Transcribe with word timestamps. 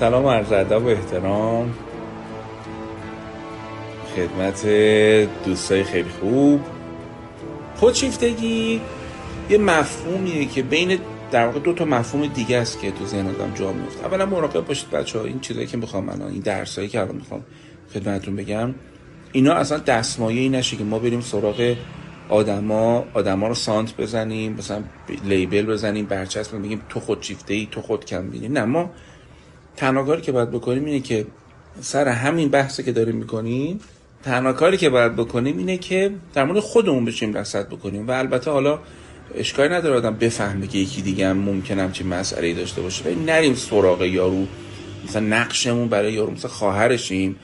سلام 0.00 0.26
عرض 0.26 0.52
ادب 0.52 0.84
و 0.84 0.88
احترام. 0.88 1.74
خدمت 4.16 4.66
دوستای 5.44 5.84
خیلی 5.84 6.08
خوب. 6.08 6.60
خودشیفتگی 7.76 8.80
یه 9.50 9.58
مفهومیه 9.58 10.44
که 10.44 10.62
بین 10.62 10.98
در 11.30 11.46
واقع 11.46 11.60
دو 11.60 11.72
تا 11.72 11.84
مفهوم 11.84 12.26
دیگه 12.26 12.56
است 12.56 12.80
که 12.80 12.90
تو 12.90 13.06
ذهن 13.06 13.26
آدم 13.28 13.54
جا 13.54 13.72
میفته. 13.72 14.06
اولا 14.06 14.26
مراقب 14.26 14.66
باشید 14.66 14.90
بچه 14.90 15.18
ها 15.18 15.24
این 15.24 15.40
چیزایی 15.40 15.66
که 15.66 15.76
می‌خوام 15.76 16.04
من 16.04 16.22
این 16.22 16.40
درسایی 16.40 16.88
که 16.88 17.00
الان 17.00 17.14
می‌خوام 17.14 17.42
خدمتتون 17.94 18.36
بگم 18.36 18.74
اینا 19.32 19.54
اصلا 19.54 19.78
دستمایه 19.78 20.40
ای 20.40 20.48
نشه 20.48 20.76
که 20.76 20.84
ما 20.84 20.98
بریم 20.98 21.20
سراغ 21.20 21.76
آدما 22.28 23.04
آدما 23.14 23.48
رو 23.48 23.54
سانت 23.54 23.96
بزنیم 23.96 24.52
مثلا 24.52 24.82
لیبل 25.24 25.66
بزنیم 25.66 26.06
برچسب 26.06 26.62
بگیم 26.62 26.82
تو 26.88 27.00
خودشیفته 27.00 27.54
ای 27.54 27.68
تو 27.70 27.82
خود 27.82 28.04
کم 28.04 28.30
بینی. 28.30 28.48
نه 28.48 28.64
ما 28.64 28.90
تنها 29.76 30.04
کاری 30.04 30.22
که 30.22 30.32
باید 30.32 30.50
بکنیم 30.50 30.84
اینه 30.84 31.00
که 31.00 31.26
سر 31.80 32.08
همین 32.08 32.48
بحثی 32.48 32.82
که 32.82 32.92
داریم 32.92 33.16
می‌کنیم 33.16 33.80
تنها 34.22 34.52
کاری 34.52 34.76
که 34.76 34.90
باید 34.90 35.16
بکنیم 35.16 35.58
اینه 35.58 35.78
که 35.78 36.10
در 36.34 36.44
مورد 36.44 36.60
خودمون 36.60 37.04
بشیم 37.04 37.34
رصد 37.34 37.68
بکنیم. 37.68 38.08
و 38.08 38.10
البته 38.10 38.50
حالا 38.50 38.78
اشکالی 39.34 39.74
نداره 39.74 39.96
آدم 39.96 40.14
بفهمه 40.14 40.66
که 40.66 40.78
یکی 40.78 41.02
دیگه 41.02 41.28
هم 41.28 41.38
ممکنه 41.38 41.82
همچین 41.82 42.06
مسئله 42.06 42.54
داشته 42.54 42.82
باشه. 42.82 43.04
ولی 43.04 43.14
نریم 43.14 43.54
سراغ 43.54 44.02
یارو 44.02 44.46
مثلا 45.04 45.26
نقشمون 45.26 45.88
برای 45.88 46.12
یارو 46.12 46.32
مثلا 46.32 46.50
خواهرشیم 46.50 47.36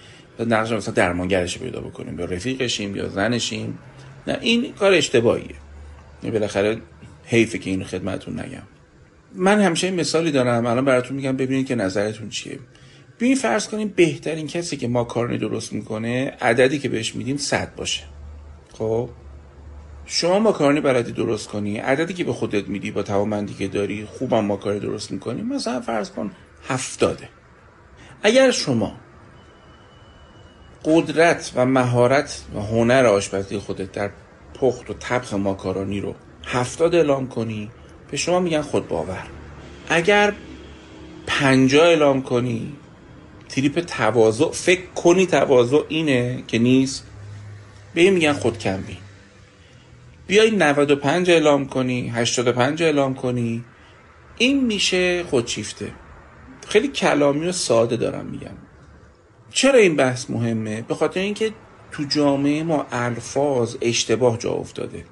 نقش 0.46 0.72
مثلا 0.72 0.94
درمانگرش 0.94 1.58
پیدا 1.58 1.80
بکنیم 1.80 2.18
یا 2.18 2.24
رفیقشیم 2.24 2.96
یا 2.96 3.08
زنشیم. 3.08 3.78
نه 4.26 4.38
این 4.40 4.72
کار 4.72 4.92
اشتباهیه. 4.92 5.54
بالاخره 6.22 6.78
حیفه 7.24 7.58
که 7.58 7.70
اینو 7.70 7.84
خدمتتون 7.84 8.40
نگم. 8.40 8.62
من 9.34 9.60
همیشه 9.60 9.90
مثالی 9.90 10.30
دارم. 10.30 10.66
الان 10.66 10.84
براتون 10.84 11.16
میگم 11.16 11.36
ببینید 11.36 11.66
که 11.66 11.74
نظرتون 11.74 12.28
چیه. 12.28 12.58
ببین 13.20 13.34
فرض 13.34 13.68
کنیم 13.68 13.92
بهترین 13.96 14.46
کسی 14.46 14.76
که 14.76 14.88
ما 14.88 15.04
کارنی 15.04 15.38
درست 15.38 15.72
می‌کنه 15.72 16.36
عددی 16.40 16.78
که 16.78 16.88
بهش 16.88 17.14
میدیم 17.14 17.36
صد 17.36 17.74
باشه. 17.74 18.02
خب؟ 18.72 19.08
شما 20.06 20.38
ماکارونی 20.38 20.80
بلدی 20.80 21.12
درست 21.12 21.48
کنی 21.48 21.78
عددی 21.78 22.14
که 22.14 22.24
به 22.24 22.32
خودت 22.32 22.68
میدی 22.68 22.90
با 22.90 23.02
توانمندی 23.02 23.54
که 23.54 23.68
داری 23.68 24.04
خوبم 24.04 24.44
ماکارونی 24.44 24.80
درست 24.80 25.12
می‌کنی 25.12 25.42
مثلا 25.42 25.80
فرض 25.80 26.10
کن 26.10 26.30
هفتاده. 26.68 27.28
اگر 28.22 28.50
شما 28.50 28.92
قدرت 30.84 31.52
و 31.54 31.66
مهارت 31.66 32.42
و 32.54 32.60
هنر 32.60 33.06
آشپزی 33.06 33.58
خودت 33.58 33.92
در 33.92 34.10
پخت 34.54 34.90
و 34.90 34.94
طبخ 34.94 35.34
ماکارونی 35.34 36.00
رو 36.00 36.14
هفتاد 36.44 36.94
اعلام 36.94 37.28
کنی 37.28 37.70
به 38.10 38.16
شما 38.16 38.40
میگن 38.40 38.62
خود 38.62 38.88
باور. 38.88 39.26
اگر 39.88 40.32
پنجا 41.26 41.84
اعلام 41.84 42.22
کنی 42.22 42.72
تریپ 43.48 43.80
تواضع 43.80 44.50
فکر 44.50 44.86
کنی 44.86 45.26
تواضع 45.26 45.80
اینه 45.88 46.44
که 46.46 46.58
نیست 46.58 47.06
به 47.94 48.00
این 48.00 48.14
میگن 48.14 48.32
خود 48.32 48.58
کم 48.58 48.76
بین 48.76 48.96
بیای 50.26 50.50
95 50.50 51.30
اعلام 51.30 51.66
کنی 51.66 52.08
85 52.08 52.82
اعلام 52.82 53.14
کنی 53.14 53.64
این 54.38 54.64
میشه 54.64 55.24
خودشیفته. 55.24 55.92
خیلی 56.68 56.88
کلامی 56.88 57.46
و 57.46 57.52
ساده 57.52 57.96
دارم 57.96 58.26
میگم. 58.26 58.56
چرا 59.50 59.78
این 59.78 59.96
بحث 59.96 60.30
مهمه؟ 60.30 60.82
به 60.82 60.94
خاطر 60.94 61.20
اینکه 61.20 61.52
تو 61.92 62.04
جامعه 62.04 62.62
ما 62.62 62.86
الفاظ 62.92 63.76
اشتباه 63.80 64.38
جا 64.38 64.50
افتاده. 64.50 65.04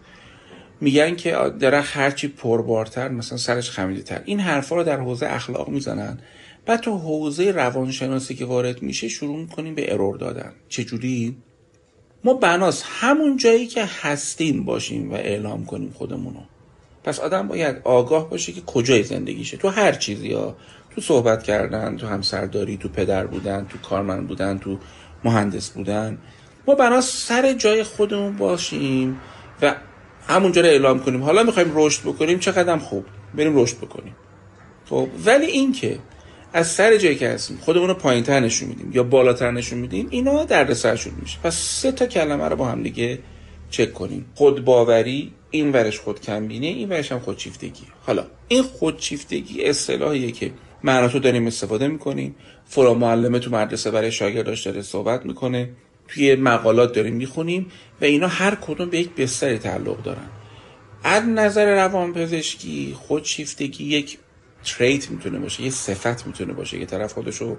میگن 0.85 1.17
که 1.17 1.37
درخت 1.61 1.97
هرچی 1.97 2.29
پربارتر 2.29 3.09
مثلا 3.09 3.39
سرش 3.39 3.71
خمیده 3.71 4.03
تر 4.03 4.23
این 4.25 4.41
حرفا 4.41 4.77
رو 4.77 4.85
در 4.85 5.01
حوزه 5.01 5.27
اخلاق 5.27 5.69
می‌زنن. 5.69 6.19
بعد 6.67 6.81
تو 6.81 6.99
حوزه 6.99 7.51
روانشناسی 7.51 8.35
که 8.35 8.45
وارد 8.45 8.83
میشه 8.83 9.09
شروع 9.09 9.37
می‌کنیم 9.37 9.75
به 9.75 9.93
ارور 9.93 10.17
دادن. 10.17 10.53
چجوری؟ 10.69 11.37
ما 12.25 12.35
بناس 12.35 12.83
همون 12.87 13.37
جایی 13.37 13.67
که 13.67 13.85
هستیم 13.85 14.65
باشیم 14.65 15.11
و 15.11 15.15
اعلام 15.15 15.65
کنیم 15.65 15.91
خودمونو. 15.91 16.41
پس 17.05 17.21
آدم 17.21 17.49
باید 17.49 17.77
آگاه 17.85 18.31
باشه 18.31 18.53
که 18.53 18.61
کجای 18.61 19.03
زندگیشه. 19.03 19.57
تو 19.57 19.69
هر 19.69 19.93
چیزی 19.93 20.33
ها. 20.33 20.57
تو 20.95 21.01
صحبت 21.01 21.43
کردن 21.43 21.97
تو 21.97 22.07
همسرداری 22.07 22.77
تو 22.77 22.89
پدر 22.89 23.27
بودن 23.27 23.67
تو 23.69 23.79
کارمند 23.79 24.29
بودن 24.29 24.59
تو 24.59 24.79
مهندس 25.25 25.71
بودن. 25.71 26.19
ما 26.67 26.75
بناس 26.75 27.27
سر 27.27 27.53
جای 27.53 27.83
خودمون 27.83 28.37
باشیم 28.37 29.21
و 29.63 29.75
همونجا 30.29 30.61
رو 30.63 30.69
اعلام 30.69 31.01
کنیم. 31.01 31.23
حالا 31.23 31.43
می‌خوایم 31.43 31.73
رشد 31.75 32.03
بکنیم 32.03 32.39
چقدر 32.39 32.79
خوب. 32.79 33.05
بریم 33.35 33.59
رشد 33.59 33.77
بکنیم. 33.77 34.17
خب 34.89 35.09
ولی 35.25 35.47
این 35.47 35.73
که 35.73 35.99
از 36.53 36.67
سر 36.67 36.97
جایی 36.97 37.17
که 37.17 37.29
هستیم 37.29 37.59
خودمون 37.61 37.89
رو 37.89 37.95
پایینتر 37.95 38.41
نشون 38.41 38.69
میدیم 38.69 38.91
یا 38.95 39.03
بالاتر 39.03 39.51
نشون 39.51 39.79
میدیم 39.79 40.07
اینا 40.11 40.45
دردسرشون 40.45 41.13
میشه. 41.23 41.39
پس 41.43 41.55
سه 41.57 41.93
تا 41.93 42.07
کلمه 42.07 42.45
رو 42.45 42.57
با 42.57 42.67
هم 42.67 42.83
دیگه 42.83 43.19
چک 43.71 43.93
کنیم. 43.93 44.27
خود 44.35 44.65
باوری 44.65 45.33
این 45.51 45.73
ورش 45.73 46.01
خود 46.01 46.21
کمبینه 46.21 46.67
این 46.67 46.89
ورش 46.89 47.13
هم 47.13 47.19
خودشیفتگی 47.19 47.83
حالا 48.07 48.25
این 48.49 48.63
خودشیفتگی 48.63 49.65
اصطلاحیه 49.65 50.31
که 50.31 50.51
معناتو 50.83 51.19
داریم 51.19 51.47
استفاده 51.47 51.89
می‌کنیم. 51.89 52.37
فرا 52.65 52.95
معلمه 52.95 53.39
تو 53.39 53.51
مدرسه 53.51 53.91
برای 53.91 54.13
شاگرداش 54.13 54.67
داره 54.67 54.83
صحبت 54.83 55.27
می‌کنه. 55.27 55.71
توی 56.09 56.35
مقالات 56.35 56.93
داریم 56.93 57.15
می‌خونیم 57.15 57.67
و 58.01 58.05
اینا 58.05 58.27
هر 58.27 58.55
کدوم 58.55 58.91
به 58.91 58.99
یک 58.99 59.11
بستری 59.15 59.59
تعلق 59.59 60.03
دارن. 60.03 60.29
از 61.05 61.25
نظر 61.25 61.75
روانپزشکی 61.75 62.95
خودشیفتگی 62.99 63.85
یک 63.85 64.19
تریت 64.65 65.11
می‌تونه 65.11 65.39
باشه 65.39 65.63
یه 65.63 65.71
صفت 65.71 66.27
می‌تونه 66.27 66.53
باشه 66.53 66.79
که 66.79 66.87
طرف 66.87 67.13
خودشو 67.13 67.57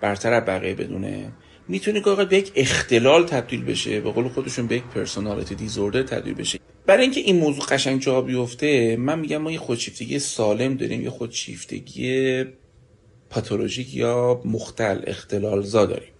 برتر 0.00 0.32
از 0.32 0.44
بقیه 0.44 0.74
بدونه. 0.74 1.32
می‌تونه 1.68 2.00
که 2.00 2.24
به 2.24 2.36
یک 2.36 2.52
اختلال 2.54 3.26
تبدیل 3.26 3.64
بشه 3.64 4.00
به 4.00 4.10
قول 4.10 4.28
خودشون 4.28 4.66
به 4.66 4.76
یک 4.76 4.82
پرسونالیتی 4.82 5.54
دیزوردر 5.54 6.02
تبدیل 6.02 6.34
بشه. 6.34 6.58
برای 6.86 7.02
اینکه 7.02 7.20
این 7.20 7.36
موضوع 7.36 7.64
قشنگ 7.64 8.00
جا 8.00 8.20
بیفته 8.20 8.96
من 8.96 9.18
میگم 9.18 9.36
ما 9.36 9.52
یه 9.52 9.58
خودشیفتگی 9.58 10.18
سالم 10.18 10.74
داریم 10.74 11.02
یه 11.02 11.10
خودشیفتگی 11.10 12.44
پاتولوژیک 13.30 13.94
یا 13.94 14.40
مختل 14.44 15.00
اختلال 15.06 15.62
زا 15.62 15.86
داریم. 15.86 16.12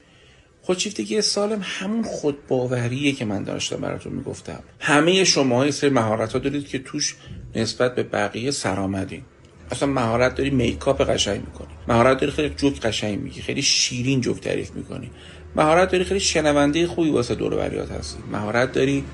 خودشیفتگی 0.66 1.22
سالم 1.22 1.60
همون 1.62 2.02
خودباوریه 2.02 3.12
که 3.12 3.24
من 3.24 3.44
داشتم 3.44 3.76
براتون 3.76 4.12
می‌گفتم. 4.12 4.60
همه 4.80 5.24
شما 5.24 5.56
های 5.56 5.72
سری 5.72 5.90
مهارت 5.90 6.32
ها 6.32 6.38
دارید 6.38 6.68
که 6.68 6.78
توش 6.78 7.16
نسبت 7.54 7.94
به 7.94 8.02
بقیه 8.02 8.50
سرآمدین. 8.50 9.22
اصلا 9.70 9.88
مهارت 9.88 10.34
داری 10.34 10.50
میکاپ 10.50 11.10
قشنگ 11.10 11.40
می‌کنی. 11.40 11.68
مهارت 11.88 12.20
داری 12.20 12.32
خیلی 12.32 12.54
جوک 12.56 12.80
قشنگ 12.80 13.20
میگی 13.20 13.40
خیلی 13.40 13.62
شیرین 13.62 14.20
جوک 14.20 14.40
تعریف 14.40 14.70
می‌کنی. 14.70 15.10
مهارت 15.56 15.90
داری 15.90 16.04
خیلی 16.04 16.20
شنونده 16.20 16.86
خوبی 16.86 17.10
واسه 17.10 17.34
دور 17.34 17.54
و 17.54 17.60
هستی. 17.60 18.18
مهارت 18.32 18.72
داری 18.72 19.04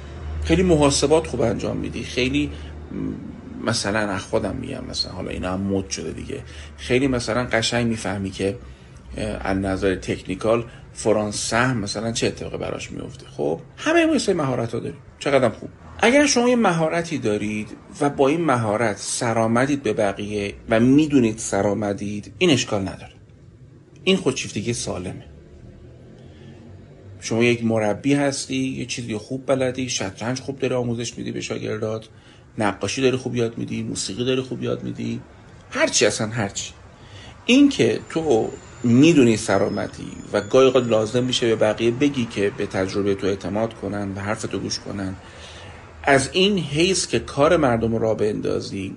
خیلی 0.44 0.62
محاسبات 0.62 1.26
خوب 1.26 1.40
انجام 1.40 1.76
میدی. 1.76 2.02
خیلی 2.02 2.50
مثلا 3.64 3.98
از 3.98 4.22
خودم 4.22 4.56
میگم 4.56 4.84
مثلا 4.90 5.12
حالا 5.12 5.30
اینا 5.30 5.52
هم 5.52 5.60
مد 5.60 5.90
شده 5.90 6.10
دیگه. 6.12 6.40
خیلی 6.76 7.06
مثلا 7.06 7.44
قشنگ 7.44 7.86
می‌فهمی 7.86 8.30
که 8.30 8.58
از 9.40 9.56
نظر 9.56 9.94
تکنیکال 9.94 10.64
فرانسه 10.92 11.74
مثلا 11.74 12.12
چه 12.12 12.26
اتفاقی 12.26 12.58
براش 12.58 12.92
میفته؟ 12.92 13.26
خب 13.26 13.60
همه 13.76 14.06
ما 14.06 14.34
مهارت 14.34 14.74
ها 14.74 14.80
داریم. 14.80 14.98
چقدر 15.18 15.48
خوب. 15.48 15.68
اگر 15.98 16.26
شما 16.26 16.48
یه 16.48 16.56
مهارتی 16.56 17.18
دارید 17.18 17.68
و 18.00 18.10
با 18.10 18.28
این 18.28 18.40
مهارت 18.40 18.96
سرآمدید 18.96 19.82
به 19.82 19.92
بقیه 19.92 20.54
و 20.68 20.80
می‌دونید 20.80 21.38
سرآمدید 21.38 22.32
این 22.38 22.50
اشکال 22.50 22.80
نداره. 22.80 23.12
این 24.04 24.16
خودشیفتگی 24.16 24.72
سالمه. 24.72 25.24
شما 27.20 27.44
یک 27.44 27.64
مربی 27.64 28.14
هستی 28.14 28.56
یه 28.56 28.86
چیزی 28.86 29.16
خوب 29.16 29.46
بلدی 29.46 29.88
شطرنج 29.88 30.40
خوب 30.40 30.58
داری 30.58 30.74
آموزش 30.74 31.18
میدی 31.18 31.32
به 31.32 31.40
شاگردات 31.40 32.08
نقاشی 32.58 33.02
داری 33.02 33.16
خوب 33.16 33.36
یاد 33.36 33.58
میدی 33.58 33.82
موسیقی 33.82 34.24
داری 34.24 34.40
خوب 34.40 34.62
یاد 34.62 34.82
میدی. 34.82 35.20
هرچی 35.70 36.06
اصلا 36.06 36.26
هرچی 36.26 36.72
این 37.46 37.68
که 37.68 38.00
تو 38.10 38.50
می‌دونی 38.84 39.36
سرامتی 39.36 40.12
و 40.32 40.40
گاهی 40.40 40.80
لازم 40.80 41.24
میشه 41.24 41.48
به 41.48 41.56
بقیه 41.56 41.90
بگی 41.90 42.24
که 42.24 42.52
به 42.56 42.66
تجربه 42.66 43.14
تو 43.14 43.26
اعتماد 43.26 43.74
کنن 43.74 44.12
و 44.14 44.20
حرف 44.20 44.42
تو 44.42 44.58
گوش 44.58 44.78
کنن. 44.78 45.16
از 46.02 46.30
این 46.32 46.58
حیث 46.58 47.06
که 47.06 47.18
کار 47.18 47.56
مردم 47.56 47.96
را 47.96 48.14
بندازی 48.14 48.96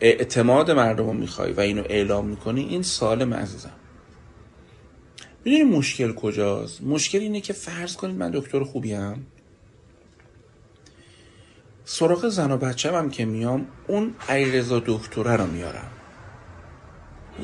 اعتماد 0.00 0.70
مردم 0.70 1.06
رو 1.06 1.12
می‌خوای 1.12 1.52
و 1.52 1.60
اینو 1.60 1.82
اعلام 1.88 2.26
می‌کنی 2.26 2.62
این 2.62 2.82
سالم 2.82 3.34
عزیزم. 3.34 3.72
می‌دونی 5.44 5.64
مشکل 5.64 6.12
کجاست؟ 6.12 6.82
مشکل 6.82 7.18
اینه 7.18 7.40
که 7.40 7.52
فرض 7.52 7.96
کنید 7.96 8.16
من 8.16 8.30
دکتر 8.30 8.64
خوبی 8.64 8.92
هم 8.92 9.26
سراغ 11.84 12.28
زن 12.28 12.50
و 12.50 12.56
بچه 12.56 12.92
هم 12.92 13.10
که 13.10 13.24
میام 13.24 13.66
اون 13.86 14.14
ایرزا 14.28 14.82
دکتره 14.86 15.36
رو 15.36 15.46
میارم. 15.46 15.90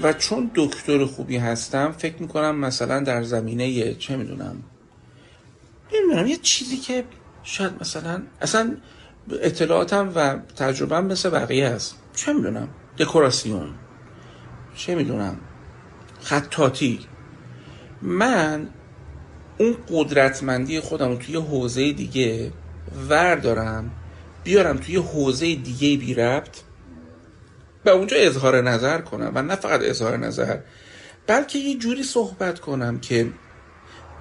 و 0.03 0.13
چون 0.13 0.51
دکتر 0.55 1.05
خوبی 1.05 1.37
هستم 1.37 1.93
فکر 1.93 2.23
می‌کنم 2.23 2.57
مثلا 2.57 3.01
در 3.01 3.23
زمینه 3.23 3.95
چه 3.95 4.17
می‌دونم؟ 4.17 4.63
نمی‌دونم 5.95 6.27
یه 6.27 6.37
چیزی 6.37 6.77
که 6.77 7.05
شاید 7.43 7.73
مثلا 7.81 8.23
اصلا 8.41 8.77
اطلاعاتم 9.43 10.13
و 10.15 10.39
تجربهم 10.57 11.07
مثل 11.07 11.31
بقیه 11.31 11.69
هست 11.69 11.97
چه 12.15 12.33
می‌دونم؟ 12.33 12.69
دکوراسیون. 12.99 13.75
چه 14.77 14.95
می‌دونم؟ 14.95 15.37
خطاطی. 16.21 17.01
من 18.03 18.69
اون 19.59 19.77
قدرتمندی 19.89 20.81
خودم 20.81 21.17
توی 21.17 21.37
حوزه 21.37 21.93
دیگه 21.93 22.53
وردارم 23.09 23.91
بیارم 24.45 24.77
توی 24.77 24.97
حوزه 24.97 25.55
دیگه 25.55 25.97
بی 25.97 26.15
ربط 26.15 26.61
به 27.85 27.91
اونجا 27.91 28.17
اظهار 28.17 28.61
نظر 28.61 29.01
کنم 29.01 29.33
و 29.35 29.43
نه 29.43 29.57
فقط 29.57 29.81
اظهار 29.83 30.17
نظر 30.17 30.59
بلکه 31.27 31.59
یه 31.59 31.79
جوری 31.79 32.03
صحبت 32.03 32.61
کنم 32.61 33.01
که 33.01 33.31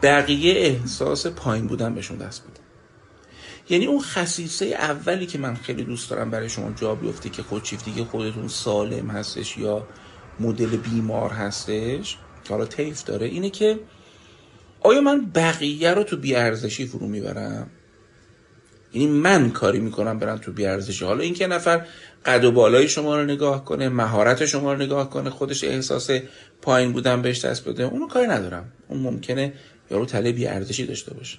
بقیه 0.02 0.54
احساس 0.54 1.28
پایین 1.28 1.68
بودن 1.68 1.96
بهشون 1.96 2.18
دست 2.18 2.44
بده. 2.44 2.62
یعنی 3.70 3.86
اون 3.86 4.00
خصیصه 4.00 4.66
اولی 4.66 5.26
که 5.26 5.38
من 5.38 5.56
خیلی 5.56 5.84
دوست 5.84 6.10
دارم 6.10 6.32
برای 6.32 6.50
شما 6.50 6.72
جا 6.72 6.96
بیفته 6.96 7.30
که 7.30 7.44
خودشیفتی 7.44 8.04
خودتون 8.04 8.48
سالم 8.48 9.10
هستش 9.10 9.58
یا 9.58 9.88
مدل 10.40 10.78
بیمار 10.78 11.30
هستش 11.30 12.18
که 12.44 12.54
حالا 12.54 12.66
تیف 12.66 13.04
داره 13.04 13.28
اینه 13.28 13.50
که 13.50 13.80
آیا 14.82 15.02
من 15.02 15.32
بقیه 15.36 15.94
رو 15.94 16.04
تو 16.04 16.18
بیارزشی 16.18 16.86
فرو 16.86 17.08
می‌برم؟ 17.08 17.70
یعنی 18.94 19.08
من 19.08 19.50
کاری 19.50 19.80
می‌کنم 19.80 20.20
برم 20.20 20.38
تو 20.38 20.52
بیارزشی. 20.52 21.06
حالا 21.06 21.24
اینکه 21.24 21.48
نفر 21.48 21.86
قد 22.26 22.44
و 22.44 22.52
بالای 22.52 22.90
شما 22.90 23.18
رو 23.18 23.24
نگاه 23.24 23.66
کنه 23.66 23.90
مهارت 23.90 24.46
شما 24.46 24.74
رو 24.74 24.80
نگاه 24.80 25.10
کنه 25.10 25.30
خودش 25.30 25.64
احساس 25.64 26.10
پایین 26.62 26.92
بودن 26.92 27.22
بهش 27.22 27.46
دست 27.46 27.68
بده 27.68 27.84
اونو 27.84 28.08
کاری 28.08 28.28
ندارم. 28.28 28.72
اون 28.88 29.00
ممکنه 29.00 29.54
یارو 29.92 30.06
تله 30.06 30.32
بیارزشی 30.32 30.86
داشته 30.86 31.14
باشه. 31.14 31.38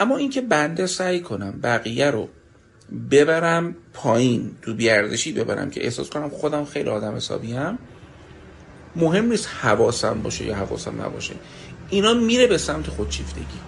اما 0.00 0.16
اینکه 0.16 0.40
بنده 0.40 0.86
سعی 0.86 1.20
کنم 1.20 1.60
بقیه 1.62 2.10
رو 2.10 2.28
ببرم 3.10 3.76
پایین 3.92 4.50
تو 4.62 4.74
بیارزشی 4.74 5.32
ببرم 5.32 5.70
که 5.70 5.84
احساس 5.84 6.10
کنم 6.10 6.28
خودم 6.28 6.64
خیلی 6.64 6.88
آدم 6.90 7.16
حسابی 7.16 7.52
هم 7.52 7.78
مهم 8.96 9.24
نیست 9.24 9.48
حواسم 9.60 10.22
باشه 10.22 10.44
یا 10.44 10.54
حواسم 10.54 11.02
نباشه. 11.02 11.34
اینا 11.90 12.14
میره 12.14 12.46
به 12.46 12.58
سمت 12.58 12.86
خودشیفتگی 12.86 13.58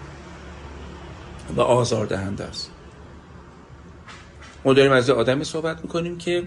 و 1.56 1.60
آزار 1.60 2.06
دهنده 2.06 2.44
است. 2.44 2.70
ما 4.64 4.74
داریم 4.74 4.92
از 4.92 5.10
آدمی 5.10 5.44
صحبت 5.44 5.82
می‌کنیم 5.82 6.18
که 6.18 6.42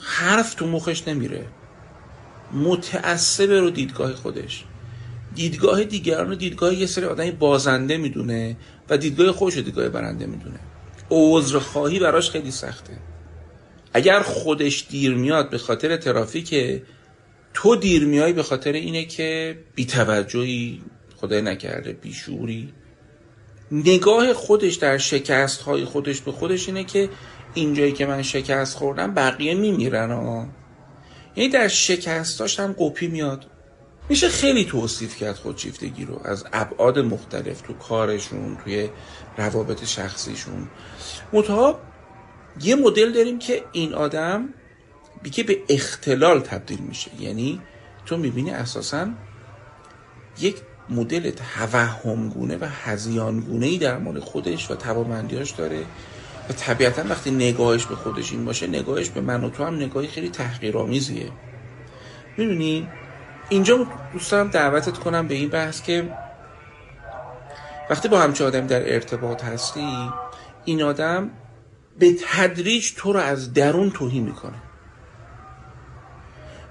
حرف 0.00 0.54
تو 0.54 0.66
مخش 0.66 1.08
نمیره. 1.08 1.46
متعصب 2.52 3.50
رو 3.50 3.70
دیدگاه 3.70 4.14
خودش. 4.14 4.64
دیدگاه 5.34 5.84
دیگران 5.84 6.28
رو 6.28 6.34
دیدگاه 6.34 6.74
یه 6.74 6.86
سری 6.86 7.04
آدمی 7.04 7.30
بازنده 7.30 7.96
می‌دونه 7.96 8.56
و 8.88 8.96
دیدگاه 8.96 9.32
خودش 9.32 9.56
رو 9.56 9.62
دیدگاه 9.62 9.88
برنده 9.88 10.26
می‌دونه. 10.26 10.60
خواهی 11.60 11.98
براش 11.98 12.30
خیلی 12.30 12.50
سخته. 12.50 12.92
اگر 13.92 14.20
خودش 14.20 14.86
دیر 14.90 15.14
میاد 15.14 15.50
به 15.50 15.58
خاطر 15.58 15.96
ترافیک 15.96 16.80
تو 17.54 17.76
دیر 17.76 18.04
میای 18.04 18.32
به 18.32 18.42
خاطر 18.42 18.72
اینه 18.72 19.04
که 19.04 19.58
بیتوجهی 19.74 20.82
خدای 21.16 21.42
نکرده 21.42 21.92
بیشوری. 21.92 22.72
نگاه 23.72 24.32
خودش 24.32 24.74
در 24.74 24.98
شکست 24.98 25.62
های 25.62 25.84
خودش 25.84 26.20
به 26.20 26.32
خودش 26.32 26.68
اینه 26.68 26.84
که 26.84 27.08
اینجایی 27.54 27.92
که 27.92 28.06
من 28.06 28.22
شکست 28.22 28.76
خوردم 28.76 29.14
بقیه 29.14 29.54
میمیرن 29.54 30.10
ها 30.10 30.46
یعنی 31.36 31.50
در 31.50 31.68
شکستاش 31.68 32.60
هم 32.60 32.74
قپی 32.78 33.08
میاد. 33.08 33.46
میشه 34.08 34.28
خیلی 34.28 34.64
توصیف 34.64 35.16
کرد 35.16 35.34
خودشیفتگی 35.34 36.04
رو 36.04 36.20
از 36.24 36.44
ابعاد 36.52 36.98
مختلف 36.98 37.60
تو 37.60 37.72
کارشون 37.72 38.58
توی 38.64 38.88
روابط 39.36 39.84
شخصیشون. 39.84 40.68
متها 41.32 41.80
یه 42.60 42.74
مدل 42.74 43.12
داریم 43.12 43.38
که 43.38 43.64
این 43.72 43.94
آدم 43.94 44.48
بیگه 45.22 45.44
به 45.44 45.58
اختلال 45.68 46.40
تبدیل 46.40 46.78
میشه. 46.78 47.10
یعنی 47.20 47.60
تو 48.06 48.16
می‌بینی 48.16 48.50
اساسا 48.50 49.08
یک 50.40 50.56
مدل 50.88 51.30
توهمگونه 51.30 52.56
و 52.56 52.64
هزیانگونه 52.64 53.66
ای 53.66 53.78
در 53.78 53.98
مورد 53.98 54.18
خودش 54.18 54.70
و 54.70 54.74
توامندیاش 54.74 55.50
داره. 55.50 55.84
و 56.50 56.52
طبیعتا 56.52 57.02
وقتی 57.08 57.30
نگاهش 57.30 57.86
به 57.86 57.96
خودش 57.96 58.32
این 58.32 58.44
باشه 58.44 58.66
نگاهش 58.66 59.08
به 59.08 59.20
من 59.20 59.44
و 59.44 59.50
تو 59.50 59.64
هم 59.64 59.74
نگاهی 59.74 60.08
خیلی 60.08 60.28
تحقیرآمیزیه. 60.28 61.30
می‌دونی؟ 62.36 62.88
اینجا 63.48 63.86
دوست 64.12 64.30
دارم 64.30 64.50
دعوتت 64.50 64.98
کنم 64.98 65.28
به 65.28 65.34
این 65.34 65.48
بحث 65.48 65.82
که 65.82 66.12
وقتی 67.90 68.08
با 68.08 68.20
همچه 68.20 68.44
آدم 68.44 68.66
در 68.66 68.94
ارتباط 68.94 69.44
هستی 69.44 70.10
این 70.64 70.82
آدم 70.82 71.30
به 71.98 72.16
تدریج 72.28 72.92
تو 72.96 73.12
رو 73.12 73.20
از 73.20 73.52
درون 73.52 73.90
توهی 73.90 74.20
می‌کنه. 74.20 74.62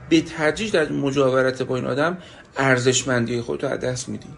به 0.09 0.21
تدریج 0.21 0.71
در 0.71 0.91
مجاورت 0.91 1.61
با 1.61 1.75
این 1.75 1.85
آدم 1.85 2.17
ارزشمندی 2.57 3.41
خودتو 3.41 3.67
از 3.67 3.79
دست 3.79 4.09
میدی. 4.09 4.29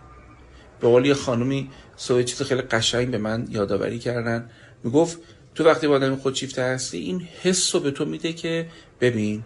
به 0.80 0.88
قول 0.88 1.06
یه 1.06 1.14
خانومی 1.14 1.70
سوی 1.96 2.24
چیز 2.24 2.42
خیلی 2.42 2.62
قشنگ 2.62 3.12
به 3.12 3.18
من 3.18 3.48
یادآوری 3.50 4.00
کردن. 4.00 4.50
می‌گفت 4.84 5.20
تو 5.56 5.64
وقتی 5.64 5.88
با 5.88 5.96
آدم 5.96 6.16
خودشیفته 6.16 6.64
هستی 6.64 6.98
این 6.98 7.28
حس 7.42 7.76
رو 7.76 7.82
به 7.82 7.92
تو 7.92 8.06
میده 8.06 8.34
که 8.34 8.68
ببین 9.02 9.44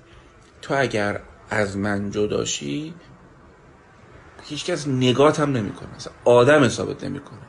تو 0.62 0.74
اگر 0.78 1.22
از 1.50 1.78
من 1.78 2.12
جداشی 2.12 2.94
هیچکس 4.44 4.88
نگات 4.88 5.40
هم 5.40 5.52
نمی‌کنه 5.52 5.90
آدم 6.26 6.64
حسابت 6.64 7.04
نمی‌کنه. 7.04 7.40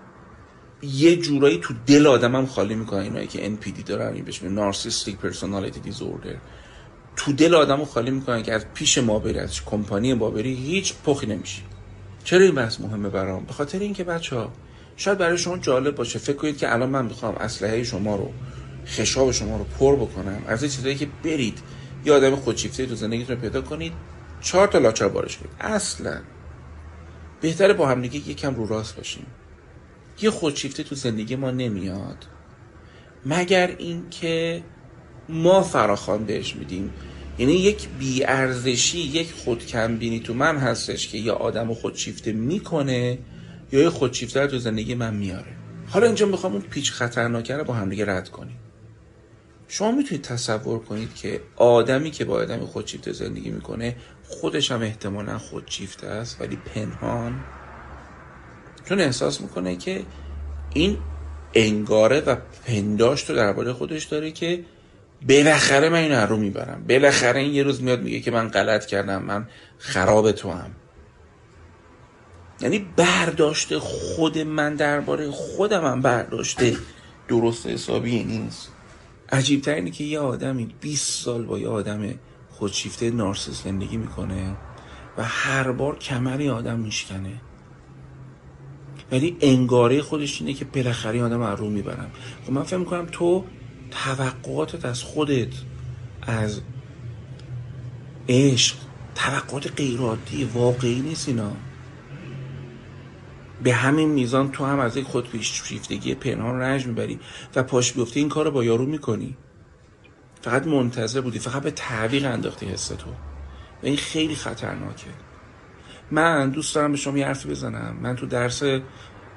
یه 0.82 1.16
جورایی 1.16 1.58
تو 1.58 1.74
دل 1.86 2.06
آدمم 2.06 2.46
خالی 2.46 2.74
می‌کنه 2.74 3.00
اینایی 3.00 3.26
که 3.26 3.56
NPD 3.56 3.82
دارن 3.82 4.14
این 4.14 4.24
بهش 4.24 4.42
نارسیستیک 4.42 5.16
پرسونالیتی 5.16 5.80
دیزوردر 5.80 6.36
تو 7.16 7.32
دل 7.32 7.54
آدمو 7.54 7.84
خالی 7.84 8.10
می‌کنن 8.10 8.42
که 8.42 8.52
از 8.52 8.66
پیش 8.74 8.98
ما 8.98 9.18
بری 9.18 9.38
از 9.38 9.64
کمپانی 9.64 10.14
ما 10.14 10.30
بری 10.30 10.54
هیچ 10.54 10.94
پخی 11.04 11.26
نمیشی. 11.26 11.62
چرا 12.24 12.40
این 12.40 12.54
بحث 12.54 12.80
مهمه 12.80 13.08
برام؟ 13.08 13.44
به 13.44 13.52
خاطر 13.52 13.78
اینکه 13.78 14.04
بچه 14.04 14.36
ها 14.36 14.52
شاید 14.96 15.18
برای 15.18 15.38
شما 15.38 15.58
جالب 15.58 15.94
باشه. 15.94 16.18
فکر 16.18 16.36
کنید 16.36 16.58
که 16.58 16.72
الان 16.72 16.90
من 16.90 17.04
می‌خوام 17.04 17.34
اسلحه 17.34 17.84
شما 17.84 18.16
رو 18.16 18.32
خشاب 18.86 19.32
شما 19.32 19.56
رو 19.56 19.64
پر 19.64 19.96
بکنم. 19.96 20.42
از 20.46 20.62
این 20.62 20.72
چیزایی 20.72 20.94
که 20.94 21.08
برید 21.24 21.58
یه 22.04 22.12
آدم 22.12 22.36
خودشیفته 22.36 22.86
تو 22.86 22.94
زندگیتون 22.94 23.36
رو 23.36 23.42
پیدا 23.42 23.60
کنید 23.60 23.92
چهار 24.40 24.68
تا 24.68 24.78
لاچار 24.78 25.08
بارش 25.08 25.36
کنید. 25.36 25.50
اصلا. 25.60 26.20
بهتره 27.40 27.74
با 27.74 27.88
هم 27.88 28.02
دیگه 28.02 28.30
یکم 28.30 28.54
رو 28.54 28.66
راست 28.66 28.96
باشیم. 28.96 29.26
یه 30.22 30.30
خودشیفته 30.30 30.82
تو 30.82 30.94
زندگی 30.94 31.36
ما 31.36 31.50
نمیاد. 31.50 32.26
مگر 33.26 33.74
اینکه 33.78 34.62
ما 35.28 35.62
فراخوان 35.62 36.24
بهش 36.24 36.56
میدیم. 36.56 36.90
یعنی 37.38 37.52
یک 37.52 37.88
بیارزشی 37.98 38.98
یک 38.98 39.32
خودکمبینی 39.32 40.20
تو 40.20 40.34
من 40.34 40.56
هستش 40.56 41.08
که 41.08 41.18
یه 41.18 41.32
آدم 41.32 41.74
خودشیفته 41.74 42.32
می‌کنه. 42.32 43.18
یا 43.72 43.82
یه 43.82 43.90
خودشیفته 43.90 44.46
تو 44.46 44.58
زندگی 44.58 44.94
من 44.94 45.14
میاره. 45.14 45.52
حالا 45.88 46.06
اینجا 46.06 46.26
می‌خوام 46.26 46.52
اون 46.52 46.62
پیچ 46.62 46.92
خطرناکه 46.92 47.56
رو 47.56 47.64
با 47.64 47.74
هم 47.74 47.88
دیگه 47.88 48.06
رد 48.06 48.28
کنیم. 48.28 48.56
شما 49.68 49.92
می‌تونید 49.92 50.24
تصور 50.24 50.78
کنید 50.78 51.14
که 51.14 51.40
آدمی 51.56 52.10
که 52.10 52.24
با 52.24 52.34
آدمی 52.34 52.66
خودشیفته 52.66 53.12
زندگی 53.12 53.50
می‌کنه 53.50 53.96
خودش 54.28 54.72
هم 54.72 54.82
احتمالا 54.82 55.38
خودشیفته 55.38 56.06
است 56.06 56.40
ولی 56.40 56.56
پنهان 56.56 57.44
چون 58.88 59.00
احساس 59.00 59.40
می‌کنه 59.40 59.76
که 59.76 60.02
این 60.74 60.98
انگاره 61.54 62.20
و 62.20 62.36
پنداشت 62.66 63.30
رو 63.30 63.36
درباره 63.36 63.72
خودش 63.72 64.04
داره 64.04 64.30
که 64.30 64.64
بالاخره 65.28 65.88
من 65.88 65.98
این 65.98 66.12
رو 66.12 66.36
می‌برم. 66.36 66.84
بالاخره 66.88 67.40
این 67.40 67.54
یه 67.54 67.62
روز 67.62 67.82
میاد 67.82 68.02
میگه 68.02 68.20
که 68.20 68.30
من 68.30 68.48
غلط 68.48 68.86
کردم 68.86 69.22
من 69.22 69.48
خراب 69.78 70.32
تو 70.32 70.50
هم 70.50 70.70
یعنی 72.60 72.78
برداشت 72.96 73.78
خود 73.78 74.38
من 74.38 74.74
درباره 74.74 75.30
خودم 75.30 75.84
هم 75.84 76.02
برداشته. 76.02 76.76
درست 77.28 77.66
حسابی 77.66 78.24
نیست. 78.24 78.68
عجیب 79.32 79.68
اینه 79.68 79.90
که 79.90 80.04
یه 80.04 80.18
آدمی 80.18 80.74
20 80.80 81.22
سال 81.22 81.42
با 81.42 81.58
یه 81.58 81.68
آدم 81.68 82.14
خودشیفته 82.50 83.10
نارسیس 83.10 83.64
زندگی 83.64 83.96
می‌کنه 83.96 84.56
و 85.18 85.24
هر 85.24 85.72
بار 85.72 85.98
کمری 85.98 86.48
آدم 86.48 86.78
میشکنه. 86.78 87.32
ولی 89.12 89.36
انگاره 89.40 90.02
خودش 90.02 90.40
اینه 90.40 90.54
که 90.54 90.64
بالاخره 90.64 91.22
آدم 91.22 91.42
رو 91.42 91.70
می‌برم. 91.70 92.10
خب 92.46 92.52
من 92.52 92.62
فکر 92.62 92.76
می‌کنم 92.76 93.06
تو 93.12 93.44
توقعاتت 93.90 94.84
از 94.84 95.02
خودت 95.02 95.52
از 96.22 96.60
عشق 98.28 98.76
توقعات 99.14 99.72
غیرعادی 99.76 100.44
واقعی 100.44 101.00
نیست 101.00 101.28
اینا. 101.28 101.52
به 103.66 103.72
همین 103.72 104.08
میزان 104.08 104.52
تو 104.52 104.64
هم 104.64 104.78
از 104.78 104.96
یک 104.96 105.06
خودپیشیفتگی 105.06 106.14
پنهان 106.14 106.60
رنج 106.60 106.86
می‌بری 106.86 107.20
و 107.56 107.62
پاش 107.62 107.92
بیفته 107.92 108.20
این 108.20 108.28
کار 108.28 108.44
رو 108.44 108.50
با 108.50 108.64
یارو 108.64 108.86
می‌کنی. 108.86 109.36
فقط 110.42 110.66
منتظر 110.66 111.20
بودی 111.20 111.38
فقط 111.38 111.62
به 111.62 111.70
تعویق 111.70 112.24
انداختی 112.24 112.66
حس 112.66 112.88
تو. 112.88 113.10
و 113.10 113.12
این 113.82 113.96
خیلی 113.96 114.34
خطرناکه. 114.34 115.06
من 116.10 116.50
دوست 116.50 116.74
دارم 116.74 116.92
به 116.92 116.98
شما 116.98 117.18
یه 117.18 117.26
حرفی 117.26 117.48
بزنم. 117.48 117.96
من 118.02 118.16
تو 118.16 118.26
درس 118.26 118.62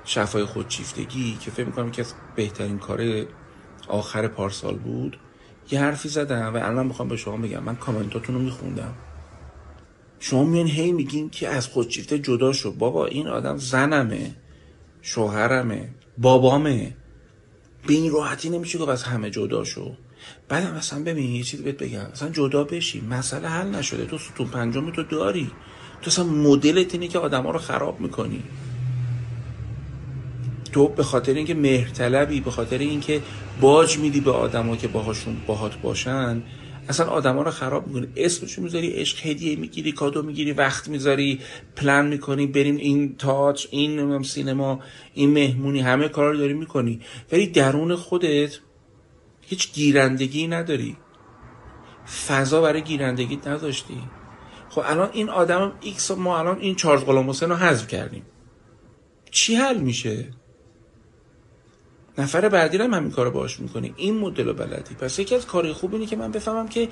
شفای 0.04 0.46
خودشیفتگی 0.46 1.38
که 1.42 1.52
فکر 1.52 1.66
می‌کنم 1.66 1.92
که 1.92 2.02
از 2.02 2.14
بهترین 2.36 2.80
کار 2.80 3.26
آخر 3.88 4.28
پارسال 4.28 4.76
بود 4.76 5.18
یه 5.72 5.80
حرفی 5.80 6.10
زدم 6.10 6.54
و 6.54 6.58
الان 6.58 6.86
می‌خوام 6.86 7.08
به 7.08 7.18
شما 7.18 7.38
بگم. 7.38 7.64
من 7.64 7.76
کامنتاتون 7.76 8.36
رو 8.36 8.42
میخوندم. 8.42 8.94
شما 10.20 10.44
میان 10.44 10.68
هی 10.68 10.92
میگین 10.92 11.30
که 11.30 11.50
از 11.50 11.68
خودشیفته 11.68 12.20
جدا 12.20 12.54
شو. 12.54 12.72
بابا 12.72 13.06
این 13.06 13.28
آدم 13.28 13.58
زنمه 13.58 14.36
شوهرمه 15.02 15.90
بابامه. 16.18 16.96
به 17.88 17.94
این 17.94 18.12
راحتی 18.12 18.50
نمیشه 18.50 18.78
گفت 18.78 18.90
از 18.90 19.04
همه 19.04 19.30
جدا 19.30 19.64
شو. 19.64 19.96
بعدم 20.50 20.74
اصلا 20.74 21.04
ببین 21.04 21.36
یه 21.36 21.44
چیزی 21.44 21.64
بهت 21.64 21.78
بگم. 21.78 22.00
اصلا 22.00 22.30
جدا 22.30 22.64
بشی. 22.64 23.02
مسئله 23.02 23.48
حل 23.48 23.68
نشده. 23.68 24.06
تو 24.06 24.18
ستون 24.18 24.48
پنجم 24.48 24.92
تو 24.92 25.04
داری. 25.04 25.52
تو 26.02 26.08
اصلا 26.08 26.26
مدلت 26.26 26.94
اینه 26.94 27.08
که 27.08 27.20
آدما 27.20 27.52
رو 27.52 27.60
خراب 27.60 28.02
می‌کنی. 28.02 28.44
تو 30.72 30.88
به 30.88 31.04
خاطر 31.04 31.34
اینکه 31.34 31.54
مهرطلبی 31.54 32.42
به 32.42 32.52
خاطر 32.52 32.78
اینکه 32.78 33.22
باج 33.62 33.98
میدی 33.98 34.20
به 34.20 34.32
آدما 34.32 34.76
که 34.76 34.88
باهاشون 34.88 35.38
باهات 35.48 35.82
باشن 35.82 36.44
اصلا 36.90 37.06
آدما 37.06 37.42
رو 37.42 37.52
خراب 37.52 37.88
می‌کنی. 37.88 38.08
اسمشو 38.16 38.62
می‌ذاری 38.62 38.90
عشق 38.90 39.26
هدیه 39.26 39.56
می‌گیری 39.56 39.92
کادو 39.92 40.24
می‌گیری 40.24 40.52
وقت 40.52 40.88
می‌ذاری 40.88 41.40
پلن 41.76 42.08
می‌کنی 42.08 42.48
بریم 42.48 42.78
این 42.78 43.16
تاچ 43.16 43.66
این 43.72 44.24
سینما 44.24 44.80
این 45.14 45.30
مهمونی 45.30 45.80
همه 45.80 46.08
کار 46.08 46.32
رو 46.32 46.38
داری 46.38 46.54
می‌کنی. 46.54 47.02
ولی 47.32 47.48
درون 47.48 47.96
خودت 47.96 48.60
هیچ 49.42 49.74
گیرندگی 49.74 50.48
نداری. 50.48 50.98
فضا 52.28 52.62
برای 52.62 52.82
گیرندگی 52.82 53.40
نداشتی. 53.46 54.02
خب 54.70 54.82
الان 54.86 55.10
این 55.14 55.30
آدم 55.30 55.72
X 55.82 56.12
ما 56.12 56.40
الان 56.40 56.60
این 56.60 56.76
چارلز 56.76 57.04
غلام 57.04 57.30
رو 57.30 57.56
حذف 57.56 57.88
کردیم. 57.88 58.24
چی 59.32 59.56
حل 59.56 59.78
میشه؟ 59.78 60.28
نفر 62.18 62.50
بعدی 62.50 62.78
هم 62.78 62.94
همین 62.94 63.12
کارو 63.12 63.32
باش 63.32 63.60
می‌کنی. 63.60 63.94
این 63.98 64.18
مدل 64.18 64.54
بلدی. 64.54 64.96
پس 64.96 65.20
یکی 65.20 65.36
از 65.36 65.46
کارهای 65.46 65.74
خوب 65.74 65.94
اینه 65.94 66.06
که 66.06 66.16
من 66.16 66.32
بفهمم 66.32 66.68
که 66.68 66.90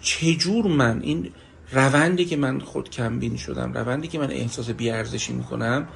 چجور 0.00 0.66
من 0.66 1.00
این 1.02 1.30
روندی 1.72 2.24
که 2.24 2.36
من 2.36 2.60
خود 2.60 2.90
کمبین 2.90 3.36
شدم 3.36 3.72
روندی 3.72 4.08
که 4.08 4.18
من 4.18 4.30
احساس 4.30 4.70
بیارزشی 4.70 5.32
می‌کنم 5.32 5.88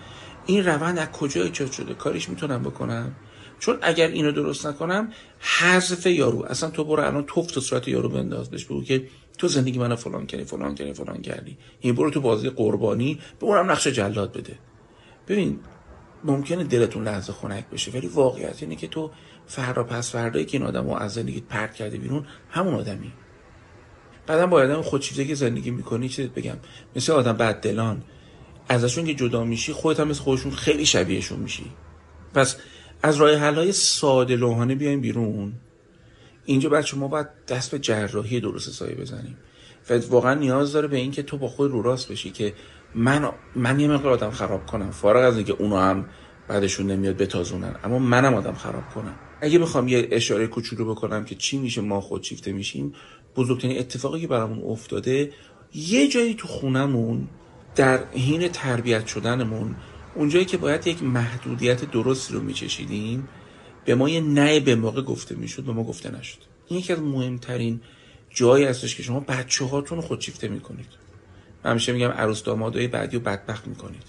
این 0.46 0.64
روند 0.64 0.98
از 0.98 1.08
کجا 1.08 1.42
ایجاد 1.42 1.72
شده؟ 1.72 1.94
چیکارش 1.94 2.28
می‌تونم 2.28 2.62
بکنم؟ 2.62 3.16
چون 3.58 3.78
اگر 3.82 4.08
اینو 4.08 4.32
درست 4.32 4.66
نکنم 4.66 5.12
حذف 5.38 6.06
یارو. 6.06 6.44
اصلا 6.44 6.70
تو 6.70 6.84
برو 6.84 7.02
الان 7.02 7.24
توف 7.26 7.50
تو 7.50 7.60
صورت 7.60 7.88
یارو 7.88 8.08
بنداز. 8.08 8.50
بهش 8.50 8.64
بگو 8.64 8.84
که 8.84 9.08
تو 9.38 9.48
زندگی 9.48 9.78
منو 9.78 9.96
فلان 9.96 10.26
کردی 10.26 10.44
فلان 10.44 10.74
کردی 10.74 10.92
فلان 10.92 11.22
کردی. 11.22 11.58
این 11.80 11.94
برو 11.94 12.10
تو 12.10 12.20
بازی 12.20 12.50
قربانی 12.50 13.20
به 13.40 13.46
اونم 13.46 13.70
نقش 13.70 13.86
جلاد 13.86 14.32
بده. 14.32 14.58
ببین 15.28 15.60
ممکنه 16.26 16.64
دلتون 16.64 17.04
لحظه 17.04 17.32
خنک 17.32 17.70
بشه 17.70 17.90
ولی 17.90 18.06
واقعیت 18.06 18.62
اینه 18.62 18.76
که 18.76 18.86
تو 18.86 19.10
فردا 19.46 19.84
پس 19.84 20.12
فردایی 20.12 20.44
که 20.44 20.58
این 20.58 20.66
آدمو 20.66 20.94
از 20.94 21.14
زندگی 21.14 21.40
پرت 21.40 21.74
کرده 21.74 21.98
بیرون 21.98 22.26
همون 22.50 22.74
آدمی. 22.74 23.12
بعدا 24.26 24.46
با 24.46 24.60
آدم 24.60 24.82
خودشیفته 24.82 25.24
که 25.24 25.34
زندگی 25.34 25.70
می‌کنی 25.70 26.08
چیزت 26.08 26.30
بگم 26.30 26.56
مثل 26.96 27.12
آدم 27.12 27.32
بد 27.32 27.60
دلان 27.60 28.02
ازشون 28.68 29.04
که 29.04 29.14
جدا 29.14 29.44
میشی 29.44 29.72
خودت 29.72 30.00
هم 30.00 30.08
مثل 30.08 30.22
خودشون 30.22 30.52
خیلی 30.52 30.86
شبیهشون 30.86 31.38
میشی. 31.38 31.64
پس 32.34 32.56
از 33.02 33.16
راه 33.16 33.34
حل 33.34 33.54
های 33.54 33.72
ساده 33.72 34.36
لوحانه 34.36 34.74
بیایم 34.74 35.00
بیرون. 35.00 35.52
اینجا 36.44 36.68
بچه 36.68 36.96
ما 36.96 37.08
باید 37.08 37.26
دست 37.48 37.70
به 37.70 37.78
جراحی 37.78 38.40
درست 38.40 38.70
سایه 38.70 38.94
بزنیم. 38.94 39.36
و 39.90 39.98
واقعا 39.98 40.34
نیاز 40.34 40.72
داره 40.72 40.88
به 40.88 40.96
اینکه 40.96 41.22
تو 41.22 41.38
با 41.38 41.48
خود 41.48 41.70
رو 41.70 41.82
راست 41.82 42.12
بشی 42.12 42.30
که 42.30 42.54
من 42.96 43.30
من 43.56 43.80
یه 43.80 43.88
مقدار 43.88 44.12
آدم 44.12 44.30
خراب 44.30 44.66
کنم. 44.66 44.90
فارغ 44.90 45.24
از 45.24 45.36
اینکه 45.36 45.52
اونو 45.52 45.76
هم 45.76 46.06
بعدشون 46.48 46.86
نمیاد 46.86 47.16
بتازونن. 47.16 47.74
اما 47.84 47.98
منم 47.98 48.34
آدم 48.34 48.54
خراب 48.54 48.88
کنم. 48.94 49.14
اگه 49.40 49.58
می‌خوام 49.58 49.88
یه 49.88 50.08
اشاره 50.10 50.46
کوچولو 50.46 50.94
بکنم 50.94 51.24
که 51.24 51.34
چی 51.34 51.58
میشه 51.58 51.80
ما 51.80 52.00
خودشیفته 52.00 52.52
میشیم 52.52 52.94
بزرگترین 53.36 53.78
اتفاقی 53.78 54.20
که 54.20 54.26
برامون 54.26 54.70
افتاده 54.70 55.32
یه 55.74 56.08
جایی 56.08 56.34
تو 56.34 56.48
خونمون 56.48 57.28
در 57.74 58.04
حین 58.04 58.48
تربیت 58.48 59.06
شدنمون 59.06 59.76
اونجایی 60.14 60.44
که 60.44 60.56
باید 60.56 60.86
یک 60.86 61.02
محدودیت 61.02 61.90
درستی 61.90 62.34
رو 62.34 62.40
میچشیدیم 62.40 63.28
به 63.84 63.94
ما 63.94 64.08
یه 64.08 64.20
نه 64.20 64.60
به 64.60 64.74
موقع 64.74 65.02
گفته 65.02 65.34
می‌شد 65.34 65.62
به 65.62 65.72
ما 65.72 65.84
گفته 65.84 66.10
نشد. 66.18 66.38
این 66.68 66.78
یکی 66.78 66.92
از 66.92 67.00
مهمترین 67.00 67.80
جایی 68.30 68.64
هستش 68.64 68.96
که 68.96 69.02
شما 69.02 69.20
بچه 69.20 69.64
هاتون 69.64 70.00
خودشیفته 70.00 70.48
می‌کنید. 70.48 71.05
من 71.66 71.70
همیشه 71.70 71.92
میگم 71.92 72.08
عروس 72.08 72.42
دامادای 72.42 72.88
بعدی 72.88 73.16
رو 73.16 73.22
بدبخت 73.22 73.66
می‌کنید. 73.66 74.02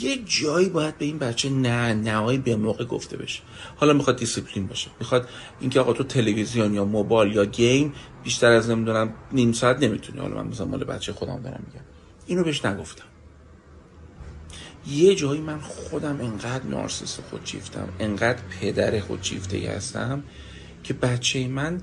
یه 0.00 0.18
جایی 0.24 0.68
باید 0.68 0.98
به 0.98 1.04
این 1.04 1.18
بچه 1.18 1.50
نه 1.50 1.94
نهایی 1.94 2.38
به 2.38 2.56
موقع 2.56 2.84
گفته 2.84 3.16
بشه. 3.16 3.42
حالا 3.76 3.92
می‌خواد 3.92 4.16
دیسیپلین 4.16 4.66
باشه. 4.66 4.90
می‌خواد 5.00 5.28
اینکه 5.60 5.80
آقا 5.80 5.92
تو 5.92 6.04
تلویزیون 6.04 6.74
یا 6.74 6.84
موبایل 6.84 7.34
یا 7.34 7.44
game 7.44 7.94
بیشتر 8.24 8.52
از 8.52 8.70
نمی‌دونم 8.70 9.14
نیم 9.32 9.52
ساعت 9.52 9.82
نمی‌تونی. 9.82 10.20
حالا 10.20 10.42
من 10.42 10.46
مثلا 10.48 10.66
مال 10.66 10.84
بچه 10.84 11.12
خودم 11.12 11.42
دارم 11.42 11.64
میگم. 11.66 11.84
اینو 12.26 12.44
بهش 12.44 12.64
نگفتم. 12.64 13.04
یه 14.86 15.14
جایی 15.14 15.40
من 15.40 15.60
خودم 15.60 16.20
انقدر 16.20 16.64
نارسیس 16.64 17.18
خودشیفتم 17.30 17.88
انقدر 17.98 18.38
پدر 18.60 19.00
خودشیفته 19.00 19.72
هستم 19.76 20.22
که 20.84 20.94
بچه 20.94 21.48
من 21.48 21.80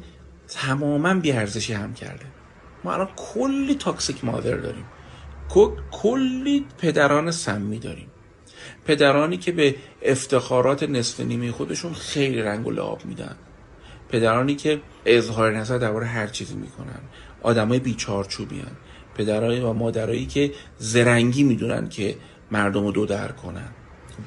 تماما 0.48 1.14
بیارزشی 1.14 1.74
هم 1.74 1.94
کرده. 1.94 2.26
ما 2.84 2.94
الان 2.94 3.10
کلی 3.16 3.76
تاکسیک 3.76 4.26
مادر 4.26 4.58
داریم. 4.58 4.86
کلی 5.92 6.66
پدران 6.78 7.32
سمی 7.32 7.80
داریم. 7.80 8.08
پدرانی 8.86 9.38
که 9.38 9.52
به 9.52 9.76
افتخارات 10.02 10.84
نصف 10.84 11.20
نیمه 11.20 11.52
خودشون 11.52 11.94
خیلی 11.94 12.42
رنگ 12.42 12.68
و 12.68 12.72
لعاب 12.72 13.06
میدن. 13.06 13.36
پدرانی 14.10 14.56
که 14.56 14.82
اظهار 15.06 15.58
نظر 15.58 15.78
درباره 15.78 16.06
هر 16.06 16.28
چیزی 16.28 16.56
می‌کنن. 16.56 17.00
آدمای 17.42 17.80
بیچارچوبی 17.80 18.60
هن. 18.60 18.72
پدرایی 19.16 19.60
و 19.60 19.74
مادرایی 19.74 20.26
که 20.26 20.52
زرنگی 20.78 21.44
می‌دونن 21.44 21.90
که 21.90 22.18
مردم 22.52 22.86
رو 22.86 22.92
دو 22.92 23.06
در 23.06 23.32
کنن. 23.32 23.70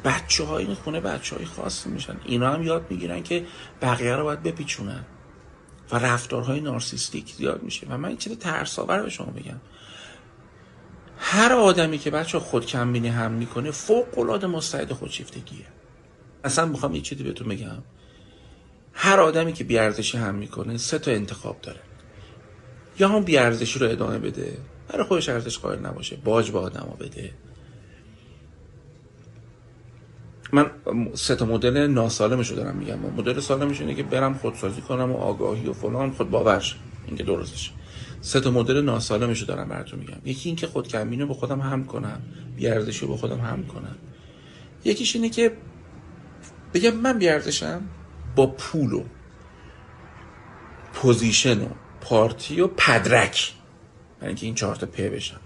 بچه 0.04 0.44
های 0.44 0.64
این 0.64 0.74
خونه 0.74 1.00
بچه 1.00 1.36
های 1.36 1.44
خاصی 1.44 1.90
میشن. 1.90 2.16
اینا 2.24 2.52
هم 2.52 2.62
یاد 2.62 2.86
می‌گیرن 2.90 3.22
که 3.22 3.46
بقیه 3.82 4.16
رو 4.16 4.24
باید 4.24 4.42
بپیچونن. 4.42 5.04
و 5.92 5.96
رفتارهای 5.96 6.60
نارسیستیک 6.60 7.32
زیاد 7.32 7.62
میشه. 7.62 7.86
و 7.90 7.98
من 7.98 8.08
این 8.08 8.16
چیز 8.16 8.38
ترساور 8.38 9.02
به 9.02 9.10
شما 9.10 9.26
بگم. 9.26 9.60
هر 11.18 11.52
آدمی 11.52 11.98
که 11.98 12.10
بچه 12.10 12.38
خود 12.38 12.66
کمبینی 12.66 13.08
هم 13.08 13.32
می‌کنه 13.32 13.70
فوق 13.70 14.18
العاده 14.18 14.46
مستعد 14.46 14.92
خودشیفتگیه. 14.92 15.66
اصلا 16.44 16.66
می‌خوام 16.66 16.94
یه 16.94 17.00
چیزی 17.00 17.24
بهتون 17.24 17.48
بگم. 17.48 17.82
هر 18.92 19.20
آدمی 19.20 19.52
که 19.52 19.64
بیارزشی 19.64 20.18
هم 20.18 20.34
می‌کنه 20.34 20.76
سه 20.76 20.98
تا 20.98 21.10
انتخاب 21.10 21.60
داره. 21.62 21.80
یا 22.98 23.08
هم 23.08 23.24
بیارزشی 23.24 23.78
رو 23.78 23.90
ادامه 23.90 24.18
بده. 24.18 24.58
برای 24.88 25.04
خودش 25.04 25.28
ارزش 25.28 25.58
قائل 25.58 25.78
نباشه. 25.78 26.16
باج 26.16 26.50
به 26.50 26.58
آدما 26.58 26.96
بده. 27.00 27.30
من 30.52 30.70
سه 31.14 31.36
تا 31.36 31.44
مدل 31.44 31.86
ناسالمشو 31.86 32.54
دارم 32.54 32.76
میگم. 32.76 32.98
مدل 32.98 33.40
سالمش 33.40 33.80
اینه 33.80 33.94
که 33.94 34.02
برم 34.02 34.34
خودسازی 34.34 34.80
کنم 34.80 35.12
و 35.12 35.16
آگاهی 35.16 35.66
و 35.66 35.72
فلان. 35.72 36.10
خود 36.10 36.30
باورش. 36.30 36.76
اینکه 37.06 37.24
درستش. 37.24 37.72
سه 38.20 38.40
تا 38.40 38.50
مدل 38.50 38.80
ناسالمشو 38.80 39.46
دارم 39.46 39.68
براتون 39.68 39.98
میگم. 39.98 40.18
یکی 40.24 40.48
اینکه 40.48 40.66
خود 40.66 40.88
کمینو 40.88 41.26
به 41.26 41.34
خودم 41.34 41.60
هم 41.60 41.84
کنم. 41.84 42.22
بیارزشی 42.56 43.06
به 43.06 43.16
خودم 43.16 43.40
هم 43.40 43.66
کنم. 43.66 43.96
یکیش 44.84 45.16
اینه 45.16 45.28
که 45.28 45.52
بگم 46.74 46.96
من 46.96 47.18
بیارزشم 47.18 47.82
با 48.36 48.46
پول 48.46 48.92
و 48.92 49.02
position 50.92 51.62
و 51.62 51.68
پارتی 52.00 52.60
و 52.60 52.66
پدرک. 52.66 53.52
برای 54.18 54.28
اینکه 54.28 54.46
این 54.46 54.54
چهار 54.54 54.76
تا 54.76 54.86
پ 54.86 55.10
بشم 55.10 55.40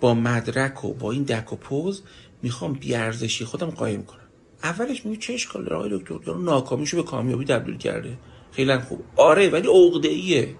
با 0.00 0.14
مدرک 0.14 0.84
و 0.84 0.94
با 0.94 1.12
این 1.12 1.22
دک 1.22 1.52
و 1.52 1.56
پوز 1.56 2.02
می‌خوام 2.42 2.72
بیارزشی 2.72 3.44
خودم 3.44 3.70
قایم 3.70 4.02
کنم. 4.02 4.20
اولش 4.62 5.06
میگه 5.06 5.20
چه 5.20 5.32
اشکال 5.32 5.64
داره؟ 5.64 5.76
آقای 5.76 5.98
دکتر 5.98 6.18
داره 6.18 6.38
ناکامیشو 6.40 6.96
به 6.96 7.02
کامیابی 7.02 7.44
تبدیل 7.44 7.76
کرده. 7.76 8.18
خیلی 8.52 8.78
خوب. 8.78 9.04
آره 9.16 9.48
ولی 9.48 9.68
عقده 9.68 10.08
ایه 10.08 10.54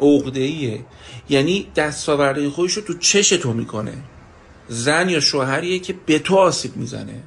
عقده 0.00 0.40
ایه 0.40 0.84
یعنی 1.28 1.66
دستاورده 1.76 2.50
خودش 2.50 2.72
رو 2.72 2.82
تو 2.82 2.98
چش 2.98 3.28
تو 3.28 3.52
می‌کنه. 3.52 3.94
زن 4.68 5.08
یا 5.08 5.20
شوهریه 5.20 5.78
که 5.78 5.94
به 6.06 6.18
تو 6.18 6.36
آسیب 6.36 6.76
می‌زنه. 6.76 7.22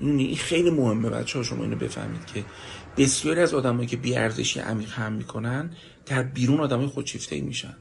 این 0.00 0.36
خیلی 0.36 0.70
مهمه 0.70 1.10
بچه 1.10 1.38
ها 1.38 1.44
شما 1.44 1.62
اینو 1.62 1.76
بفهمید 1.76 2.26
که 2.34 2.44
بسیاری 2.96 3.40
از 3.40 3.54
آدمایی 3.54 3.88
که 3.88 3.96
بیارزشی 3.96 4.60
عمیق 4.60 4.92
هم 4.92 5.12
می‌کنن 5.12 5.76
در 6.06 6.22
بیرون 6.22 6.60
آدمای 6.60 6.86
خودشیفته 6.86 7.40
میشن. 7.40 7.76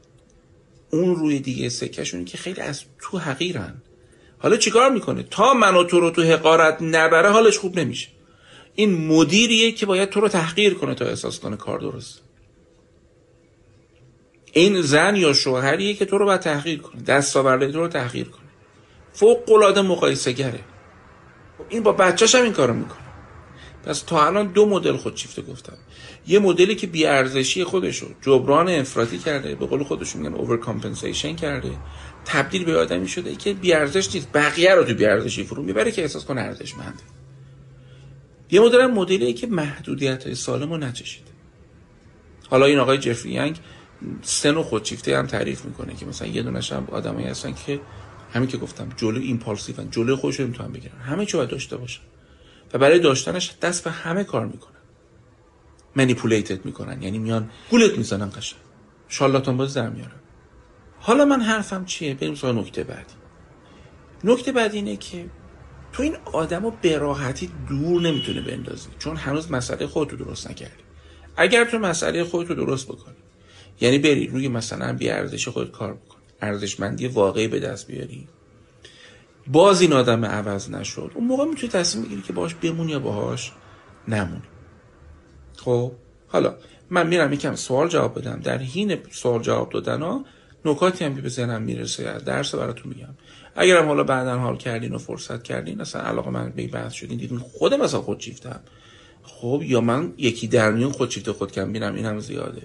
اون 0.92 1.16
روی 1.16 1.40
دیگه 1.40 1.70
سکشونی 1.70 2.26
که 2.26 2.38
خیلی 2.38 2.62
از 2.62 2.84
تو 3.02 3.18
حقیرن. 3.18 3.82
حالا 4.40 4.58
چیکار 4.58 4.92
می‌کنه؟ 4.92 5.24
تا 5.24 5.54
من 5.54 5.76
و 5.76 5.84
تو 5.84 6.00
رو 6.00 6.12
تو 6.12 6.22
حقارت 6.22 6.82
نبره 6.82 7.30
حالش 7.30 7.58
خوب 7.58 7.80
نمیشه. 7.80 8.08
این 8.76 9.08
مدیریه 9.08 9.72
که 9.72 9.86
باید 9.86 10.10
تو 10.10 10.20
رو 10.20 10.28
تحقیر 10.28 10.74
کنه 10.74 10.96
تا 10.96 11.06
احساس 11.06 11.40
کنه 11.40 11.58
کار 11.58 11.80
درسته. 11.80 12.22
این 14.60 14.82
زن 14.82 15.16
یا 15.16 15.34
شوهریه 15.34 15.94
که 15.94 16.06
تو 16.06 16.18
رو 16.18 16.26
باید 16.26 16.42
تحقیر 16.42 16.80
کنه. 16.80 17.02
دستاورد 17.02 17.72
تو 17.72 17.80
رو 17.80 17.88
تحقیر 17.88 18.30
کنه. 18.30 18.50
فوق 19.14 19.52
العاده 19.52 19.82
مقایسه 19.82 20.32
گره 20.32 20.60
این 21.70 21.84
با 21.84 21.92
بچهش 21.92 22.36
هم 22.36 22.44
این 22.44 22.54
کارو 22.54 22.74
می‌کنه. 22.74 23.00
پس 23.86 24.02
تا 24.02 24.26
الان 24.26 24.48
دو 24.48 24.66
مدل 24.66 24.98
خودشیفته 24.98 25.42
گفتم. 25.42 25.78
یه 26.28 26.40
مدلی 26.40 26.76
که 26.76 26.88
بیارزشی 26.88 27.64
خودشو 27.64 28.06
جبران 28.22 28.70
افراطی 28.70 29.18
کرده 29.18 29.56
به 29.56 29.66
قول 29.66 29.84
خودشون 29.84 30.22
میگن 30.22 30.36
over 30.36 30.58
compensation 30.58 31.36
کرده 31.36 31.72
تبدیل 32.26 32.66
به 32.66 32.78
آدمی 32.78 33.08
شده 33.08 33.36
که 33.36 33.54
بیارزش 33.54 34.16
نیست. 34.16 34.28
بقیه 34.34 34.76
رو 34.76 34.84
تو 34.84 34.94
بیارزشی 34.94 35.44
فرو 35.44 35.64
می‌بره 35.64 35.92
که 35.92 36.02
احساس 36.02 36.26
کنه 36.26 36.42
ارزشمنده. 36.42 37.04
یه 38.52 38.62
مدل 38.62 38.86
مدلی 38.86 39.34
که 39.34 39.48
محدودیت 39.48 40.24
های 40.24 40.36
سالم 40.36 40.72
رو 40.72 40.78
نچشیده. 40.78 41.32
حالا 42.50 42.66
این 42.66 42.80
آقای 42.80 42.98
جفری 42.98 43.32
ینگ 43.32 43.60
سن 44.22 44.56
و 44.56 44.64
خودشیفته 44.64 45.18
هم 45.18 45.28
تعریف 45.28 45.66
می‌کنه 45.66 45.96
که 45.96 46.06
مثلا 46.06 46.28
یه 46.28 46.44
دونش 46.44 46.72
هم 46.72 46.88
آدمایی 46.92 47.28
هستن 47.28 47.54
که 47.54 47.80
همین 48.34 48.48
که 48.48 48.58
گفتم 48.58 48.90
جلو 48.98 49.22
ایمپالسیون 49.22 49.92
جلو 49.92 50.16
خودشون 50.16 50.48
می‌تونن 50.48 50.72
بگیرن. 50.72 50.98
همه 50.98 51.26
چی 51.26 51.38
باید 51.38 51.50
داشته 51.50 51.78
باشن. 51.78 52.02
و 52.74 52.78
برای 52.78 53.00
داشتنش 53.00 53.56
دست 53.62 53.84
به 53.84 53.92
همه 53.92 54.24
کار 54.24 54.46
می‌کنن. 54.46 54.80
منیپولیتد 55.96 56.66
می‌کنن. 56.66 57.02
یعنی 57.02 57.18
میان 57.18 57.50
گولت 57.70 57.98
می‌زنن 57.98 58.30
قشنگ. 58.30 58.60
شالاتان 59.08 59.58
باز 59.58 59.74
در 59.74 59.90
میارن. 59.90 60.20
حالا 61.00 61.26
من 61.26 61.42
حرفم 61.42 61.86
چیه؟ 61.86 62.14
بریم 62.14 62.36
سراغ 62.36 62.58
نکته 62.58 62.84
بعدی. 62.84 63.14
نکته 64.24 64.52
بعدی 64.52 64.78
اینه 64.78 64.98
که 64.98 65.26
تو 65.94 66.04
این 66.04 66.16
آدم 66.26 66.64
رو 66.64 66.74
به 66.82 66.98
راحتی 66.98 67.52
دور 67.70 68.02
نمی‌تونه 68.02 68.42
بندازی 68.42 68.90
چون 69.00 69.16
هنوز 69.16 69.52
مسئله 69.52 69.88
خودتو 69.88 70.16
درست 70.16 70.50
نکردی. 70.50 70.84
اگر 71.38 71.66
تو 71.66 71.80
مسئله 71.80 72.24
خودتو 72.24 72.56
درست 72.56 72.88
بکنی 72.88 73.16
یعنی 73.82 74.00
بری 74.00 74.28
روی 74.28 74.48
مثلا 74.48 74.94
بی 74.94 75.10
ارزش 75.10 75.48
خودت 75.48 75.72
کار 75.72 75.94
بکنی 75.94 76.22
ارزشمندی 76.42 77.08
واقعی 77.08 77.48
به 77.48 77.60
دست 77.60 77.88
بیاری. 77.88 78.28
باز 79.48 79.82
این 79.82 79.94
آدم 79.94 80.26
عوض 80.26 80.70
نشد. 80.70 81.12
اون 81.16 81.28
موقع 81.28 81.46
می‌تونی 81.46 81.72
تصمیم 81.72 82.06
بگیری 82.06 82.22
که 82.22 82.34
باهاش 82.34 82.56
بمونی 82.56 82.92
یا 82.92 83.00
باهاش 83.00 83.52
نمونی. 84.08 84.42
خب 85.58 85.92
حالا 86.28 86.56
من 86.90 87.08
میرم 87.08 87.34
یکم 87.34 87.56
سوال 87.56 87.88
جواب 87.88 88.20
بدم. 88.20 88.40
در 88.40 88.58
حین 88.58 88.98
سوال 89.12 89.42
جواب 89.42 89.70
دادن 89.70 90.02
ها 90.02 90.26
نکاتی 90.66 91.06
هم 91.06 91.16
که 91.16 91.22
به 91.22 91.30
ذهنم 91.30 91.62
می‌رسه 91.62 92.18
درس 92.18 92.56
براتون 92.56 92.94
میگم. 92.96 93.16
اگرم 93.56 93.86
حالا 93.88 94.04
بعدا 94.04 94.38
حال 94.40 94.58
کردین 94.58 94.94
و 94.94 94.98
فرصت 94.98 95.44
کردین 95.44 95.82
اصلا 95.82 96.02
علاقه 96.02 96.30
من 96.30 96.50
به 96.50 96.68
بحث 96.68 96.94
شدین 96.94 97.18
دیدین 97.18 97.40
خودم 97.40 97.82
مثلا 97.82 98.02
خودشیفتم 98.02 98.60
خب 99.30 99.62
یا 99.66 99.82
من 99.82 100.14
یکی 100.18 100.48
در 100.48 100.72
میون 100.72 100.92
خودشیفته 100.92 101.34
خود 101.34 101.52
کم 101.52 101.74
بینم 101.74 101.96
این 101.96 102.06
هم 102.06 102.20
زیاده. 102.20 102.62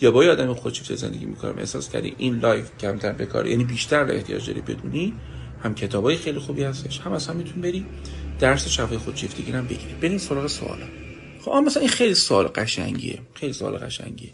یا 0.00 0.10
با 0.10 0.24
آدم 0.24 0.54
خودشیفته 0.54 0.94
زندگی 0.94 1.24
می‌کنم. 1.24 1.58
احساس 1.58 1.90
کردی 1.90 2.14
این 2.18 2.38
live 2.38 2.70
کمتر 2.80 3.12
بکار 3.12 3.46
یعنی 3.46 3.64
بیشتر 3.64 4.10
احتیاج 4.10 4.46
داری 4.46 4.60
بدونی 4.60 5.14
هم 5.62 5.74
کتابای 5.74 6.16
خیلی 6.16 6.38
خوبی 6.38 6.62
هستش 6.62 7.00
هم 7.00 7.12
اصلا 7.12 7.34
می‌تونی 7.34 7.62
بری 7.62 7.86
درس 8.40 8.68
شفای 8.68 8.98
خودشیفتگی 8.98 9.52
هم 9.52 9.64
بگیری. 9.64 9.94
بریم 10.02 10.18
سراغ 10.18 10.46
سوالا 10.46 10.86
خب 11.40 11.50
مثلا 11.50 11.80
این 11.80 11.90
خیلی 11.90 12.14
سوال 12.14 12.46
قشنگیه. 12.46 13.18
خیلی 13.34 13.52
سوال 13.52 13.76
قشنگیه. 13.76 14.30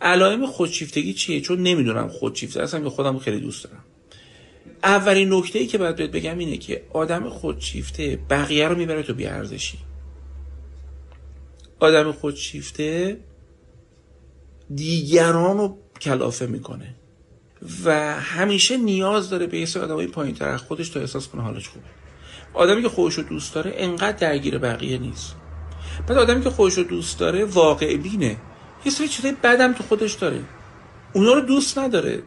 علائم 0.00 0.46
خودشیفتگی 0.46 1.14
چیه؟ 1.14 1.40
چون 1.40 1.62
نمی‌دونم 1.62 2.08
خودشیفته 2.08 2.62
هستم 2.62 2.84
که 2.84 2.90
خودم 2.90 3.18
خیلی 3.18 3.40
دوست 3.40 3.64
دارم. 3.64 3.84
اولین 4.84 5.32
نکته 5.32 5.58
ای 5.58 5.66
که 5.66 5.78
باید 5.78 5.96
بهت 5.96 6.10
بگم 6.10 6.38
اینه 6.38 6.56
که 6.56 6.82
آدم 6.92 7.28
خودشیفته 7.28 8.18
بقیه 8.30 8.68
رو 8.68 8.76
می‌بره 8.76 9.02
تو 9.02 9.14
بیارزشی. 9.14 9.78
آدم 11.80 12.12
خودشیفته 12.12 13.20
دیگران 14.74 15.58
رو 15.58 15.78
کلافه 16.00 16.46
می‌کنه. 16.46 16.94
و 17.84 18.14
همیشه 18.20 18.76
نیاز 18.76 19.30
داره 19.30 19.46
به 19.46 19.60
یه 19.60 19.66
آدمای 19.82 20.06
پایین 20.06 20.34
تر 20.34 20.56
خودش 20.56 20.88
تا 20.88 21.00
احساس 21.00 21.28
کنه 21.28 21.42
حالش 21.42 21.68
خوبه. 21.68 21.86
آدمی 22.54 22.82
که 22.82 22.88
خودش 22.88 23.14
رو 23.14 23.22
دوست 23.22 23.54
داره 23.54 23.72
انقدر 23.74 24.16
درگیر 24.16 24.58
بقیه 24.58 24.98
نیست. 24.98 25.34
بعد 26.06 26.18
آدمی 26.18 26.44
که 26.44 26.50
خودش 26.50 26.74
رو 26.78 26.84
دوست 26.84 27.18
داره 27.18 27.44
واقع 27.44 27.96
بینه. 27.96 28.36
یه 28.84 28.92
سری 28.92 29.08
چیزای 29.08 29.32
بدم 29.42 29.72
تو 29.72 29.82
خودش 29.82 30.12
داره. 30.12 30.40
اونا 31.12 31.32
رو 31.32 31.40
دوست 31.40 31.78
نداره. 31.78 32.22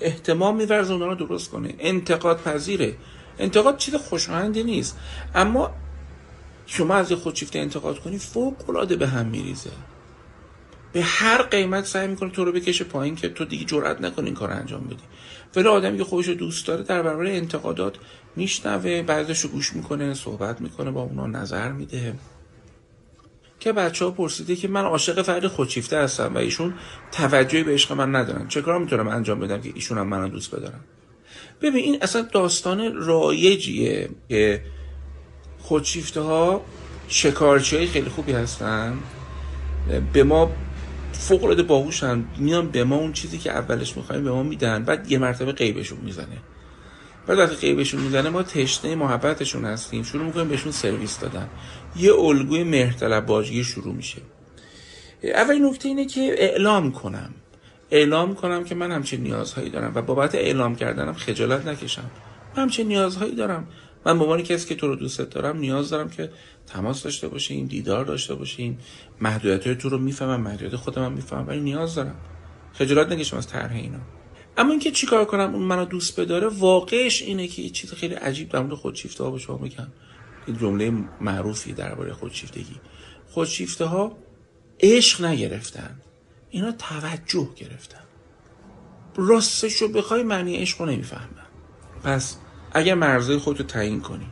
احتمام 0.00 0.56
میورزه 0.56 0.92
اونا 0.92 1.06
رو 1.06 1.14
درست 1.14 1.50
کنه. 1.50 1.74
انتقاد 1.78 2.40
پذیره 2.40 2.96
انتقاد 3.38 3.76
چیز 3.76 3.94
خوشایندی 3.94 4.62
نیست. 4.62 4.98
اما 5.34 5.70
شما 6.66 6.94
از 6.94 7.12
خودشیفته 7.12 7.58
انتقاد 7.58 7.98
کنی 7.98 8.18
فوق 8.18 8.70
العاده 8.70 8.96
به 8.96 9.06
هم 9.06 9.26
میریزه. 9.26 9.70
به 10.92 11.02
هر 11.02 11.42
قیمت 11.42 11.86
سعی 11.86 12.08
می‌کنه 12.08 12.30
تو 12.30 12.44
رو 12.44 12.52
بکشه 12.52 12.84
پایین 12.84 13.16
که 13.16 13.28
تو 13.28 13.44
دیگه 13.44 13.64
جرئت 13.64 14.00
نکنی 14.00 14.26
این 14.26 14.34
کار 14.34 14.50
انجام 14.50 14.84
بدی. 14.86 15.02
ولی 15.56 15.68
آدمی 15.68 15.98
که 15.98 16.04
خودش 16.04 16.28
دوست 16.28 16.66
داره 16.66 16.82
در 16.82 17.02
برابر 17.02 17.26
انتقادات 17.26 17.94
میشنوه 18.36 19.02
بعضش 19.02 19.40
رو 19.40 19.50
گوش 19.50 19.72
می‌کنه 19.72 20.14
صحبت 20.14 20.60
می‌کنه 20.60 20.90
با 20.90 21.02
اونا 21.02 21.26
نظر 21.26 21.72
میده. 21.72 22.14
که 23.60 23.72
بچه 23.72 24.04
ها 24.04 24.10
پرسیده 24.10 24.56
که 24.56 24.68
من 24.68 24.84
عاشق 24.84 25.22
فرد 25.22 25.46
خودشیفته 25.46 25.98
هستم 25.98 26.34
و 26.34 26.38
ایشون 26.38 26.74
توجهی 27.12 27.62
به 27.62 27.72
عشق 27.72 27.92
من 27.92 28.16
ندارن. 28.16 28.48
چه 28.48 28.62
کار 28.62 28.78
می‌تونم 28.78 29.08
انجام 29.08 29.40
بدم 29.40 29.60
که 29.60 29.72
ایشون 29.74 29.98
هم 29.98 30.06
منو 30.06 30.28
دوست 30.28 30.54
بدارم 30.54 30.84
ببین 31.62 31.84
این 31.84 31.98
اصلا 32.02 32.22
داستان 32.22 32.94
رایجیه 32.94 34.10
که 34.28 34.64
خودشیفته 35.64 36.20
ها 36.20 36.64
شکارچی 37.08 37.86
خیلی 37.86 38.10
خوبی 38.10 38.32
هستن. 38.32 38.98
به 40.12 40.24
ما 40.24 40.50
فوق 41.12 41.44
العاده 41.44 41.62
باهوشن. 41.62 42.24
میان 42.38 42.68
به 42.68 42.84
ما 42.84 42.96
اون 42.96 43.12
چیزی 43.12 43.38
که 43.38 43.50
اولش 43.50 43.96
می‌خوایم 43.96 44.24
به 44.24 44.30
ما 44.30 44.42
میدن 44.42 44.84
بعد 44.84 45.12
یه 45.12 45.18
مرتبه 45.18 45.52
قیبشون 45.52 45.98
می‌زنه. 46.02 46.38
بعد 47.26 47.38
وقتی 47.38 47.56
قیبشون 47.56 48.00
می‌زنه 48.00 48.30
ما 48.30 48.42
تشنه 48.42 48.94
محبتشون 48.94 49.64
هستیم. 49.64 50.02
شروع 50.02 50.24
می‌کنیم 50.24 50.48
بهشون 50.48 50.72
سرویس 50.72 51.18
دادن. 51.18 51.48
یه 51.96 52.14
الگوی 52.14 52.64
مهرطلب 52.64 53.26
باجی 53.26 53.64
شروع 53.64 53.94
میشه. 53.94 54.18
اولین 55.22 55.64
نکته 55.64 55.88
اینه 55.88 56.04
که 56.04 56.20
اعلام 56.20 56.92
کنم. 56.92 57.34
اعلام 57.90 58.34
کنم 58.34 58.64
که 58.64 58.74
من 58.74 58.92
همچین 58.92 59.20
نیازهایی 59.20 59.70
دارم 59.70 59.92
و 59.94 60.02
بابت 60.02 60.34
اعلام 60.34 60.76
کردنم 60.76 61.12
خجالت 61.12 61.66
نکشم. 61.66 62.10
من 62.56 62.62
همچین 62.62 62.88
نیازهایی 62.88 63.34
دارم. 63.34 63.68
من 64.06 64.18
به 64.18 64.24
عنوان 64.24 64.42
کسی 64.42 64.68
که 64.68 64.74
تو 64.74 64.88
رو 64.88 64.96
دوست 64.96 65.20
دارم 65.20 65.56
نیاز 65.58 65.90
دارم 65.90 66.10
که 66.10 66.30
تماس 66.66 67.02
داشته 67.02 67.28
باشیم 67.28 67.66
دیدار 67.66 68.04
داشته 68.04 68.34
باشیم 68.34 68.78
محدودیت 69.20 69.78
تو 69.78 69.88
رو 69.88 69.98
می‌فهمم 69.98 70.40
محدودیت 70.40 70.76
خودم 70.76 71.04
هم 71.04 71.12
می‌فهمم 71.12 71.48
ولی 71.48 71.60
نیاز 71.60 71.94
دارم. 71.94 72.16
خجالت 72.72 73.12
نکشم 73.12 73.36
از 73.36 73.48
طرح 73.48 73.72
اینا. 73.72 74.00
اما 74.56 74.70
اینکه 74.70 74.90
چیکار 74.90 75.24
کنم؟ 75.24 75.54
اون 75.54 75.62
منو 75.62 75.84
دوست 75.84 76.20
بداره 76.20 76.48
واقعش 76.48 77.22
اینه 77.22 77.48
که 77.48 77.62
یه 77.62 77.70
چیز 77.70 77.92
خیلی 77.92 78.14
عجیب 78.14 78.48
در 78.48 78.60
مورد 78.60 78.74
خودشیفته 78.74 79.24
ها 79.24 79.30
به 79.30 79.38
شما 79.38 79.58
میگم. 79.58 79.86
این 80.46 80.58
جمله 80.58 80.92
معروفی 81.20 81.72
درباره 81.72 82.12
خودشیفتگی. 82.12 82.76
خودشیفته 83.30 83.84
ها 83.84 84.16
عشق 84.80 85.24
نگرفتن. 85.24 86.00
اینا 86.50 86.72
توجه 86.72 87.48
گرفتن. 87.56 88.04
راستش 89.16 89.74
رو 89.74 89.88
بخوای 89.88 90.22
معنی 90.22 90.56
عشق 90.56 90.80
رو 90.80 90.86
نمی‌فهمن. 90.86 91.46
پس 92.04 92.36
اگر 92.74 92.94
مرزهای 92.94 93.38
خودتو 93.38 93.64
تعیین 93.64 94.00
کنی 94.00 94.26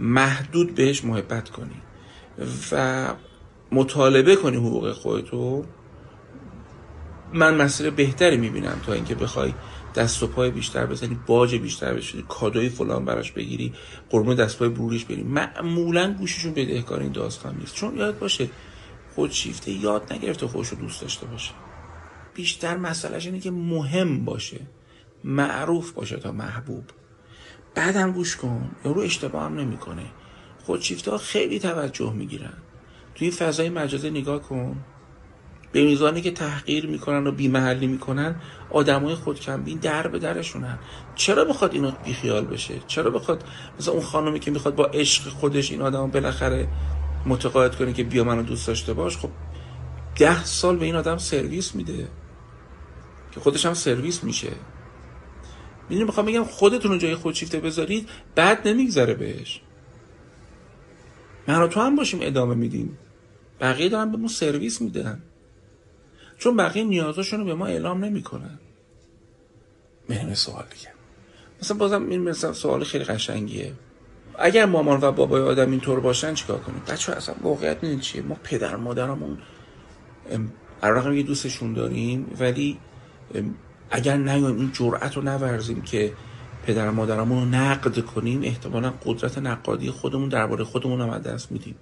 محدود 0.00 0.74
بهش 0.74 1.04
محبت 1.04 1.50
کنی 1.50 1.82
و 2.72 3.14
مطالبه 3.72 4.36
کنی 4.36 4.56
حقوق 4.56 4.92
خودتو 4.92 5.64
من 7.32 7.54
مسیر 7.54 7.90
بهتری 7.90 8.36
می‌بینم 8.36 8.80
تا 8.86 8.92
اینکه 8.92 9.14
بخوای 9.14 9.54
دست 9.94 10.22
و 10.22 10.26
پای 10.26 10.50
بیشتر 10.50 10.86
بزنی 10.86 11.18
باج 11.26 11.54
بیشتر 11.54 11.94
بشی 11.94 12.24
کادوی 12.28 12.68
فلان 12.68 13.04
براش 13.04 13.32
بگیری 13.32 13.72
قرمه 14.10 14.34
دست 14.34 14.58
پای 14.58 14.68
بروریش 14.68 15.04
بری. 15.04 15.22
معمولا 15.22 16.14
گوششون 16.14 16.52
بدهکار 16.52 17.00
این 17.00 17.12
داستان 17.12 17.56
نیست. 17.56 17.74
چون 17.74 17.96
یاد 17.96 18.18
باشه 18.18 18.50
خودشیفته 19.14 19.70
یاد 19.70 20.12
نگرفته 20.12 20.46
خودش 20.46 20.68
رو 20.68 20.78
دوست 20.78 21.00
داشته 21.00 21.26
باشه. 21.26 21.52
بیشتر 22.34 22.76
مسئلهش 22.76 23.26
اینه 23.26 23.40
که 23.40 23.50
مهم 23.50 24.24
باشه 24.24 24.60
معروف 25.24 25.92
باشه 25.92 26.16
تا 26.16 26.32
محبوب. 26.32 26.84
بعدم 27.74 28.12
گوش 28.12 28.36
کن. 28.36 28.70
یارو 28.84 29.00
اشتباه 29.00 29.44
هم 29.44 29.54
نمی‌کنه. 29.54 30.04
خودشیفته 30.64 31.10
ها 31.10 31.18
خیلی 31.18 31.58
توجه 31.58 32.12
می‌گیرن. 32.12 32.52
توی 33.14 33.30
فضای 33.30 33.68
مجازی 33.68 34.10
نگاه 34.10 34.42
کن. 34.42 34.76
به 35.72 35.84
میزانی 35.84 36.22
که 36.22 36.30
تحقیر 36.30 36.86
می‌کنن 36.86 37.26
و 37.26 37.32
بیمحلی 37.32 37.86
می‌کنن 37.86 38.36
آدمای 38.70 39.14
خودکمبین 39.14 39.78
در 39.78 40.06
به 40.06 40.18
درشونن. 40.18 40.78
چرا 41.14 41.44
بخواد 41.44 41.74
اینو 41.74 41.90
بیخیال 42.04 42.44
بشه؟ 42.44 42.74
چرا 42.86 43.10
بخواد 43.10 43.44
مثلا 43.78 43.94
اون 43.94 44.02
خانمی 44.02 44.40
که 44.40 44.50
می‌خواد 44.50 44.74
با 44.74 44.84
عشق 44.84 45.28
خودش 45.28 45.70
این 45.70 45.82
آدم 45.82 46.10
بالاخره 46.10 46.68
متقاعد 47.26 47.76
کنه 47.76 47.92
که 47.92 48.04
بیا 48.04 48.24
منو 48.24 48.42
دوست 48.42 48.66
داشته 48.66 48.94
باش؟ 48.94 49.16
خب 49.16 49.30
ده 50.16 50.44
سال 50.44 50.76
به 50.76 50.84
این 50.84 50.94
آدم 50.94 51.18
سرویس 51.18 51.74
میده. 51.74 52.08
که 53.32 53.40
خودش 53.40 53.66
هم 53.66 53.74
سرویس 53.74 54.24
میشه. 54.24 54.52
می‌دونی 55.90 56.04
می‌خوام 56.04 56.26
بگم 56.26 56.44
خودتون 56.44 56.90
رو 56.90 56.98
جای 56.98 57.14
خودشیفته 57.14 57.60
بذارید 57.60 58.08
بعد 58.34 58.68
نمیگذره 58.68 59.14
بهش. 59.14 59.60
من 61.48 61.68
تو 61.68 61.80
هم 61.80 61.96
باشیم 61.96 62.20
ادامه 62.22 62.54
میدیم. 62.54 62.98
بقیه 63.60 63.88
دارن 63.88 64.12
به 64.12 64.18
ما 64.18 64.28
سرویس 64.28 64.80
میدن. 64.80 65.22
چون 66.38 66.56
بقیه 66.56 66.84
نیازاشون 66.84 67.40
رو 67.40 67.46
به 67.46 67.54
ما 67.54 67.66
اعلام 67.66 68.04
نمی‌کنن. 68.04 68.58
بریم 70.08 70.34
سوال 70.34 70.64
دیگه. 70.70 70.92
مثلا 71.62 71.76
بازم 71.76 72.08
این 72.08 72.20
مثلا 72.20 72.52
سوال 72.52 72.84
خیلی 72.84 73.04
قشنگیه. 73.04 73.72
اگر 74.38 74.64
مامان 74.64 75.00
و 75.02 75.12
بابای 75.12 75.42
آدم 75.42 75.70
اینطور 75.70 76.00
باشن 76.00 76.34
چیکار 76.34 76.58
کنیم؟ 76.58 76.82
بچه 76.88 77.12
اصلا 77.12 77.34
واقعیت 77.42 77.78
این 77.82 78.00
چیه؟ 78.00 78.22
ما 78.22 78.36
پدر 78.44 78.76
مادرمون 78.76 79.38
رقم 80.82 81.12
یه 81.12 81.22
دوستشون 81.22 81.72
داریم 81.72 82.36
ولی 82.40 82.78
اگر 83.90 84.16
نیایم 84.16 84.56
این 84.56 84.70
جرأت 84.72 85.16
رو 85.16 85.22
نورزیم 85.22 85.82
که 85.82 86.12
پدر 86.66 86.90
مادرمون 86.90 87.42
رو 87.42 87.48
نقد 87.48 88.04
کنیم 88.04 88.42
احتمالا 88.42 88.92
قدرت 89.04 89.38
نقادی 89.38 89.90
خودمون 89.90 90.28
درباره 90.28 90.64
خودمون 90.64 91.00
هم 91.00 91.18
دست 91.18 91.52
میدیم. 91.52 91.74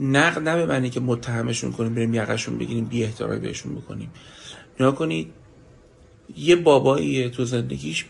نقد 0.00 0.48
نه 0.48 0.66
به 0.66 0.90
که 0.90 1.00
متهمشون 1.00 1.72
کنیم 1.72 1.94
بریم 1.94 2.14
یقشون 2.14 2.58
بگیریم 2.58 2.84
بی 2.84 3.04
احترامی 3.04 3.40
بهشون 3.40 3.74
بکنیم. 3.74 4.10
نیا 4.80 4.92
کنید 4.92 5.32
یه 6.36 6.56
بابایی 6.56 7.30
تو 7.30 7.44
زندگیش 7.44 8.06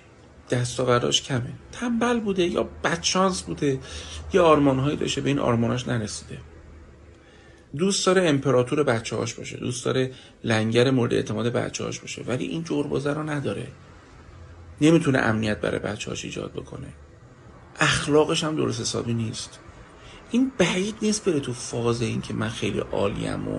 دستاورداش 0.50 1.22
کمه. 1.22 1.52
تنبل 1.72 2.20
بوده 2.20 2.46
یا 2.46 2.68
بدشانس 2.84 3.42
بوده 3.42 3.78
یا 4.32 4.44
آرمانهایی 4.44 4.96
داشته 4.96 5.20
به 5.20 5.28
این 5.28 5.38
آرماناش 5.38 5.88
نرسیده. 5.88 6.38
دوست 7.76 8.06
داره 8.06 8.28
امپراتور 8.28 8.82
بچه 8.82 9.16
هاش 9.16 9.34
باشه 9.34 9.56
دوست 9.56 9.84
داره 9.84 10.12
لنگر 10.44 10.90
مورد 10.90 11.14
اعتماد 11.14 11.46
بچه 11.46 11.84
هاش 11.84 12.00
باشه 12.00 12.22
ولی 12.22 12.44
این 12.44 12.64
جربازه 12.64 13.12
رو 13.12 13.22
نداره. 13.22 13.66
نمی‌تونه 14.80 15.18
امنیت 15.18 15.60
برای 15.60 15.78
بچه 15.78 16.10
هاش 16.10 16.24
ایجاد 16.24 16.52
بکنه. 16.52 16.86
اخلاقش 17.80 18.44
هم 18.44 18.56
درست 18.56 18.80
حسابی 18.80 19.14
نیست. 19.14 19.58
این 20.30 20.52
بعید 20.58 20.94
نیست 21.02 21.24
بره 21.24 21.40
تو 21.40 21.52
فاز 21.52 22.02
این 22.02 22.20
که 22.20 22.34
من 22.34 22.48
خیلی 22.48 22.78
عالیم 22.78 23.48
و, 23.48 23.58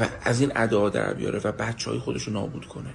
و 0.00 0.08
از 0.22 0.40
این 0.40 0.52
ادا 0.56 0.88
در 0.88 1.14
بیاره 1.14 1.40
و 1.44 1.52
بچه 1.52 1.90
های 1.90 1.98
خودشو 1.98 2.30
نابود 2.30 2.66
کنه. 2.66 2.94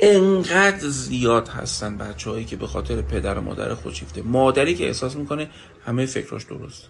انقدر 0.00 0.88
زیاد 0.88 1.48
هستن 1.48 1.98
بچه 1.98 2.30
هایی 2.30 2.44
که 2.44 2.56
به 2.56 2.66
خاطر 2.66 3.02
پدر 3.02 3.38
و 3.38 3.40
مادر 3.40 3.74
خودشیفته. 3.74 4.22
مادری 4.22 4.74
که 4.74 4.86
احساس 4.86 5.16
می‌کنه 5.16 5.50
همه 5.86 6.06
فکراش 6.06 6.44
درست. 6.44 6.88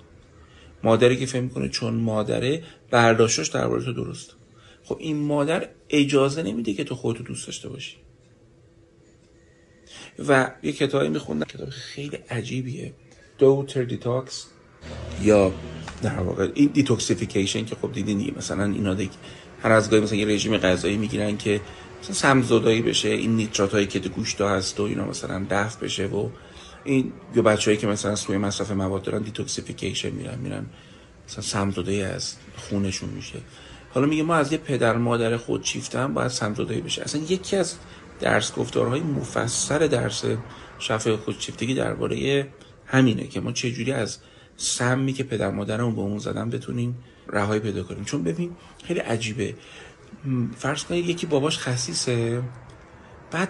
مادری 0.85 1.17
که 1.17 1.27
فکر 1.27 1.41
می‌کنه 1.41 1.69
چون 1.69 1.95
مادره 1.95 2.63
برداشتش 2.91 3.49
درباره 3.49 3.85
تو 3.85 3.93
درسته. 3.93 4.31
خب 4.85 4.97
این 5.01 5.17
مادر 5.17 5.69
اجازه 5.91 6.43
نمیده 6.43 6.75
که 6.75 6.85
تو 6.85 6.95
خودتو 6.95 7.23
دوست 7.23 7.47
داشته 7.47 7.69
باشی. 7.69 7.97
و 10.29 10.51
یه 10.63 10.73
کتابی 10.73 11.09
میخوندم 11.09 11.45
کتاب 11.45 11.71
خیلی 11.71 12.17
عجیبیه. 12.31 12.95
Daughter 13.39 13.83
Detox 13.85 14.47
یا 15.23 15.53
در 16.03 16.21
واقع 16.21 16.49
این 16.55 16.71
detoxification 16.75 17.65
که 17.65 17.77
خب 17.83 17.93
دیدین 17.93 18.35
مثلا 18.37 18.65
اینا 18.65 18.95
دیگه 18.95 19.13
هر 19.63 19.73
از 19.73 19.91
گاهی 19.91 20.03
مثلا 20.03 20.19
یه 20.19 20.27
رژیم 20.27 20.57
غذایی 20.57 20.97
می‌گیرن 20.97 21.37
که 21.37 21.61
مثلا 22.03 22.15
سمزدایی 22.15 22.83
بشه 22.83 23.09
این 23.09 23.37
نیترات 23.37 23.73
هایی 23.73 23.87
که 23.87 24.01
تو 24.01 24.09
گوشت 24.09 24.41
هست 24.41 24.81
و 24.81 24.83
اینا 24.83 25.05
مثلا 25.05 25.47
دفع 25.51 25.85
بشه 25.85 26.07
و 26.07 26.29
این 26.85 27.13
یا 27.35 27.43
بچه‌ای 27.43 27.77
که 27.77 27.87
مثلا 27.87 28.17
سوء 28.17 28.37
مصرف 28.37 28.71
مواد 28.71 29.03
دارن 29.03 29.23
detoxification 29.23 30.11
میرن 30.11 30.39
میرن 30.39 30.67
مثلا 31.29 31.43
سمزدایی 31.43 32.03
از 32.03 32.35
خونشون 32.57 33.09
میشه. 33.09 33.39
حالا 33.95 34.07
میگه 34.07 34.23
ما 34.23 34.35
از 34.35 34.53
یه 34.53 34.59
پدر 34.59 34.97
مادر 34.97 35.37
خودشیفته 35.37 36.15
باید 36.15 36.29
سمزدایی 36.29 36.81
بشه. 36.81 37.03
اصلا 37.03 37.21
یکی 37.21 37.57
از 37.57 37.75
درس 38.21 38.55
گفتارهای 38.55 39.01
مفصل 39.01 39.89
درس 39.89 40.25
شفای 40.79 41.17
خودشیفتگی 41.17 41.75
درباره 41.75 42.49
همینه 42.87 43.27
که 43.27 43.41
ما 43.41 43.53
چه 43.53 43.71
جوری 43.71 43.93
از 43.93 44.19
سمی 44.57 45.13
که 45.13 45.25
پدر 45.25 45.51
مادرمون 45.51 45.95
بهمون 45.95 46.19
زدن 46.19 46.51
بتونیم 46.51 46.99
رهایی 47.29 47.61
پیدا 47.61 47.83
کنیم. 47.83 48.05
چون 48.05 48.23
ببین 48.23 48.57
خیلی 48.85 49.01
عجیبه. 49.01 49.55
فرض 50.57 50.85
کنید 50.85 51.09
یکی 51.09 51.27
باباش 51.27 51.59
خسیسه 51.59 52.43
بعد 53.31 53.49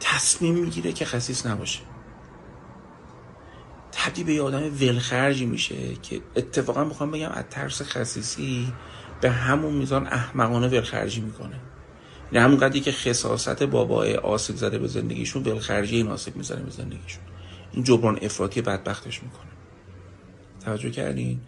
تصمیم 0.00 0.54
می‌گیره 0.54 0.92
که 0.92 1.04
خسیس 1.04 1.46
نباشه. 1.46 1.80
تبدیل 3.92 4.26
به 4.26 4.34
یه 4.34 4.42
آدم 4.42 4.62
ولخرجی 4.80 5.46
میشه 5.46 5.94
که 6.02 6.20
اتفاقا 6.36 6.84
می‌خوام 6.84 7.10
بگم 7.10 7.28
از 7.28 7.44
ترس 7.50 7.82
خسیسی 7.82 8.72
به 9.20 9.30
همون 9.30 9.74
میزان 9.74 10.06
احمقانه 10.06 10.68
ولخرجی 10.68 11.20
می‌کنه. 11.20 11.60
یعنی 12.32 12.44
همون 12.44 12.58
قدری 12.58 12.80
که 12.80 12.92
خصاصت 12.92 13.62
بابای 13.62 14.14
آسیب 14.14 14.56
زده 14.56 14.78
به 14.78 14.88
زندگیشون 14.88 15.42
ولخرجی 15.42 15.96
این 15.96 16.08
آسیب 16.08 16.36
می‌زنه 16.36 16.62
به 16.62 16.70
زندگیشون. 16.70 17.22
این 17.72 17.84
جبران 17.84 18.18
افراطی 18.22 18.62
بدبختش 18.62 19.22
می‌کنه. 19.22 19.50
توجه 20.64 20.90
کردین؟ 20.90 21.40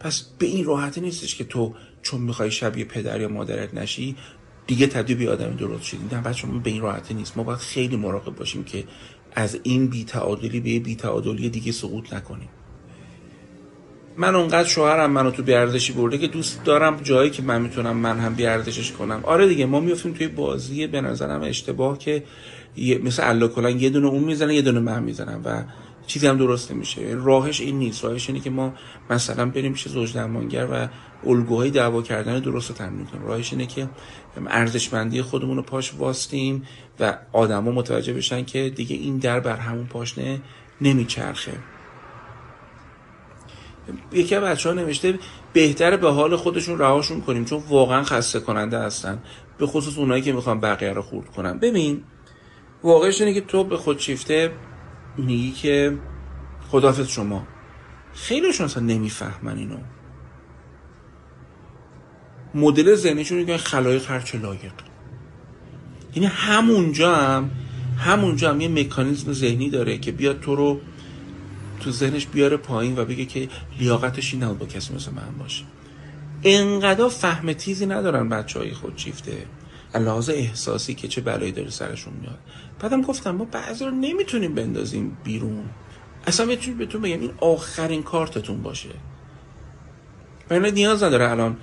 پس 0.00 0.22
به 0.38 0.46
این 0.46 0.64
راحتی 0.64 1.00
نیستش 1.00 1.34
که 1.34 1.44
تو 1.44 1.74
چون 2.02 2.20
می‌خوای 2.20 2.50
شبیه 2.50 2.84
پدر 2.84 3.20
یا 3.20 3.28
مادرت 3.28 3.74
نشی 3.74 4.16
دیگه 4.66 4.86
تبدیل 4.86 5.16
به 5.16 5.30
آدم 5.30 5.50
درست 5.50 5.84
شدی. 5.84 6.08
نه 6.12 6.20
بچه 6.20 6.46
به 6.46 6.70
این 6.70 6.82
راحتی 6.82 7.14
نیست. 7.14 7.36
ما 7.36 7.42
باید 7.42 7.58
خیلی 7.58 7.96
مراقب 7.96 8.34
باشیم 8.34 8.64
که 8.64 8.84
از 9.34 9.58
این 9.62 9.86
بیتعادلی 9.86 10.60
به 10.60 10.78
بیتعادلی 10.78 11.50
دیگه 11.50 11.72
سقوط 11.72 12.12
نکنیم. 12.12 12.48
من 14.16 14.34
اونقدر 14.34 14.68
شوهرم 14.68 15.10
منو 15.10 15.30
تو 15.30 15.42
بیارزشی 15.42 15.92
برده 15.92 16.18
که 16.18 16.26
دوست 16.26 16.64
دارم 16.64 16.96
جایی 16.96 17.30
که 17.30 17.42
من 17.42 17.62
می‌تونم 17.62 17.96
من 17.96 18.18
هم 18.18 18.34
بیارزشش 18.34 18.92
کنم. 18.92 19.20
آره 19.22 19.48
دیگه 19.48 19.66
ما 19.66 19.80
میفتیم 19.80 20.12
توی 20.12 20.28
بازی 20.28 20.86
به 20.86 21.00
نظرم 21.00 21.42
اشتباه 21.42 21.98
که 21.98 22.22
مثل 23.02 23.28
الله 23.28 23.48
کلان 23.48 23.80
یه 23.80 23.90
دونه 23.90 24.06
اون 24.06 24.24
می‌زنه 24.24 24.54
یه 24.54 24.62
دونه 24.62 24.80
من 24.80 25.02
می‌زنم 25.02 25.40
و 25.44 25.62
چیزی 26.06 26.26
هم 26.26 26.38
درست 26.38 26.72
نمیشه. 26.72 27.00
راهش 27.14 27.60
این 27.60 27.78
نیست. 27.78 28.04
راهش 28.04 28.28
اینه 28.28 28.40
که 28.40 28.50
ما 28.50 28.74
مثلا 29.10 29.46
بریم 29.46 29.72
پیش 29.72 29.88
زوج 29.88 30.14
درمانگر 30.14 30.68
و 30.72 30.88
الگوهای 31.28 31.70
دعوا 31.70 32.02
کردن 32.02 32.40
درست 32.40 32.68
رو 32.70 32.76
تمرین 32.76 33.06
کنیم. 33.06 33.26
راهش 33.26 33.52
اینه 33.52 33.66
که 33.66 33.88
ارزشمندی 34.46 35.22
خودمون 35.22 35.56
رو 35.56 35.62
پاش 35.62 35.94
واستیم 35.94 36.66
و 37.00 37.18
آدما 37.32 37.70
متوجه 37.70 38.12
بشن 38.12 38.44
که 38.44 38.70
دیگه 38.70 38.96
این 38.96 39.18
در 39.18 39.40
بر 39.40 39.56
همون 39.56 39.86
پاشنه 39.86 40.40
نمیچرخه. 40.80 41.52
یکی 44.12 44.34
از 44.34 44.42
بچه 44.42 44.68
ها 44.68 44.74
نوشته 44.74 45.18
بهتره 45.52 45.96
به 45.96 46.10
حال 46.10 46.36
خودشون 46.36 46.78
رهاشون 46.78 47.20
کنیم 47.20 47.44
چون 47.44 47.62
واقعا 47.68 48.02
خسته 48.02 48.40
کننده 48.40 48.78
هستن. 48.78 49.22
به 49.58 49.66
خصوص 49.66 49.98
اونایی 49.98 50.22
که 50.22 50.32
می‌خوان 50.32 50.60
بقیه 50.60 50.92
رو 50.92 51.02
خورد 51.02 51.26
کنن. 51.30 51.58
ببین 51.58 52.02
واقعش 52.82 53.20
اینه 53.20 53.34
که 53.34 53.40
تو 53.40 53.64
به 53.64 53.76
خود 53.76 53.98
شیفته 53.98 54.52
میگی 55.16 55.52
که 55.52 55.98
خدافز 56.70 57.08
شما. 57.08 57.46
خیلیشون 58.14 58.66
اصلا 58.66 58.82
نمی‌فهمن 58.82 59.58
اینو. 59.58 59.78
مدل 62.54 62.94
ذهنیشون 62.94 63.46
که 63.46 63.56
خلایق 63.56 64.10
هرچه 64.10 64.38
لایق. 64.38 64.72
یعنی 66.14 66.26
همونجا 66.26 67.16
هم 67.16 67.50
همونجا 67.98 68.50
هم 68.50 68.60
یه 68.60 68.68
مکانیزم 68.68 69.32
ذهنی 69.32 69.70
داره 69.70 69.98
که 69.98 70.12
بیاد 70.12 70.40
تو 70.40 70.56
رو 70.56 70.80
تو 71.80 71.90
ذهنش 71.90 72.26
بیاره 72.26 72.56
پایین 72.56 72.98
و 72.98 73.04
بگه 73.04 73.24
که 73.24 73.48
لیاقتش 73.80 74.34
این 74.34 74.52
با 74.52 74.66
کسی 74.66 74.94
مثل 74.94 75.10
من 75.10 75.38
باشه. 75.38 75.64
انقدر 76.44 77.08
فهم 77.08 77.52
تیزی 77.52 77.86
ندارن 77.86 78.28
بچه 78.28 78.58
های 78.58 78.72
خود 78.72 78.96
چیفته 78.96 79.32
لحاظ 79.98 80.30
احساسی 80.30 80.94
که 80.94 81.08
چه 81.08 81.20
بلایی 81.20 81.52
داره 81.52 81.70
سرشون 81.70 82.12
میاد. 82.20 82.38
بعدم 82.80 83.02
گفتم 83.02 83.30
ما 83.30 83.44
بعضی 83.44 83.84
رو 83.84 83.90
نمی‌تونیم 83.90 84.54
بندازیم 84.54 85.16
بیرون. 85.24 85.64
اصلا 86.26 86.46
می‌تونیم 86.46 86.78
بهتون 86.78 87.00
بگم 87.00 87.20
این 87.20 87.32
آخرین 87.40 88.02
کارتتون 88.02 88.62
باشه. 88.62 88.88
و 90.50 90.58
نیاز 90.58 91.02
نداره 91.02 91.30
الان 91.30 91.56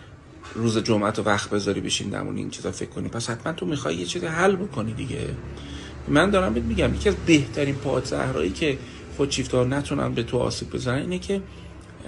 روز 0.56 0.78
جمعه 0.78 1.12
تو 1.12 1.24
وقت 1.24 1.50
بذاری 1.50 1.82
بشین 1.82 2.10
دمون 2.10 2.38
این 2.38 2.50
چیزا 2.50 2.72
فکر 2.72 2.90
کنی. 2.90 3.10
پس 3.10 3.30
حتما 3.30 3.54
تو 3.54 3.66
می‌خوای 3.66 3.96
یه 3.96 4.06
چیزی 4.06 4.26
حل 4.26 4.56
بکنی 4.56 4.94
دیگه. 4.94 5.28
من 6.08 6.30
دارم 6.30 6.54
بهت 6.54 6.64
میگم 6.64 6.94
یکی 6.94 7.10
از 7.10 7.16
بهترین 7.26 7.76
پادزهرهایی 7.76 8.52
که 8.52 8.78
خودشیفتار 9.18 9.68
نتونن 9.68 10.14
به 10.14 10.24
تو 10.24 10.38
آسیب 10.38 10.70
بزنن 10.70 10.98
اینه 10.98 11.20
که 11.20 11.42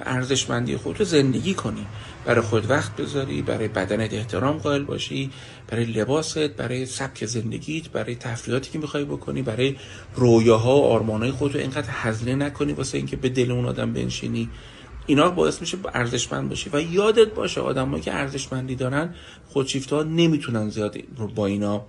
ارزشمندی 0.05 0.77
خود 0.77 0.99
رو 0.99 1.05
زندگی 1.05 1.53
کنی. 1.53 1.85
برای 2.25 2.41
خود 2.41 2.69
وقت 2.69 2.95
بذاری 2.95 3.41
برای 3.41 3.67
بدنت 3.67 4.13
احترام 4.13 4.57
قائل 4.57 4.83
باشی 4.83 5.29
برای 5.67 5.85
لباست 5.85 6.37
برای 6.37 6.85
سبک 6.85 7.25
زندگیت 7.25 7.89
برای 7.89 8.15
تفریحاتی 8.15 8.71
که 8.71 8.79
می‌خوای 8.79 9.05
بکنی 9.05 9.41
برای 9.41 9.75
رویاها 10.15 10.81
و 10.81 10.83
آرمانهای 10.85 11.31
خودت 11.31 11.55
رو 11.55 11.61
اینقدر 11.61 11.89
هزینه 11.89 12.35
نکنی 12.35 12.73
واسه 12.73 12.97
اینکه 12.97 13.15
به 13.15 13.29
دل 13.29 13.51
اون 13.51 13.65
آدم 13.65 13.93
بنشینی. 13.93 14.49
اینا 15.05 15.29
باعث 15.29 15.61
میشه 15.61 15.77
ارزشمند 15.93 16.49
باشی 16.49 16.69
و 16.73 16.81
یادت 16.81 17.33
باشه 17.33 17.61
آدمایی 17.61 18.03
که 18.03 18.13
ارزشمندی 18.13 18.75
دارن 18.75 19.15
خودشیفته 19.47 20.03
نمی‌تونن 20.03 20.69
زیاد 20.69 20.97
با 21.35 21.45
اینا 21.45 21.85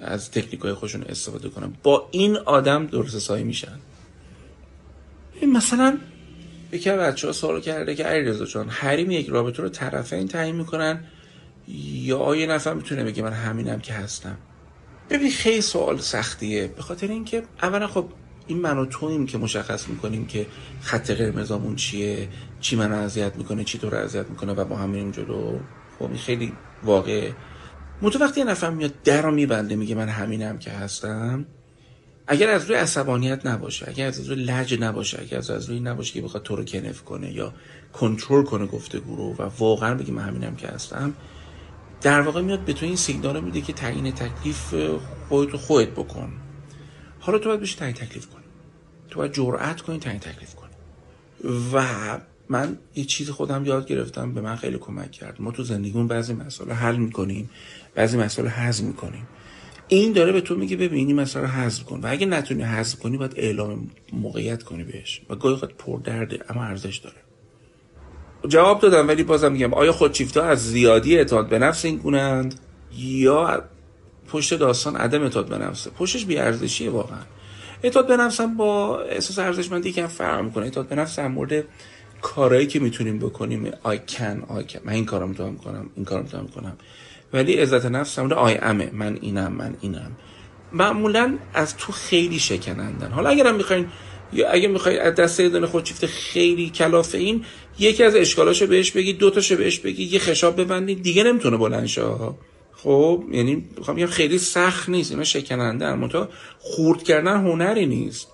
از 0.00 0.30
تکنیک 0.30 0.60
های 0.60 0.74
خودشون 0.74 1.02
استفاده 1.02 1.48
کنن. 1.48 1.72
با 1.82 2.08
این 2.10 2.36
آدم 2.36 2.86
درست 2.86 3.18
سایی 3.18 3.44
میشن. 3.44 3.78
مثلا 5.52 5.98
یکی 6.72 6.90
بچه 6.90 7.26
ها 7.26 7.32
سوال 7.32 7.60
کرده 7.60 7.94
که 7.94 8.04
رضا 8.04 8.44
جان 8.44 8.68
حریم 8.68 9.10
یک 9.10 9.28
رابطه 9.28 9.62
رو 9.62 9.68
طرفین 9.68 10.28
تعیین 10.28 10.56
می‌کنن 10.56 11.04
یا 11.68 12.36
یه 12.36 12.46
نفر 12.46 12.74
می‌تونه 12.74 13.04
بگه 13.04 13.22
من 13.22 13.32
همینم 13.32 13.80
که 13.80 13.92
هستم؟ 13.92 14.38
ببین 15.10 15.30
خیلی 15.30 15.60
سوال 15.60 15.98
سختیه. 15.98 16.66
به 16.66 16.82
خاطر 16.82 17.08
اینکه 17.08 17.42
اولا 17.62 17.86
خب 17.86 18.06
این 18.46 18.60
من 18.60 18.78
و 18.78 18.86
که 19.26 19.38
مشخص 19.38 19.88
می‌کنیم 19.88 20.26
که 20.26 20.46
خط 20.80 21.10
قرمزامون 21.10 21.76
چیه 21.76 22.28
چی 22.60 22.76
من 22.76 22.92
اذیت 22.92 23.36
می‌کنه 23.36 23.64
چی 23.64 23.78
تو 23.78 23.90
رو 23.90 23.98
اذیت 23.98 24.30
می‌کنه 24.30 24.52
و 24.52 24.64
با 24.64 24.76
همین 24.76 25.12
جلو. 25.12 25.58
خب 25.98 26.04
این 26.04 26.16
خیلی 26.16 26.52
واقعه. 26.84 27.34
متو 28.02 28.18
وقتی 28.18 28.40
یه 28.40 28.46
نفر 28.46 28.70
میاد 28.70 29.02
در 29.02 29.22
رو 29.22 29.30
میبنده 29.30 29.76
میگه 29.76 29.94
من 29.94 30.08
همینم 30.08 30.58
که 30.58 30.70
هستم. 30.70 31.46
اگر 32.32 32.50
از 32.50 32.64
روی 32.64 32.76
عصبانیت 32.76 33.46
نباشه 33.46 33.88
اگر 33.88 34.06
از 34.06 34.28
روی 34.28 34.44
لج 34.44 34.78
نباشه 34.80 35.20
اگر 35.20 35.38
از 35.38 35.68
روی 35.68 35.80
نباشه 35.80 36.12
که 36.12 36.22
بخواد 36.22 36.42
تو 36.42 36.56
رو 36.56 36.64
کنف 36.64 37.02
کنه 37.02 37.32
یا 37.32 37.54
کنترل 37.92 38.44
کنه 38.44 38.66
گفتگو 38.66 39.16
رو 39.16 39.34
و 39.34 39.50
واقعا 39.58 39.94
بگی 39.94 40.12
من 40.12 40.22
همینم 40.22 40.56
که 40.56 40.68
هستم 40.68 41.14
در 42.00 42.20
واقع 42.20 42.40
میاد 42.40 42.60
به 42.60 42.72
تو 42.72 42.86
این 42.86 42.96
سیگنال 42.96 43.40
میده 43.40 43.60
که 43.60 43.72
تعیین 43.72 44.12
تکلیف 44.12 44.74
خودت 45.28 45.56
خودت 45.56 45.88
بکن. 45.88 46.32
حالا 47.20 47.38
تو 47.38 47.48
باید 47.48 47.60
بشی 47.60 47.76
تعیین 47.76 47.94
تکلیف 47.94 48.26
کنی. 48.26 48.44
تو 49.10 49.18
باید 49.18 49.32
جرأت 49.32 49.80
کنی 49.80 49.98
تعیین 49.98 50.20
تکلیف 50.20 50.54
کنی. 50.54 50.70
و 51.72 52.18
من 52.48 52.78
یه 52.94 53.04
چیز 53.04 53.30
خودم 53.30 53.66
یاد 53.66 53.86
گرفتم 53.86 54.34
به 54.34 54.40
من 54.40 54.56
خیلی 54.56 54.78
کمک 54.78 55.10
کرد. 55.10 55.40
ما 55.40 55.50
تو 55.50 55.62
زندگیمون 55.62 56.08
بعضی 56.08 56.32
مسائل 56.32 56.70
حل 56.70 56.96
می‌کنیم 56.96 57.50
بعضی 57.94 58.16
مسائل 58.16 58.48
حذف 58.48 58.84
می‌کنیم. 58.84 59.26
این 59.90 60.12
داره 60.12 60.32
به 60.32 60.40
تو 60.40 60.54
میگه 60.54 60.76
ببینی 60.76 61.12
مسائل 61.12 61.46
حذف 61.46 61.84
کن 61.84 62.00
و 62.00 62.06
اگه 62.10 62.26
نتونی 62.26 62.62
حذف 62.62 62.98
کنی 62.98 63.16
باید 63.16 63.32
اعلام 63.36 63.90
موقعیت 64.12 64.62
کنی 64.62 64.84
بهش 64.84 65.20
و 65.30 65.34
گاهی 65.34 65.54
وقت 65.54 65.72
پر 65.78 65.98
درده 65.98 66.38
اما 66.48 66.64
ارزش 66.64 66.96
داره. 66.96 67.16
جواب 68.48 68.80
دادم 68.80 69.08
ولی 69.08 69.22
بازم 69.22 69.52
میگم 69.52 69.74
آیا 69.74 69.92
خودشیفتا 69.92 70.42
از 70.42 70.70
زیادی 70.70 71.16
اعتماد 71.16 71.48
به 71.48 71.58
نفس 71.58 71.84
این 71.84 71.96
گونند 71.96 72.60
یا 72.98 73.62
پشت 74.28 74.54
داستان 74.54 74.96
عدم 74.96 75.22
اعتماد 75.22 75.48
به 75.48 75.58
نفسه 75.58 75.90
پشتش 75.90 76.24
بی 76.24 76.38
ارزشیه 76.38 76.90
واقعا. 76.90 77.18
اعتماد 77.82 78.06
به 78.06 78.16
نفسم 78.16 78.56
با 78.56 79.00
احساس 79.00 79.38
ارزشمندی 79.38 79.92
که 79.92 80.06
فرق 80.06 80.44
می‌کنه. 80.44 80.64
اعتماد 80.64 80.88
به 80.88 80.94
نفس 80.94 81.18
در 81.18 81.28
مورد 81.28 81.64
کارهایی 82.22 82.66
که 82.66 82.80
می‌تونیم 82.80 83.18
بکنیم 83.18 83.70
I 83.70 83.96
can 84.10 84.50
I 84.50 84.72
can. 84.72 84.78
من 84.84 84.92
این 84.92 85.04
کارو 85.04 85.26
می‌تونم 85.26 85.56
کنم 85.56 85.90
این 85.96 86.04
کارو 86.04 86.22
می‌تونم 86.22 86.48
کنم 86.48 86.76
ولی 87.32 87.52
عزت 87.52 87.86
نفس 87.86 88.18
مورد 88.18 88.56
I 88.56 88.60
am 88.60 88.94
من 88.94 89.18
اینم 89.20 89.52
من 89.52 89.76
اینم. 89.80 90.16
معمولا 90.72 91.38
از 91.54 91.76
تو 91.76 91.92
خیلی 91.92 92.38
شکنندن. 92.38 93.10
حالا 93.10 93.30
اگرم 93.30 93.54
می‌خواین 93.54 93.86
یا 94.32 94.50
اگه 94.50 94.68
می‌خوای 94.68 94.98
از 94.98 95.14
دست 95.14 95.40
دونه 95.40 95.66
خودشیفته 95.66 96.06
خیلی 96.06 96.70
کلافه 96.70 97.18
این 97.18 97.44
یکی 97.78 98.04
از 98.04 98.16
اشکالاشو 98.16 98.66
بهش 98.66 98.90
بگی 98.90 99.12
دو 99.12 99.30
تاشو 99.30 99.56
بهش 99.56 99.78
بگی 99.78 100.04
یه 100.04 100.18
خشاب 100.18 100.60
ببندی 100.60 100.94
دیگه 100.94 101.24
نمی‌تونه 101.24 101.56
بلند 101.56 101.86
شه. 101.86 102.02
خب 102.72 103.24
یعنی 103.32 103.64
می‌خوام 103.76 103.96
بگم 103.96 104.06
خیلی 104.06 104.38
سخت 104.38 104.88
نیست. 104.88 105.10
اینا 105.10 105.24
شکننده 105.24 105.84
اما 105.84 106.28
خورد 106.58 107.02
کردن 107.02 107.36
هنری 107.36 107.86
نیست. 107.86 108.28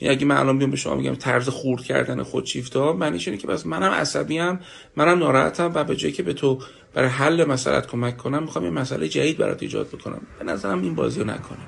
یعنی 0.00 0.14
اگه 0.14 0.26
من 0.26 0.36
الان 0.36 0.58
بیام 0.58 0.70
به 0.70 0.76
شما 0.76 0.94
میگم 0.94 1.14
طرز 1.14 1.48
خورد 1.48 1.82
کردن 1.82 2.22
خودشیفته 2.22 2.78
ها 2.78 2.92
معنیش 2.92 3.28
اینه 3.28 3.40
که 3.40 3.46
بس 3.46 3.66
منم 3.66 3.90
عصبی 3.90 4.38
هم 4.38 4.60
منم 4.96 5.18
ناراحتم 5.18 5.72
و 5.74 5.84
به 5.84 5.96
جایی 5.96 6.14
که 6.14 6.22
به 6.22 6.32
تو 6.32 6.58
برای 6.94 7.08
حل 7.08 7.44
مسئله 7.44 7.80
کمک 7.80 8.16
کنم 8.16 8.42
می‌خوام 8.42 8.64
یه 8.64 8.70
مسئله 8.70 9.08
جدید 9.08 9.38
برات 9.38 9.62
ایجاد 9.62 9.88
بکنم. 9.88 10.22
به 10.38 10.44
نظرم 10.44 10.82
این 10.82 10.94
بازی 10.94 11.20
رو 11.20 11.26
نکنیم 11.26 11.66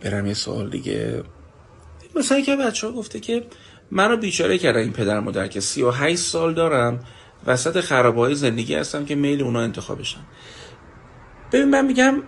برم 0.00 0.26
یه 0.26 0.34
سوال 0.34 0.70
دیگه. 0.70 1.22
مثلا 2.16 2.40
که 2.40 2.56
بچه 2.56 2.86
ها 2.86 2.92
گفته 2.92 3.20
که 3.20 3.46
منو 3.90 4.16
بیچاره 4.16 4.58
کردن 4.58 4.80
این 4.80 4.92
پدر 4.92 5.20
مادر 5.20 5.48
که 5.48 5.60
38 5.60 6.22
سال 6.22 6.54
دارم 6.54 7.00
وسط 7.46 7.80
خرابه 7.80 8.20
های 8.20 8.34
زندگی 8.34 8.74
هستم 8.74 9.04
که 9.04 9.14
میل 9.14 9.42
اونا 9.42 9.60
انتخابشن 9.60 10.20
ببین 11.52 11.70
من 11.70 11.86
میگم 11.86 12.22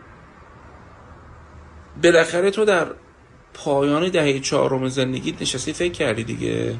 بالاخره 2.03 2.51
تو 2.51 2.65
در 2.65 2.87
پایان 3.55 4.09
دهه 4.09 4.41
چهارم 4.41 4.89
زندگی 4.89 5.37
نشستی 5.41 5.73
فکر 5.73 5.93
کردی 5.93 6.25
دیگه. 6.25 6.75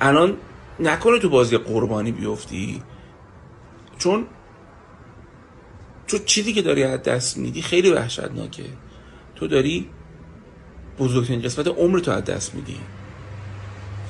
الان 0.00 0.36
نکنه 0.80 1.18
تو 1.18 1.28
بازی 1.28 1.56
قربانی 1.56 2.12
بیفتی. 2.12 2.82
چون 3.98 4.26
تو 6.10 6.18
چیزی 6.18 6.52
که 6.52 6.62
داری 6.62 6.82
از 6.82 7.02
دست 7.02 7.36
میدی 7.36 7.62
خیلی 7.62 7.90
وحشتناکه. 7.90 8.64
تو 9.36 9.46
داری 9.46 9.88
بزرگترین 10.98 11.42
قسمت 11.42 11.66
عمر 11.66 11.98
تو 11.98 12.10
از 12.10 12.24
دست 12.24 12.54
میدی. 12.54 12.76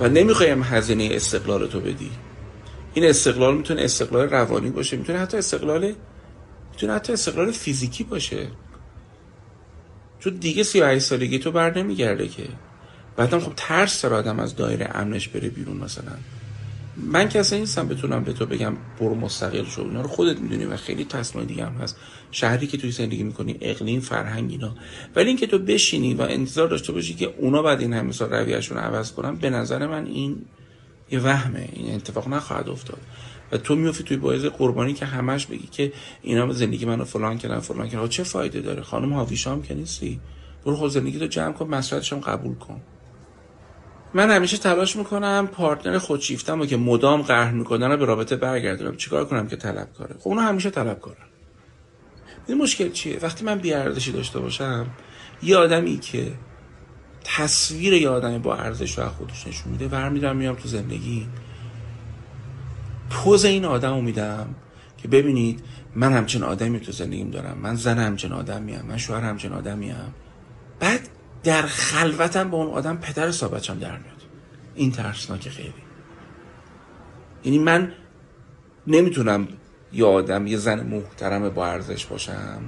و 0.01 0.09
نمی‌خوایم 0.09 0.63
هزینه 0.63 1.09
استقلال 1.13 1.67
تو 1.67 1.81
بدی. 1.81 2.11
این 2.95 3.05
استقلال 3.05 3.57
می‌تونه 3.57 3.83
استقلال 3.83 4.29
روانی 4.29 4.71
باشه 4.71 4.97
می‌تونه 4.97 5.19
حتی 5.19 5.37
استقلال 5.37 5.95
می‌تونه 6.73 6.93
حتی 6.93 7.13
استقلال 7.13 7.51
فیزیکی 7.51 8.05
باشه. 8.05 8.47
چون 10.19 10.35
دیگه 10.35 10.63
38 10.63 11.07
سالگی 11.07 11.39
تو 11.39 11.53
بر 11.53 11.79
نمیگرده 11.79 12.29
که. 12.29 12.49
بعدم 13.17 13.41
خب 13.41 13.53
ترس 13.57 14.03
داره 14.03 14.17
آدم 14.17 14.41
از 14.41 14.57
دایره 14.57 14.91
امنش 14.95 15.29
بره 15.29 15.49
بیرون 15.49 15.77
مثلا. 15.77 16.13
من 17.03 17.29
کسی 17.29 17.59
نیستم 17.59 17.89
بتونم 17.89 18.25
به 18.25 18.33
تو 18.33 18.47
بگم 18.47 18.77
برو 19.01 19.15
مستقل 19.15 19.65
شو 19.65 19.83
اینا 19.83 20.03
رو 20.03 20.09
خودت 20.09 20.41
می‌دونی 20.41 20.65
و 20.65 20.77
خیلی 20.77 21.05
تصمیم 21.05 21.45
دیگه 21.45 21.67
هم 21.67 21.73
هست. 21.73 21.97
شهری 22.31 22.67
که 22.67 22.79
توی 22.79 22.91
زندگی 22.91 23.23
می‌کنی 23.23 23.57
اقلیم 23.61 24.01
فرهنگ 24.01 24.51
اینا. 24.51 24.75
ولی 25.17 25.29
اینکه 25.29 25.47
تو 25.47 25.59
بشینی 25.59 26.15
و 26.15 26.23
انتظار 26.23 26.69
داشته 26.69 26.93
باشی 26.93 27.15
که 27.15 27.35
اونا 27.39 27.63
بعد 27.63 27.81
این 27.81 27.93
همه 27.93 28.13
سال 28.13 28.31
رویهشون 28.31 28.79
عوض 28.79 29.13
کنن 29.13 29.37
به 29.37 29.51
نظر 29.51 29.87
من 29.87 30.07
این 30.07 30.45
یه 31.11 31.21
وهمه 31.21 31.69
این 31.73 31.95
اتفاق 31.95 32.29
نخواهد 32.29 32.69
افتاد. 32.69 33.01
و 33.53 33.57
تو 33.57 33.75
میوفی 33.75 34.05
توی 34.05 34.17
باعث 34.17 34.45
قربانی 34.45 34.93
که 34.93 35.07
همش 35.07 35.47
بگی 35.47 35.67
که 35.67 35.93
اینا 36.23 36.53
زندگی 36.53 36.85
منو 36.85 37.05
فلان 37.05 37.39
کردن 37.39 37.61
فلان 37.61 37.89
کردن. 37.89 38.09
چه 38.09 38.23
فایده 38.23 38.61
داره؟ 38.61 38.83
خانم 38.83 39.13
هاویشام 39.13 39.63
که 39.63 39.75
نیستی؟ 39.75 40.21
برو 40.65 40.77
خود 40.77 40.91
زندگی 40.91 41.19
تو 41.19 41.27
جمع 41.27 41.53
کن 41.53 41.69
مسئولیتش 41.69 42.13
قبول 42.13 42.55
کن. 42.55 42.81
من 44.15 44.31
همیشه 44.31 44.57
تلاش 44.57 44.97
می‌کنم 44.97 45.49
پارتنر 45.53 45.99
خودشیفتم 45.99 46.61
و 46.61 46.67
که 46.67 46.77
مدام 46.77 47.23
قهر 47.23 47.51
می‌کنن 47.51 47.97
به 47.97 48.05
رابطه 48.05 48.37
برگردونم. 48.37 48.97
چیکار 48.97 49.25
کنم 49.25 49.49
که 49.49 49.57
طلب 49.57 49.93
کاره 49.99 50.15
خب 50.19 50.29
اونا 50.29 50.43
همیشه 50.43 50.71
طلب 50.71 51.01
کارن. 51.01 51.17
این 52.47 52.59
مشکل 52.59 52.91
چیه؟ 52.91 53.19
وقتی 53.23 53.45
من 53.45 53.59
بیاردشی 53.59 54.13
داشته 54.13 54.39
باشم 54.39 54.87
یه 55.43 55.57
آدمی 55.57 55.99
که 55.99 56.33
تصویر 57.25 57.93
یه 57.93 58.09
آدمی 58.09 58.39
با 58.39 58.57
ارزش 58.57 58.99
و 58.99 59.09
خودش 59.09 59.47
نشون 59.47 59.73
میده 59.73 59.89
برمیدارم 59.89 60.37
میام 60.37 60.55
تو 60.55 60.69
زندگی 60.69 61.27
پوز 63.11 63.45
این 63.45 63.65
آدم 63.65 63.95
رو 63.95 64.01
میدم 64.01 64.55
که 64.99 65.09
ببینید 65.09 65.61
من 65.95 66.13
همچین 66.13 66.43
آدمی 66.43 66.81
تو 66.81 66.93
زندگیم 66.93 67.31
دارم. 67.31 67.59
من 67.59 67.75
زن 67.75 67.99
همچین 67.99 68.33
آدمیم 68.33 68.83
من 68.89 68.97
شوهر 68.97 69.21
همچین 69.21 69.53
آدمیم. 69.53 70.15
بعد 70.81 71.09
در 71.43 71.63
خلوتم 71.63 72.51
با 72.51 72.59
اون 72.59 72.75
آدم 72.75 72.97
پدر 72.97 73.29
حساب 73.29 73.59
در 73.59 73.73
میاد. 73.75 74.23
این 74.75 74.93
ترسناک 74.93 75.49
خیلی. 75.49 75.75
یعنی 77.45 77.59
من 77.59 77.93
نمی‌تونم 78.87 79.49
یه 79.93 80.05
آدم 80.05 80.47
یه 80.47 80.57
زن 80.57 80.87
محترم 80.87 81.49
با 81.49 81.67
ارزش 81.67 82.07
باشم. 82.07 82.63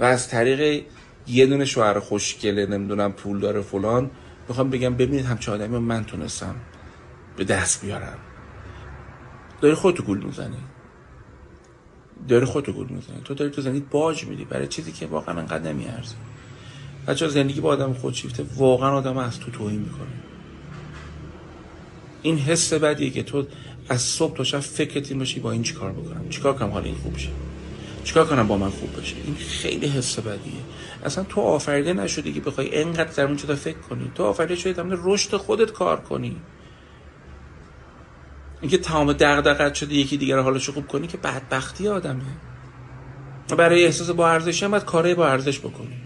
و 0.00 0.04
از 0.04 0.28
طریق 0.28 0.84
یه 1.26 1.46
دونه 1.46 1.64
شوهر 1.64 1.98
خوشگله 1.98 2.66
نمی‌دونم 2.66 3.12
پول 3.12 3.40
داره 3.40 3.60
فلان 3.60 4.10
می‌خوام 4.48 4.70
بگم 4.70 4.94
ببینید 4.94 5.26
همچه 5.26 5.52
آدمی 5.52 5.78
من 5.78 6.04
تونستم 6.04 6.54
به 7.36 7.44
دست 7.44 7.84
بیارم. 7.84 8.18
داری 9.60 9.74
خودتو 9.74 10.02
گول 10.02 10.22
می‌زنی. 10.24 10.58
داری 12.28 12.44
خودتو 12.44 12.72
گول 12.72 12.88
می‌زنی. 12.88 13.20
تو 13.24 13.34
داری 13.34 13.50
تو 13.50 13.62
زنی 13.62 13.80
باج 13.80 14.24
میدی. 14.24 14.44
برای 14.44 14.66
چیزی 14.66 14.92
که 14.92 15.06
واقعا 15.06 15.38
انقدر 15.38 15.72
نمیارزی 15.72 16.14
بچه 17.06 17.28
زندگی 17.28 17.60
با 17.60 17.68
آدم 17.68 17.92
خودشیفته. 17.92 18.44
واقعا 18.56 18.90
آدم 18.90 19.18
از 19.18 19.40
تو 19.40 19.50
توهین 19.50 19.80
می‌کنه. 19.80 20.06
این 22.22 22.38
حس 22.38 22.72
بدیه 22.72 23.10
که 23.10 23.22
تو 23.22 23.46
از 23.88 24.02
صبح 24.02 24.36
تا 24.36 24.44
شب 24.44 24.60
فکرت 24.60 25.10
این 25.10 25.18
باشی 25.18 25.40
با 25.40 25.52
این 25.52 25.62
چیکار 25.62 25.92
بکنم. 25.92 26.28
چیکار 26.28 26.54
کنم 26.54 26.70
حال 26.70 26.84
این 26.84 26.94
خوب 26.94 27.16
شه 27.16 27.28
چیکار 28.04 28.26
کنم 28.26 28.46
با 28.46 28.56
من 28.56 28.70
خوب 28.70 29.00
بشه؟ 29.00 29.16
این 29.24 29.34
خیلی 29.34 29.86
حس 29.86 30.18
بدیه. 30.18 30.52
اصلا 31.04 31.24
تو 31.24 31.40
آفریده 31.40 31.92
نشدی 31.92 32.32
که 32.32 32.40
بخوای 32.40 32.82
انقدر 32.82 33.12
در 33.12 33.24
اون 33.24 33.36
فکر 33.36 33.78
کنی. 33.78 34.10
تو 34.14 34.24
آفریده 34.24 34.56
شدی 34.56 34.72
در 34.72 34.84
رشد 34.88 35.36
خودت 35.36 35.72
کار 35.72 36.00
کنی. 36.00 36.36
اینکه 38.60 38.78
تمام 38.78 39.12
دغدغت 39.12 39.74
شده 39.74 39.94
یکی 39.94 40.16
دیگر 40.16 40.38
حالش 40.38 40.68
خوب 40.68 40.86
کنی 40.86 41.06
که 41.06 41.16
بدبختی 41.16 41.88
آدمه. 41.88 42.22
برای 43.58 43.84
احساس 43.84 44.10
با 44.10 44.30
ارزشی 44.30 44.64
هم 44.64 44.70
باید 44.70 44.84
کارهای 44.84 45.14
با 45.14 45.28
ارزش 45.28 45.58
بکنی. 45.58 46.05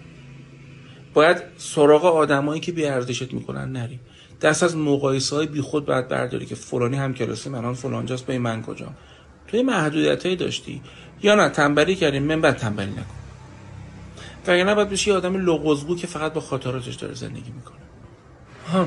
باید 1.14 1.42
سراغ 1.56 2.04
آدمایی 2.04 2.60
که 2.60 2.72
بی 2.72 2.86
ارزشت 2.86 3.32
می‌کنن 3.32 3.72
نری 3.72 4.00
دست 4.40 4.62
از 4.62 4.76
مقایسه 4.76 5.36
های 5.36 5.46
بی 5.46 5.60
خود 5.60 5.86
باید 5.86 6.08
برداری 6.08 6.46
که 6.46 6.54
فلانی 6.54 6.96
هم 6.96 7.14
کلاسی 7.14 7.50
منان 7.50 7.74
فلانجاست 7.74 8.26
به 8.26 8.38
من 8.38 8.62
کجا. 8.62 8.88
توی 9.48 9.62
محدودیت 9.62 10.26
هایی 10.26 10.36
داشتی. 10.36 10.82
یا 11.22 11.34
نه 11.34 11.48
تنبلی 11.48 11.94
کردیم 11.94 12.22
من 12.22 12.40
بعد 12.40 12.56
تنبلی 12.56 12.90
نکن. 12.90 13.04
وگرنه 14.46 14.74
باید 14.74 14.88
بشی 14.90 15.12
آدم 15.12 15.36
لغزگو 15.36 15.96
که 15.96 16.06
فقط 16.06 16.32
با 16.32 16.40
خاطراتش 16.40 16.94
داره 16.94 17.14
زندگی 17.14 17.50
می‌کنه. 17.50 17.76
ها 18.72 18.86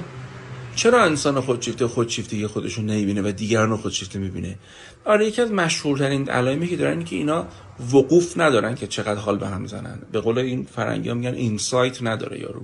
چرا 0.76 1.04
انسان 1.04 1.42
خودشیفته 1.42 1.88
خودشیفتگی 1.88 2.48
خودشون 2.48 2.86
نمی‌بینه 2.86 3.22
و 3.22 3.32
دیگران 3.32 3.70
رو 3.70 3.78
خودشیفته 3.78 4.20
می‌بینه؟ 4.20 4.58
آره 5.06 5.28
یکی 5.28 5.42
از 5.42 5.52
مشهورترین 5.52 6.30
علائمی 6.30 6.68
که 6.68 6.76
دارن 6.76 7.04
که 7.04 7.16
اینا 7.16 7.48
وقوف 7.94 8.38
ندارن 8.38 8.76
که 8.76 8.88
چقدر 8.88 9.20
حال 9.20 9.38
به 9.38 9.48
هم 9.48 9.68
زنن. 9.68 10.00
به 10.12 10.20
قول 10.20 10.38
این 10.38 10.68
فرنگی 10.76 11.10
ها 11.10 11.16
میگن 11.16 11.34
اینسایت 11.34 12.04
نداره 12.04 12.40
یارو. 12.40 12.62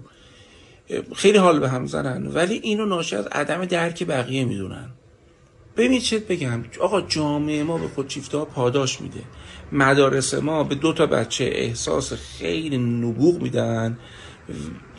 خیلی 1.15 1.37
حال 1.37 1.59
به 1.59 1.69
هم 1.69 1.85
زنن 1.85 2.27
ولی 2.27 2.53
اینو 2.63 2.85
ناشی 2.85 3.15
از 3.15 3.27
عدم 3.27 3.65
درک 3.65 4.03
بقیه 4.03 4.45
می‌دونن. 4.45 4.89
ببینید 5.77 6.01
چه 6.01 6.19
بگم. 6.19 6.63
آقا 6.81 7.01
جامعه 7.01 7.63
ما 7.63 7.77
به 7.77 7.87
خودشیفته 7.87 8.37
ها 8.37 8.45
پاداش 8.45 9.01
میده. 9.01 9.21
مدارس 9.71 10.33
ما 10.33 10.63
به 10.63 10.75
دو 10.75 10.93
تا 10.93 11.05
بچه 11.05 11.49
احساس 11.53 12.13
خیلی 12.13 12.77
نبوغ 12.77 13.41
میدن. 13.41 13.97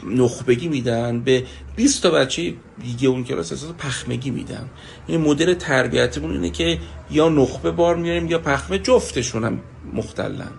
نخبگی 0.06 0.68
میدن 0.68 1.20
به 1.20 1.44
20 1.76 2.02
تا 2.02 2.10
بچه 2.10 2.54
دیگه 2.82 3.08
اون 3.08 3.24
کلاس 3.24 3.52
احساس 3.52 3.72
پخمگی 3.72 4.30
میدن. 4.30 4.70
این 5.06 5.20
مدل 5.20 5.54
تربیتمون 5.54 6.30
اینه 6.32 6.50
که 6.50 6.78
یا 7.10 7.28
نخبه 7.28 7.70
بار 7.70 7.96
میاریم 7.96 8.26
یا 8.26 8.38
پخمه 8.38 8.78
جفتشون 8.78 9.44
هم 9.44 9.60
مختلن. 9.92 10.50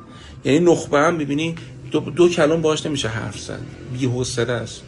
یعنی 0.46 0.60
نخبه 0.60 1.00
هم 1.00 1.18
ببینی 1.18 1.56
دو, 1.92 2.00
دو 2.00 2.30
کلام 2.30 2.62
باش 2.62 2.86
نمیشه 2.86 3.08
حرف 3.08 3.40
زد. 3.40 3.62
بی 4.00 4.06
حوصله 4.06 4.54
است. 4.54 4.84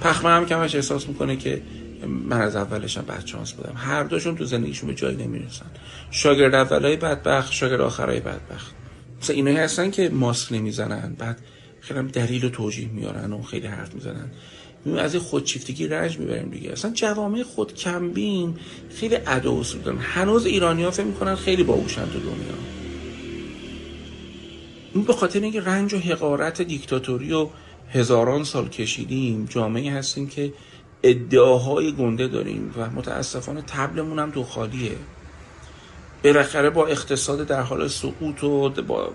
پخمه 0.00 0.30
هم 0.30 0.46
کمش 0.46 0.74
احساس 0.74 1.08
می‌کنه 1.08 1.36
که 1.36 1.62
من 2.06 2.40
از 2.40 2.56
اولشم 2.56 3.02
بعد 3.02 3.24
چانس 3.24 3.52
بودم. 3.52 3.72
هر 3.76 4.02
دوشون 4.04 4.36
تو 4.36 4.44
زندگیشون 4.44 4.88
به 4.88 4.94
جایی 4.94 5.16
نمی‌رسن. 5.16 5.66
شاگرد 6.10 6.54
اولای 6.54 6.96
بدبخت 6.96 7.52
شاگرد 7.52 7.80
آخرای 7.80 8.20
بدبخت. 8.20 8.74
مثلا 9.22 9.36
اینایی 9.36 9.56
هستن 9.56 9.90
که 9.90 10.08
ماسک 10.08 10.52
نمی‌زنن 10.52 11.16
بعد 11.18 11.38
خیلی 11.80 12.02
دلیل 12.02 12.44
و 12.44 12.48
توجیه 12.48 12.88
میارن 12.88 13.32
و 13.32 13.42
خیلی 13.42 13.66
حرف 13.66 13.94
می‌زنن. 13.94 14.30
از 14.98 15.14
این 15.14 15.22
خودشیفتگی 15.22 15.86
رنج 15.86 16.18
می‌بریم 16.18 16.48
دیگه. 16.50 16.72
اصلا 16.72 16.90
جوامع 16.94 17.42
خود 17.42 17.74
کمبین 17.74 18.54
خیلی 18.94 19.16
ادا 19.26 19.62
دارن. 19.84 19.98
هنوز 19.98 20.46
ایرانی 20.46 20.82
ها 20.84 20.90
فکر 20.90 21.04
می‌کنن 21.04 21.34
خیلی 21.34 21.62
باهوشن 21.62 22.04
تو 22.04 22.18
دنیا. 22.18 22.58
این 24.94 25.04
به 25.04 25.12
خاطر 25.12 25.40
اینکه 25.40 25.60
رنج 25.60 25.94
و 25.94 25.98
حقارت 25.98 26.62
دیکتاتوری 26.62 27.32
و 27.32 27.48
هزاران 27.90 28.44
سال 28.44 28.68
کشیدیم 28.68 29.44
جامعه 29.44 29.92
هستیم 29.92 30.28
که 30.28 30.52
ادعاهای 31.02 31.92
گنده 31.92 32.28
داریم 32.28 32.74
و 32.76 32.90
متاسفانه 32.90 33.62
تبلمون 33.62 34.18
هم 34.18 34.30
تو 34.30 34.44
خالیه. 34.44 34.96
بالاخره 36.24 36.70
با 36.70 36.86
اقتصاد 36.86 37.46
در 37.46 37.62
حال 37.62 37.88
سقوط 37.88 38.44
و 38.44 38.70
با 38.70 39.12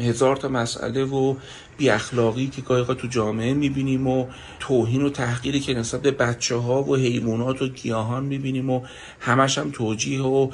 هزار 0.00 0.36
تا 0.36 0.48
مسئله 0.48 1.04
و 1.04 1.34
بی 1.78 1.90
اخلاقی 1.90 2.46
که 2.46 2.62
گاهی 2.62 2.84
تو 2.84 3.08
جامعه 3.08 3.54
می‌بینیم 3.54 4.06
و 4.06 4.26
توهین 4.60 5.02
و 5.02 5.10
تحقیری 5.10 5.60
که 5.60 5.74
نسبت 5.74 6.02
به 6.02 6.10
بچه 6.10 6.56
ها 6.56 6.82
و 6.82 6.96
حیوانات 6.96 7.62
و 7.62 7.68
گیاهان 7.68 8.24
می‌بینیم 8.24 8.70
و 8.70 8.82
همش 9.20 9.58
هم 9.58 9.70
توجیه 9.70 10.22
و 10.22 10.50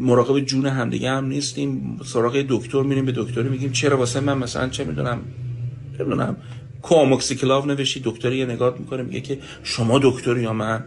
مراقب 0.00 0.40
جون 0.40 0.66
همدیگه 0.66 1.10
هم 1.10 1.26
نیستیم. 1.26 2.00
سراغ 2.04 2.44
دکتر 2.48 2.82
میریم 2.82 3.04
به 3.04 3.12
دکتر 3.12 3.42
میگیم 3.42 3.72
چرا 3.72 3.96
واسه 3.96 4.20
من 4.20 4.38
مثلا 4.38 4.68
چه 4.68 4.84
می‌دونم 4.84 5.20
نمی‌دونم 6.00 6.36
کوموکسیکلاو 6.82 7.66
نوشی. 7.66 8.00
دکتر 8.04 8.32
یه 8.32 8.46
نگاه 8.46 8.78
می‌کنه 8.78 9.02
میگه 9.02 9.20
که 9.20 9.38
شما 9.62 9.98
دکتر 10.02 10.36
یا 10.36 10.52
من؟ 10.52 10.84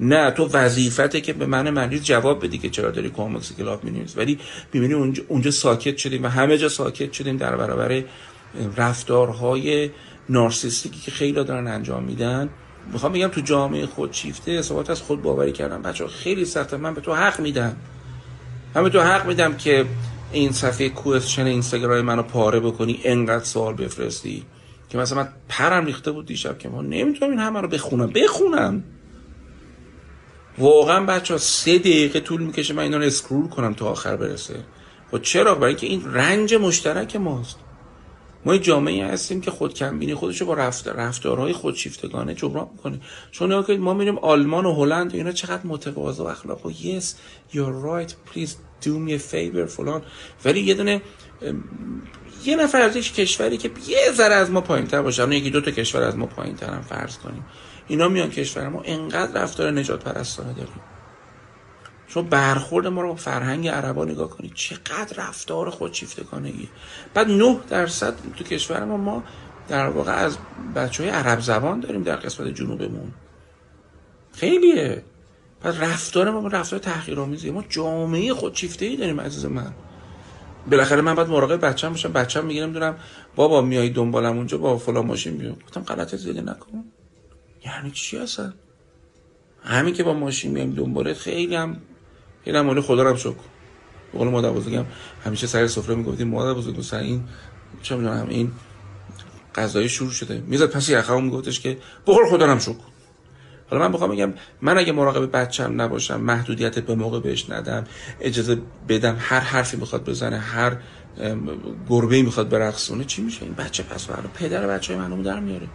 نه 0.00 0.30
تو 0.30 0.48
وظیفته 0.52 1.20
که 1.20 1.32
به 1.32 1.46
من 1.46 1.70
مریض 1.70 2.02
جواب 2.02 2.44
بدی 2.44 2.58
که 2.58 2.70
چرا 2.70 2.90
داری 2.90 3.10
کوآموکسی‌کلاو 3.10 3.80
می‌نویسی 3.82 4.16
ولی 4.16 4.38
می‌بینی 4.72 4.94
اونجا, 4.94 5.22
اونجا 5.28 5.50
ساکت 5.50 5.96
شدیم 5.96 6.24
و 6.24 6.28
همه 6.28 6.58
جا 6.58 6.68
ساکت 6.68 7.12
شدیم 7.12 7.36
در 7.36 7.56
برابر 7.56 8.02
رفتارهای 8.76 9.90
narcissistic 10.28 10.95
ی 10.95 11.00
که 11.00 11.10
خیلی 11.10 11.32
دارن 11.32 11.66
انجام 11.66 12.04
میدن. 12.04 12.48
می‌خوام 12.92 13.12
بگم 13.12 13.28
تو 13.28 13.40
جامعه 13.40 13.86
خودشیفته 13.86 14.52
اصابات 14.52 14.90
از 14.90 15.02
خود 15.02 15.22
باوری 15.22 15.52
کردن. 15.52 15.82
بچه 15.82 16.06
خیلی 16.06 16.44
سخته 16.44 16.76
من 16.76 16.94
به 16.94 17.00
تو 17.00 17.14
حق 17.14 17.40
میدم. 17.40 17.76
همه 18.74 18.90
تو 18.90 19.00
حق 19.00 19.26
میدم 19.26 19.56
که 19.56 19.84
این 20.32 20.52
صفحه 20.52 20.88
question 20.88 21.46
اینستاگرام 21.46 22.00
منو 22.00 22.22
پاره 22.22 22.60
بکنی 22.60 23.00
انقدر 23.04 23.44
سوال 23.44 23.74
بفرستی. 23.74 24.44
که 24.88 24.98
مثلا 24.98 25.22
من 25.22 25.28
پرم 25.48 25.86
ریخته 25.86 26.10
بود 26.10 26.26
دیشب 26.26 26.58
که 26.58 26.68
ما 26.68 26.82
نمی‌تونم 26.82 27.30
این 27.30 27.40
همه 27.40 27.60
رو 27.60 27.68
بخونم. 27.68 28.06
بخونم. 28.06 28.84
واقعا 30.58 31.06
بچه 31.06 31.34
ها 31.34 31.38
سه 31.38 31.78
دقیقه 31.78 32.20
طول 32.20 32.42
می‌کشه 32.42 32.74
من 32.74 32.82
اینا 32.82 32.96
رو 32.96 33.04
اسکرول 33.04 33.48
کنم 33.48 33.74
تا 33.74 33.86
آخر 33.86 34.16
برسه. 34.16 34.64
خب 35.10 35.22
چرا؟ 35.22 35.54
برای 35.54 35.68
اینکه 35.68 35.86
این 35.86 36.14
رنج 36.14 36.54
مشترک 36.54 37.16
ماست. 37.16 37.58
ما 38.46 38.56
جامعه 38.56 39.06
هستیم 39.06 39.40
که 39.40 39.50
خود 39.50 39.74
کمبینی 39.74 40.14
خودش 40.14 40.40
رو 40.40 40.46
با 40.46 40.54
رفتار 40.54 40.94
رفتارهای 40.94 41.52
خودشیفتگانه 41.52 42.34
جبران 42.34 42.68
می‌کنه. 42.72 43.00
چون 43.30 43.62
که 43.62 43.76
ما 43.76 43.94
میریم 43.94 44.18
آلمان 44.18 44.66
و 44.66 44.74
هلند 44.74 45.14
اینا 45.14 45.32
چقدر 45.32 45.66
متواضع 45.66 46.22
و 46.22 46.26
اخلاق 46.26 46.66
و 46.66 46.72
yes 46.72 47.04
you're 47.52 47.84
right. 47.84 48.10
Please 48.10 48.50
do 48.82 49.08
me 49.08 49.12
a 49.12 49.32
favor 49.32 49.64
فلان. 49.66 50.02
ولی 50.44 50.60
یه 50.60 50.74
دونه 50.74 51.02
یه 52.44 52.56
نفر 52.56 52.80
از 52.80 52.96
کشوری 52.96 53.56
که 53.56 53.70
یه 53.88 54.12
ذره 54.12 54.34
از 54.34 54.50
ما 54.50 54.60
پایین 54.60 54.86
تر 54.86 55.02
باشه 55.02 55.34
یکی 55.34 55.50
دو 55.50 55.60
تا 55.60 55.70
کشور 55.70 56.02
از 56.02 56.16
ما 56.16 56.26
پایین 56.26 56.56
تر 56.56 56.70
هم 56.70 56.82
فرض 56.82 57.18
کنیم. 57.18 57.44
اینا 57.88 58.08
میان 58.08 58.30
کشور 58.30 58.68
ما 58.68 58.82
انقدر 58.84 59.42
رفتار 59.42 59.70
نجات 59.70 60.04
پرستانه 60.04 60.52
داریم 60.52 60.80
شما 62.08 62.22
برخورد 62.22 62.86
ما 62.86 63.02
رو 63.02 63.08
با 63.08 63.14
فرهنگ 63.14 63.68
عربا 63.68 64.04
نگاه 64.04 64.30
کنید. 64.30 64.54
چقدر 64.54 65.16
رفتار 65.16 65.70
خودشیفتگانگی 65.70 66.68
بعد 67.14 67.30
9 67.30 67.58
درصد 67.68 68.14
تو 68.36 68.44
کشور 68.44 68.84
ما 68.84 68.96
ما 68.96 69.22
در 69.68 69.88
واقع 69.88 70.12
از 70.12 70.38
بچه 70.76 71.02
های 71.02 71.12
عرب 71.12 71.40
زبان 71.40 71.80
داریم 71.80 72.02
در 72.02 72.16
قسمت 72.16 72.48
جنوبمون. 72.48 73.12
خیلیه. 74.32 75.04
پس 75.60 75.74
رفتار 75.80 76.30
ما 76.30 76.48
رفتار 76.48 76.78
تحقیرآمیزیه 76.78 77.52
ما 77.52 77.64
جامعه 77.68 78.34
خودشیفته 78.34 78.86
ای 78.86 78.96
داریم 78.96 79.20
عزیز 79.20 79.44
من. 79.44 79.72
بالاخره 80.70 81.00
من 81.00 81.14
بعد 81.14 81.28
مراقب 81.28 81.66
بچه‌م 81.66 81.90
باشم. 81.90 82.12
بچه‌م 82.12 82.44
می‌گیرم 82.44 82.72
دونم 82.72 82.96
بابا 83.36 83.60
میای 83.60 83.90
دنبالم 83.90 84.36
اونجا 84.36 84.58
با 84.58 84.78
فلان 84.78 85.06
ماشین 85.06 85.36
بیام 85.36 85.56
گفتم 85.66 85.80
غلط 85.80 86.14
زیادی 86.14 86.40
نکن. 86.40 86.84
یعنی 87.64 87.90
چی 87.90 88.18
اصلا؟ 88.18 88.52
همین 89.62 89.94
که 89.94 90.02
با 90.02 90.14
ماشین 90.14 90.50
میام 90.50 90.70
دنبالت 90.70 91.16
خیلی 91.16 91.54
هم 91.54 91.76
خیلی 92.44 92.56
هم 92.58 92.80
خدا 92.80 93.02
رو 93.02 93.16
شکر. 93.16 93.34
به 94.12 94.18
قول 94.18 94.28
مادر 94.28 94.50
بزرگم 94.50 94.84
همیشه 95.24 95.46
سر 95.46 95.66
سفره 95.66 95.94
می‌گفتیم 95.94 96.28
مادر 96.28 96.58
بزرگ 96.58 96.80
سر 96.80 96.98
این 96.98 97.24
چه 97.82 97.96
می‌دونم 97.96 98.28
این 98.28 98.52
غذای 99.54 99.88
شروع 99.88 100.10
شده. 100.10 100.42
می‌زد 100.46 100.66
پس 100.66 100.88
یخم 100.88 101.22
میگفتش 101.22 101.60
که 101.60 101.78
بخور 102.06 102.26
خدا 102.30 102.52
رو 102.52 102.60
شکر. 102.60 102.74
حالا 103.70 103.88
من 103.88 103.92
بخوام 103.92 104.10
بگم 104.10 104.34
من 104.62 104.78
اگه 104.78 104.92
مراقب 104.92 105.36
بچم 105.36 105.80
نباشم 105.80 106.20
محدودیت 106.20 106.78
به 106.78 106.94
موقع 106.94 107.20
بهش 107.20 107.50
ندم 107.50 107.84
اجازه 108.20 108.58
بدم 108.88 109.16
هر 109.18 109.40
حرفی 109.40 109.76
می‌خواد 109.76 110.04
بزنه 110.04 110.38
هر 110.38 110.76
گربه 111.88 112.22
می‌خواد 112.22 112.48
برقصونه 112.48 113.04
چی 113.04 113.22
میشه 113.22 113.42
این 113.42 113.54
بچه؟ 113.54 113.82
پس 113.82 114.06
برای 114.06 114.22
پدر 114.34 114.66
بچه 114.66 114.96
منو 114.96 115.22
در 115.22 115.40
میاره. 115.40 115.68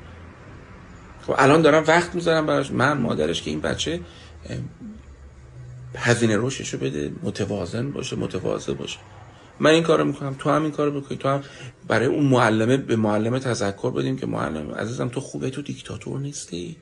خب 1.29 1.35
الان 1.37 1.61
دارم 1.61 1.83
وقت 1.87 2.15
می‌ذارم 2.15 2.45
براش. 2.45 2.71
من 2.71 2.97
مادرش 2.97 3.41
که 3.41 3.49
این 3.49 3.61
بچه 3.61 3.99
هزینه 5.95 6.35
روششو 6.35 6.77
بده 6.77 7.11
متوازن 7.23 7.91
باشه 7.91 8.15
متواضع 8.15 8.73
باشه. 8.73 8.99
من 9.59 9.69
این 9.69 9.83
کارو 9.83 10.05
می‌کنم 10.05 10.35
تو 10.39 10.49
هم 10.49 10.63
این 10.63 10.71
کارو 10.71 10.91
می‌کنی 10.91 11.17
تو 11.17 11.29
هم 11.29 11.41
برای 11.87 12.05
اون 12.05 12.25
معلمه 12.25 12.77
به 12.77 12.95
معلمه 12.95 13.39
تذکر 13.39 13.91
بدیم 13.91 14.17
که 14.17 14.25
معلم 14.25 14.71
عزیزم 14.71 15.07
تو 15.07 15.19
خوبه 15.19 15.49
تو 15.49 15.61
دیکتاتور 15.61 16.19
نیستی. 16.19 16.77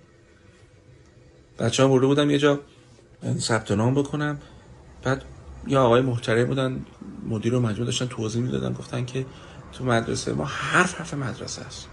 بچه 1.60 1.84
ها 1.84 1.90
برده 1.90 2.08
بودم 2.08 2.30
یه 2.30 2.38
جا 2.38 2.60
ثبت 3.40 3.72
نام 3.72 3.94
بکنم. 3.94 4.40
بعد 5.04 5.24
یا 5.68 5.84
آقای 5.84 6.02
محترم 6.02 6.46
بودن 6.46 6.86
مدیر 7.30 7.56
و 7.56 7.60
مجموع 7.60 7.86
داشتن 7.86 8.06
توضیح 8.06 8.42
می‌دادن 8.42 8.74
گفتن 8.74 9.06
که 9.06 9.26
تو 9.72 9.86
مدرسه 9.86 10.34
ما 10.34 10.46
حرف 10.46 10.96
حرف 10.96 11.14
مدرسه 11.14 11.62
است. 11.62 11.90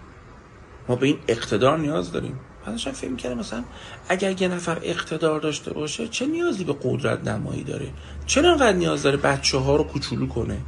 ما 0.88 0.96
به 0.96 1.06
این 1.06 1.18
اقتدار 1.28 1.78
نیاز 1.78 2.12
داریم. 2.12 2.40
بعدش 2.66 2.88
فکر 2.88 3.10
می‌کردم 3.10 3.38
مثلا 3.38 3.64
اگر 4.08 4.42
یه 4.42 4.48
نفر 4.48 4.78
اقتدار 4.82 5.40
داشته 5.40 5.72
باشه 5.72 6.08
چه 6.08 6.26
نیازی 6.26 6.64
به 6.64 6.76
قدرت 6.82 7.28
نمایی 7.28 7.64
داره؟ 7.64 7.88
چرا 8.26 8.50
انقدر 8.50 8.72
نیاز 8.72 9.02
داره 9.02 9.16
بچه 9.16 9.58
ها 9.58 9.76
رو 9.76 9.84
کوچولو 9.84 10.26
کنه؟ 10.26 10.58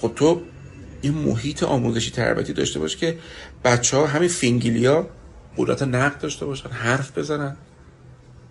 خب 0.00 0.12
تو 0.16 0.42
یه 1.02 1.10
محیط 1.10 1.62
آموزشی 1.62 2.10
تربیتی 2.10 2.52
داشته 2.52 2.80
باش 2.80 2.96
که 2.96 3.18
بچه 3.64 3.96
ها 3.96 4.06
همین 4.06 4.28
فینگیلیا 4.28 5.06
قدرت 5.56 5.82
نقد 5.82 6.20
داشته 6.20 6.46
باشن 6.46 6.68
حرف 6.68 7.18
بزنن. 7.18 7.56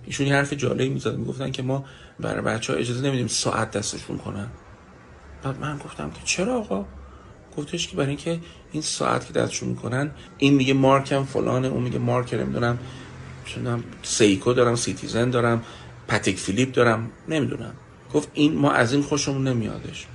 ایشون 0.06 0.28
یه 0.28 0.36
حرف 0.36 0.54
جالبی 0.54 0.90
می‌زد 0.90 1.16
می‌گفتن 1.16 1.52
که 1.52 1.64
ما 1.64 1.86
برای 2.20 2.42
بچه 2.42 2.74
ها 2.74 2.80
اجازه 2.80 3.08
نمیدیم 3.08 3.28
ساعت 3.28 3.72
دستشون 3.72 4.18
کنن. 4.18 4.48
بعد 5.44 5.60
من 5.60 5.78
گفتم 5.78 6.10
که 6.10 6.20
چرا 6.24 6.58
آقا؟ 6.58 6.86
گفتش 7.58 7.88
که 7.88 7.96
برای 7.96 8.08
اینکه 8.08 8.40
این 8.72 8.82
ساعت 8.82 9.28
که 9.28 9.34
دستشون 9.34 9.70
می‌کنن 9.70 10.12
این 10.38 10.54
میگه 10.54 10.74
مارکم 10.74 11.24
فلانه 11.24 11.68
اون 11.68 11.84
میگه 11.84 12.00
مارک 12.00 12.34
نمی‌دونم 12.34 12.80
چونم 13.46 13.84
Seiko 14.04 14.54
دارم 14.54 14.76
Citizen 14.76 15.30
دارم 15.30 15.64
Patek 16.08 16.38
Philippe 16.38 16.72
دارم 16.72 17.10
نمی‌دونم. 17.28 17.74
گفت 18.14 18.30
این 18.34 18.56
ما 18.56 18.72
از 18.72 18.94
این 18.94 19.02
خوشمون 19.02 19.48
نمیادش. 19.48 20.08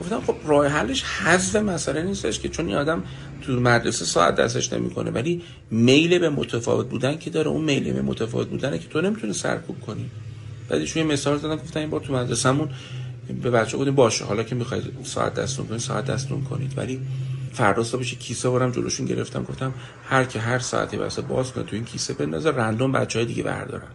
گفتم 0.00 0.20
خب 0.20 0.36
راه 0.46 0.66
حلش 0.66 1.04
حذف 1.04 1.56
مسئله 1.56 2.02
نیستش 2.02 2.40
که 2.40 2.48
چون 2.48 2.66
این 2.66 2.76
آدم 2.76 3.02
تو 3.42 3.52
مدرسه 3.52 4.04
ساعت 4.04 4.36
دستش 4.36 4.72
نمی‌کنه 4.72 5.10
ولی 5.10 5.42
میل 5.70 6.18
به 6.18 6.30
متفاوت 6.30 6.88
بودن 6.88 7.18
که 7.18 7.30
داره 7.30 7.48
اون 7.48 7.64
میل 7.64 7.92
به 7.92 8.02
متفاوت 8.02 8.48
بودنه 8.48 8.78
که 8.78 8.88
تو 8.88 9.00
نمی‌تونی 9.00 9.32
سرکوب 9.32 9.80
کنی. 9.80 10.10
بعدش 10.68 10.96
یه 10.96 11.04
مثال 11.04 11.38
زدم 11.38 11.56
گفتم 11.56 11.80
این 11.80 11.90
بار 11.90 12.00
تو 12.00 12.12
مدرسهمون 12.12 12.68
به 13.42 13.50
بچه 13.50 13.78
گفتیم 13.78 13.94
باشه 13.94 14.24
حالا 14.24 14.42
که 14.42 14.54
می‌خواید 14.54 14.84
ساعت 15.04 15.34
دستون 15.34 15.66
کنید 15.66 15.80
ساعت 15.80 16.04
دستون 16.04 16.44
کنید. 16.44 16.78
ولی 16.78 17.00
فردا 17.52 17.84
صبحش 17.84 18.14
کیسه 18.14 18.50
برم 18.50 18.70
جلوشون 18.70 19.06
گرفتم 19.06 19.42
گفتم 19.42 19.74
هر 20.04 20.24
که 20.24 20.40
هر 20.40 20.58
ساعتی 20.58 20.96
واسه 20.96 21.22
باز 21.22 21.52
کنه 21.52 21.64
تو 21.64 21.76
این 21.76 21.84
کیسه 21.84 22.14
بندازه 22.14 22.50
رندوم 22.50 22.92
بچه 22.92 23.18
های 23.18 23.26
دیگه 23.26 23.42
بردارن. 23.42 23.88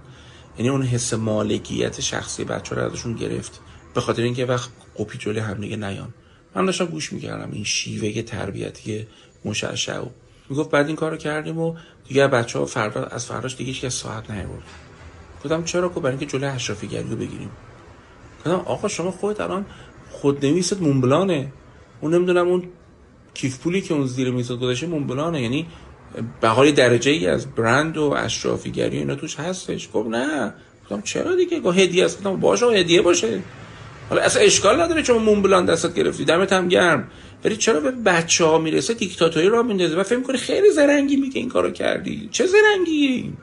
یعنی 0.58 0.70
اون 0.70 0.84
حس 0.84 1.14
مالکیت 1.14 2.01
شخصی 2.01 2.43
بچه 2.43 2.76
رو 2.76 2.82
ازشون 2.82 3.14
گرفت. 3.14 3.62
به 3.93 4.01
خاطر 4.01 4.22
اینکه 4.22 4.45
وقت 4.45 4.70
قپی 4.99 5.18
جلوی 5.18 5.39
هم 5.39 5.62
دیگه 5.62 5.76
نیان 5.76 6.14
من 6.55 6.66
داشتم 6.66 6.86
گوش 6.86 7.14
می‌کردم 7.14 7.49
این 7.51 7.64
شیوه 7.64 8.22
تربیتی 8.22 9.08
مشعشع 9.45 9.99
و 9.99 10.05
می‌گفت 10.49 10.72
بعد 10.72 10.88
این 10.88 10.95
کارو 10.95 11.18
کردیم 11.18 11.58
و 11.58 11.76
دیگه 12.08 12.28
بچه 12.28 12.60
ها 12.60 12.66
فردا 12.66 13.03
از 13.03 13.26
فرداش 13.26 13.55
دیگه 13.55 13.72
هیچ 13.72 13.88
ساعت 13.88 14.32
نیورد 14.32 14.64
گفتم 15.43 15.64
چرا 15.64 15.89
کو 15.89 15.99
برای 15.99 16.18
اینکه 16.18 16.26
جلوی 16.26 16.49
اشرافی 16.49 16.88
گری 16.88 17.10
رو 17.10 17.16
بگیریم؟ 17.16 17.49
گفتم 18.39 18.51
آقا 18.51 18.88
شما 18.88 19.12
خودت 19.12 19.41
الان 19.41 19.66
خود 20.12 20.45
نویست 20.45 20.82
مونبلانه. 20.82 21.53
اون 22.01 22.14
نمی‌دونم 22.14 22.47
اون 22.47 22.64
کیف 23.38 23.58
پولی 23.58 23.82
که 23.82 23.94
اون 23.94 24.08
زیر 24.08 24.32
میز 24.32 24.52
گذاشته 24.52 24.88
مونبلانه. 24.88 25.42
یعنی 25.42 25.66
به 26.42 26.48
حال 26.48 26.72
درجه 26.72 27.12
ای 27.12 27.28
از 27.28 27.56
برند 27.56 27.98
و 27.98 28.16
اشرافیگری 28.18 28.98
اینا 28.98 29.16
توش 29.16 29.36
هستش. 29.36 29.90
گفت 29.94 30.10
نه. 30.10 30.54
گفتم 30.84 31.02
چرا 31.02 31.36
دیگه؟ 31.36 31.60
گفت 31.60 31.78
هدیه 31.78 32.06
است. 32.06 32.18
گفتم 32.18 32.36
باشه 32.36 32.66
هدیه 32.66 33.02
باشه. 33.02 33.40
حالا 34.10 34.22
اصلا 34.22 34.42
اشکال 34.42 34.82
نداره 34.82 35.04
چون 35.04 35.18
مونبلان 35.18 35.66
دستت 35.66 35.94
گرفتی. 35.94 36.26
دمت 36.26 36.54
هم 36.54 36.68
گرم. 36.68 37.08
ولی 37.46 37.58
چرا 37.58 37.80
به 37.80 37.92
بچه 37.92 38.46
ها 38.46 38.58
می‌رسه؟ 38.58 38.94
دیکتاتوری 38.94 39.50
را 39.50 39.64
میندازه. 39.64 39.96
و 39.96 40.04
فکر 40.04 40.18
می‌کنه 40.18 40.38
خیلی 40.38 40.72
زرنگی 40.72 41.16
میگه 41.16 41.40
این 41.40 41.50
کارو 41.50 41.72
کردی. 41.72 42.30
چه 42.32 42.46
زرنگی؟ 42.46 43.34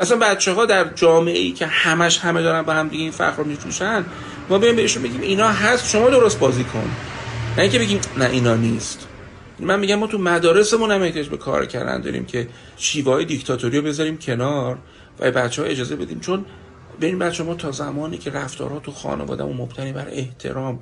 اصلا 0.00 0.16
بچه 0.16 0.52
ها 0.52 0.66
در 0.66 0.88
جامعه 0.94 1.38
ای 1.38 1.52
که 1.52 1.66
همش 1.66 2.18
همه 2.18 2.42
دارن 2.42 2.62
با 2.62 2.72
هم 2.72 2.88
دیگه 2.88 3.02
این 3.02 3.12
فخر 3.12 3.36
رو 3.36 3.44
میفروشن 3.44 4.04
ما 4.50 4.58
بیایم 4.58 4.76
بهشون 4.76 5.02
بگیم 5.02 5.20
اینا 5.20 5.48
هست 5.48 5.90
شما 5.90 6.10
درست 6.10 6.38
بازی 6.38 6.64
کن. 6.64 6.90
نه 7.56 7.62
اینکه 7.62 7.78
بگیم 7.78 8.00
نه 8.18 8.30
اینا 8.30 8.54
نیست. 8.54 9.08
من 9.58 9.80
میگم 9.80 9.94
ما 9.94 10.06
تو 10.06 10.18
مدارسمون 10.18 10.90
هم 10.90 11.02
احتیاج 11.02 11.28
به 11.28 11.36
کار 11.36 11.66
کردن 11.66 12.00
داریم 12.00 12.26
که 12.26 12.48
شیوه 12.76 13.12
های 13.12 13.24
دیکتاتوری 13.24 13.78
رو 13.78 13.84
بذاریم 13.84 14.18
کنار 14.18 14.78
و 15.18 15.30
بچه 15.30 15.62
ها 15.62 15.68
اجازه 15.68 15.96
بدیم. 15.96 16.20
چون 16.20 16.44
ببین 17.00 17.18
بچه 17.18 17.44
ما 17.44 17.54
تا 17.54 17.70
زمانی 17.70 18.18
که 18.18 18.30
رفتارها 18.30 18.78
تو 18.78 18.92
خانواده 18.92 19.44
مبتنی 19.44 19.92
بر 19.92 20.08
احترام 20.08 20.80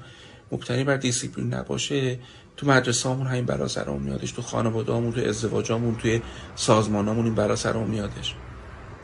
مبتنی 0.52 0.84
بر 0.84 0.96
دیسیپلین 0.96 1.54
نباشه 1.54 2.18
تو 2.56 2.66
مدرسه 2.66 3.08
همون 3.08 3.26
همین 3.26 3.44
برا 3.44 3.68
سرمون 3.68 4.02
میادش 4.02 4.32
تو 4.32 4.42
خانواده 4.42 4.92
همون 4.92 5.12
تو 5.12 5.20
ازدواجامون 5.20 5.96
توی 5.96 6.22
سازمانامون 6.56 7.24
این 7.24 7.34
برا 7.34 7.56
سرمون 7.56 7.90
میادش. 7.90 8.34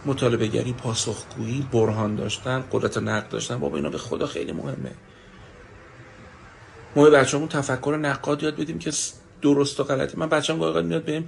مطالبه 0.07 0.47
گری 0.47 0.73
پاسخگویی 0.73 1.67
برهان 1.73 2.15
داشتن 2.15 2.65
قدرت 2.73 2.99
نقد 2.99 3.29
داشتن. 3.29 3.59
بابا 3.59 3.77
اینا 3.77 3.91
به 3.91 3.99
خدا 3.99 4.27
خیلی 4.27 4.53
مهمه. 4.53 4.91
ما 6.97 7.05
به 7.05 7.11
بچه‌مون 7.11 7.49
تفکر 7.49 7.97
نقاد 7.97 8.43
یاد 8.43 8.57
بدیم 8.57 8.79
که 8.79 8.91
درست 9.43 9.81
و 9.81 9.85
غلطی. 9.85 10.17
من 10.17 10.29
بچه‌م 10.29 10.59
گاهی 10.59 10.87
میاد 10.87 11.05
بهم 11.05 11.25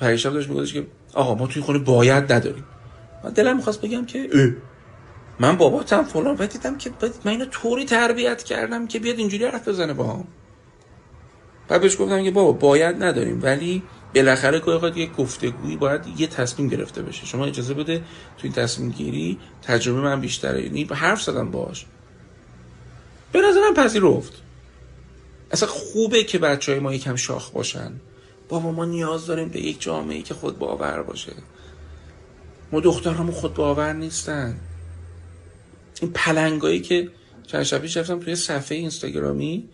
پریشب 0.00 0.32
داشت 0.32 0.48
میگفتش 0.48 0.72
که 0.72 0.86
آقا 1.14 1.34
ما 1.34 1.46
توی 1.46 1.62
خونه 1.62 1.78
باید 1.78 2.32
نداریم. 2.32 2.64
من 3.24 3.30
دلم 3.30 3.56
می‌خواست 3.56 3.80
بگم 3.80 4.06
که. 4.06 4.28
من 5.40 5.56
باباتم 5.56 6.02
فلان. 6.02 6.36
و 6.36 6.46
دیدم 6.46 6.78
که 6.78 6.90
من 7.24 7.32
اینو 7.32 7.44
طوری 7.44 7.84
تربیت 7.84 8.42
کردم 8.42 8.86
که 8.86 8.98
بیاد 8.98 9.18
اینجوری 9.18 9.44
حرف 9.44 9.68
بزنه 9.68 9.92
با 9.92 10.04
هم 10.04 10.24
بعد 11.68 11.80
بهش 11.80 12.00
گفتم 12.00 12.24
که 12.24 12.30
بابا 12.30 12.52
باید 12.52 13.02
نداریم. 13.02 13.42
ولی 13.42 13.82
بالاخره 14.14 14.58
گاهی 14.58 15.00
یه 15.00 15.06
گفتگویی 15.06 15.76
باید 15.76 16.00
یه 16.18 16.26
تصمیم 16.26 16.68
گرفته 16.68 17.02
بشه. 17.02 17.26
شما 17.26 17.46
اجازه 17.46 17.74
بده 17.74 17.98
تو 17.98 18.42
این 18.42 18.52
تصمیم 18.52 18.90
گیری 18.90 19.38
تجربه 19.62 20.00
من 20.00 20.20
بیشتره. 20.20 20.62
یعنی 20.62 20.84
حرف 20.84 21.22
زدم 21.22 21.50
باش 21.50 21.86
به 23.32 23.40
نظرم 23.40 23.74
پذیرفت. 23.74 24.42
اصلا 25.50 25.68
خوبه 25.68 26.24
که 26.24 26.38
بچه 26.38 26.72
های 26.72 26.80
ما 26.80 26.94
یکم 26.94 27.16
شاخ 27.16 27.50
باشن. 27.50 27.92
بابا 28.48 28.72
ما 28.72 28.84
نیاز 28.84 29.26
داریم 29.26 29.48
به 29.48 29.60
یک 29.60 29.80
جامعه 29.80 30.22
که 30.22 30.34
خود 30.34 30.58
باور 30.58 31.02
باشه. 31.02 31.32
ما 32.72 32.80
دخترامو 32.80 33.32
خود 33.32 33.54
باور 33.54 33.92
نیستن. 33.92 34.60
این 36.02 36.12
پلنگایی 36.12 36.80
که 36.80 37.10
چند 37.46 37.62
شبیش 37.62 37.96
رفتم 37.96 38.20
توی 38.20 38.36
صفحه 38.36 38.78
اینستاگرامی 38.78 39.68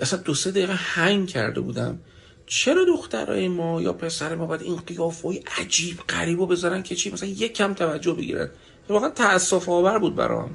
اصلا 0.00 0.18
دو 0.18 0.34
سه 0.34 0.50
دقیقه 0.50 0.74
هنگ 0.74 1.28
کرده 1.28 1.60
بودم. 1.60 1.98
چرا 2.46 2.84
دخترای 2.84 3.48
ما 3.48 3.82
یا 3.82 3.92
پسر 3.92 4.34
ما 4.34 4.46
باید 4.46 4.62
این 4.62 4.76
قیافه 4.76 5.42
عجیب 5.58 5.98
غریب 6.08 6.38
رو 6.38 6.46
بذارن 6.46 6.82
که 6.82 6.94
چی؟ 6.94 7.10
مثلا 7.10 7.28
یک 7.28 7.54
کم 7.54 7.74
توجه 7.74 8.12
بگیرن. 8.12 8.50
واقعا 8.88 9.10
تاسف 9.10 9.68
آور 9.68 9.98
بود 9.98 10.14
برام. 10.14 10.50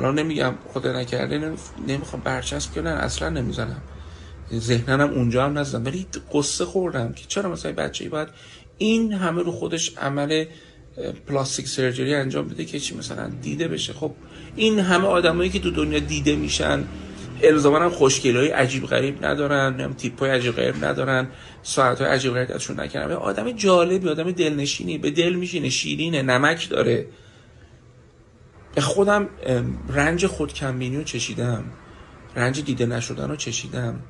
حالا 0.00 0.12
نمیگم 0.22 0.54
خدا 0.74 1.00
نکرده 1.00 1.52
نمی‌خوام 1.88 2.22
برچسب 2.24 2.74
کنن 2.74 2.92
اصلا 2.92 3.28
نمی‌زنم. 3.28 3.82
ذهنم 4.54 5.10
اونجا 5.10 5.44
هم 5.44 5.58
نزدم. 5.58 5.84
ولی 5.84 6.06
قصه 6.32 6.64
خوردم 6.64 7.12
که 7.12 7.24
چرا 7.28 7.50
مثلا 7.50 7.72
بچه 7.72 8.08
باید 8.08 8.28
این 8.78 9.12
همه 9.12 9.42
رو 9.42 9.52
خودش 9.52 9.98
عمل 9.98 10.44
پلاستیک 11.26 11.68
سرجری 11.68 12.14
انجام 12.14 12.48
بده 12.48 12.64
که 12.64 12.80
چی 12.80 12.96
مثلا 12.96 13.30
دیده 13.42 13.68
بشه. 13.68 13.92
خب 13.92 14.12
این 14.56 14.78
همه 14.78 15.06
آدمایی 15.06 15.50
که 15.50 15.58
تو 15.58 15.70
دنیا 15.70 15.98
دیده 15.98 16.36
میشن 16.36 16.84
الزاما 17.42 17.78
هم 17.78 17.90
خوشگلی 17.90 18.48
عجیب 18.48 18.86
غریب 18.86 19.24
ندارن 19.24 19.80
هم 19.80 19.92
تیپ 19.92 20.20
های 20.20 20.30
عجیب 20.30 20.56
غریب 20.56 20.84
ندارن 20.84 21.28
ساعت 21.62 22.00
های 22.00 22.10
عجیب 22.10 22.32
غریب 22.32 22.52
ازشون 22.52 22.80
نکنن 22.80 23.12
آدم 23.12 23.52
جالبی 23.52 24.08
آدم 24.08 24.30
دلنشینی 24.30 24.98
به 24.98 25.10
دل 25.10 25.32
میشینه 25.32 25.68
شیرینه 25.68 26.22
نمک 26.22 26.68
داره. 26.68 27.06
خودم 28.80 29.28
رنج 29.88 30.26
خودکمبینی 30.26 30.96
رو 30.96 31.02
چشیدم. 31.02 31.64
رنج 32.36 32.64
دیده 32.64 32.86
نشدن 32.86 33.28
رو 33.28 33.36
چشیدم. 33.36 34.00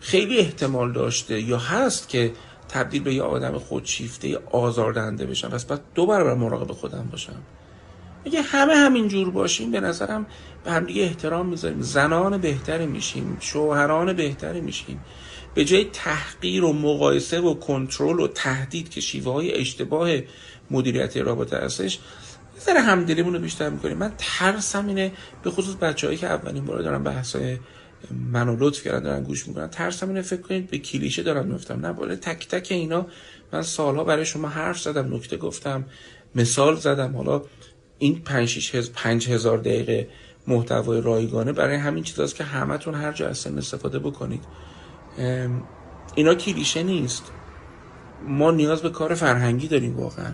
خیلی 0.00 0.38
احتمال 0.38 0.92
داشته 0.92 1.40
یا 1.40 1.58
هست 1.58 2.08
که 2.08 2.32
تبدیل 2.68 3.02
به 3.02 3.14
یه 3.14 3.22
آدم 3.22 3.58
خودشیفته 3.58 4.38
آزاردهنده 4.50 5.26
بشم. 5.26 5.48
پس 5.48 5.64
باید 5.64 5.80
دو 5.94 6.06
برابر 6.06 6.34
مراقب 6.34 6.72
خودم 6.72 7.08
باشم. 7.10 7.42
اگه 8.26 8.42
همه 8.42 8.74
همین 8.74 9.08
جور 9.08 9.30
باشیم 9.30 9.70
به 9.70 9.80
نظرم 9.80 10.26
به 10.64 10.72
هم 10.72 10.84
دیگه 10.84 11.02
احترام 11.02 11.46
می‌ذاریم. 11.46 11.80
زنان 11.80 12.38
بهتری 12.38 12.86
میشیم 12.86 13.36
شوهران 13.40 14.12
بهتری 14.12 14.60
میشیم. 14.60 15.00
به 15.54 15.64
جای 15.64 15.84
تحقیر 15.92 16.64
و 16.64 16.72
مقایسه 16.72 17.40
و 17.40 17.54
کنترل 17.54 18.20
و 18.20 18.28
تهدید 18.28 18.88
که 18.88 19.00
شیوه 19.00 19.32
های 19.32 19.54
اشتباه 19.54 20.10
مدیریت 20.70 21.16
رابطه 21.16 21.56
هستش 21.56 21.98
ذره 22.60 22.80
همدلیمون 22.80 23.34
رو 23.34 23.38
بیشتر 23.38 23.70
می‌کنیم. 23.70 23.96
من 23.96 24.12
ترسم 24.18 24.86
اینه 24.86 25.12
به 25.42 25.50
خصوص 25.50 25.74
بچههایی 25.74 26.18
که 26.18 26.26
اولین 26.26 26.64
بار 26.64 26.82
دارن 26.82 27.02
بحث 27.02 27.36
منو 28.32 28.56
لطف 28.58 28.82
کردن 28.82 29.02
دارن 29.02 29.22
گوش 29.22 29.48
می‌کنن. 29.48 29.68
ترسم 29.68 30.08
اینه 30.08 30.22
فکر 30.22 30.40
کنید 30.40 30.70
به 30.70 30.78
کلیشه 30.78 31.22
دارن 31.22 31.46
میفتم 31.46 31.86
نه 31.86 31.92
بالا 31.92 32.16
تک 32.16 32.48
تک 32.48 32.68
اینا. 32.70 33.06
من 33.52 33.62
سالها 33.62 34.04
برای 34.04 34.24
شما 34.24 34.48
حرف 34.48 34.80
زدم 34.80 35.14
نکته 35.14 35.36
گفتم 35.36 35.84
مثال 36.34 36.76
زدم. 36.76 37.16
حالا 37.16 37.42
این 37.98 38.22
5 38.22 38.76
پنج 38.94 39.28
هزار 39.28 39.58
دقیقه 39.58 40.08
محتوای 40.46 41.00
رایگانه 41.00 41.52
برای 41.52 41.76
همین 41.76 42.04
چیزاست 42.04 42.34
که 42.34 42.44
همتون 42.44 42.94
هر 42.94 43.12
جا 43.12 43.28
هستن 43.28 43.58
استفاده 43.58 43.98
بکنید. 43.98 44.44
اینا 46.14 46.34
کلیشه 46.34 46.82
نیست. 46.82 47.22
ما 48.28 48.50
نیاز 48.50 48.82
به 48.82 48.90
کار 48.90 49.14
فرهنگی 49.14 49.68
داریم 49.68 49.96
واقعا. 49.96 50.32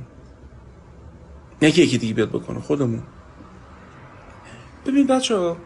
نه 1.62 1.72
که 1.72 1.82
یکی 1.82 1.98
دیگه 1.98 2.14
بیاد 2.14 2.28
بکنه 2.28 2.60
خودمون. 2.60 3.02
ببین 4.86 5.06
بچه 5.06 5.36
ها 5.36 5.56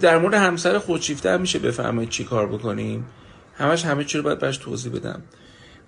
در 0.00 0.18
مورد 0.18 0.34
همسر 0.34 0.78
خودشیفته 0.78 1.30
هم 1.30 1.40
میشه 1.40 1.58
بفهمید 1.58 2.08
چی 2.08 2.24
کار 2.24 2.46
بکنیم. 2.46 3.04
همش 3.54 3.84
همه 3.84 4.04
چی 4.04 4.18
رو 4.18 4.24
باید 4.24 4.38
برش 4.38 4.56
توضیح 4.56 4.92
بدم. 4.92 5.22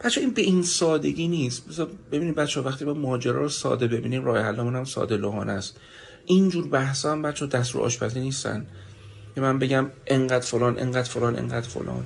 بچه 0.04 0.20
این 0.20 0.30
به 0.30 0.42
این 0.42 0.62
سادگی 0.62 1.28
نیست. 1.28 1.80
ببینید 2.12 2.34
بچه 2.34 2.60
وقتی 2.60 2.84
با 2.84 2.94
ماجرا 2.94 3.42
رو 3.42 3.48
ساده 3.48 3.86
ببینیم 3.86 4.24
راه 4.24 4.38
حلمون 4.38 4.76
هم 4.76 4.84
ساده 4.84 5.16
لحانه 5.16 5.52
است. 5.52 5.76
اینجور 6.26 6.68
بحثا 6.68 7.12
هم 7.12 7.22
بچه 7.22 7.46
دست 7.46 7.74
رو 7.74 7.80
آشپزی 7.80 8.20
نیستن. 8.20 8.66
که 9.34 9.40
من 9.40 9.58
بگم 9.58 9.90
انقدر 10.06 10.46
فلان 10.46 10.78
انقدر 10.78 11.10
فلان 11.10 11.36
انقدر 11.36 11.68
فلان. 11.68 12.04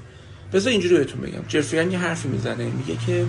بذار 0.53 0.73
اینجوری 0.73 0.97
بهتون 0.97 1.21
بگم. 1.21 1.45
جرفیان 1.49 1.91
یه 1.91 1.99
حرفی 1.99 2.29
می‌زنه 2.29 2.65
میگه 2.65 2.97
که 3.07 3.27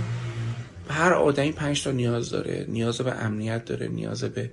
هر 0.89 1.13
آدمی 1.13 1.51
پنج 1.51 1.83
تا 1.83 1.91
نیاز 1.91 2.29
داره. 2.29 2.65
نیاز 2.69 3.01
به 3.01 3.11
امنیت 3.11 3.65
داره 3.65 3.87
نیاز 3.87 4.23
به 4.23 4.49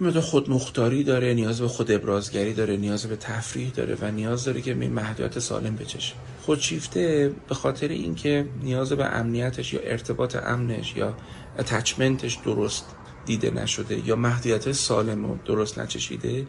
این 0.00 0.10
خودمختاری 0.20 1.04
داره 1.04 1.34
نیاز 1.34 1.60
به 1.60 1.68
خود 1.68 1.90
ابرازگری 1.90 2.54
داره 2.54 2.76
نیاز 2.76 3.06
به 3.06 3.16
تفریح 3.16 3.70
داره 3.70 3.96
و 4.00 4.10
نیاز 4.10 4.44
داره 4.44 4.60
که 4.60 4.70
این 4.70 4.92
محدودیت 4.92 5.38
سالم 5.38 5.76
بچشه. 5.76 6.14
خودشیفته 6.42 7.32
به 7.48 7.54
خاطر 7.54 7.88
اینکه 7.88 8.46
نیاز 8.62 8.92
به 8.92 9.04
امنیتش 9.04 9.72
یا 9.72 9.80
ارتباط 9.80 10.36
امنش 10.36 10.96
یا 10.96 11.16
اتچمنتش 11.58 12.38
درست 12.44 12.84
دیده 13.26 13.50
نشده 13.50 14.08
یا 14.08 14.16
محدودیت 14.16 14.72
سالم 14.72 15.30
و 15.30 15.36
درست 15.44 15.78
نچشیده 15.78 16.46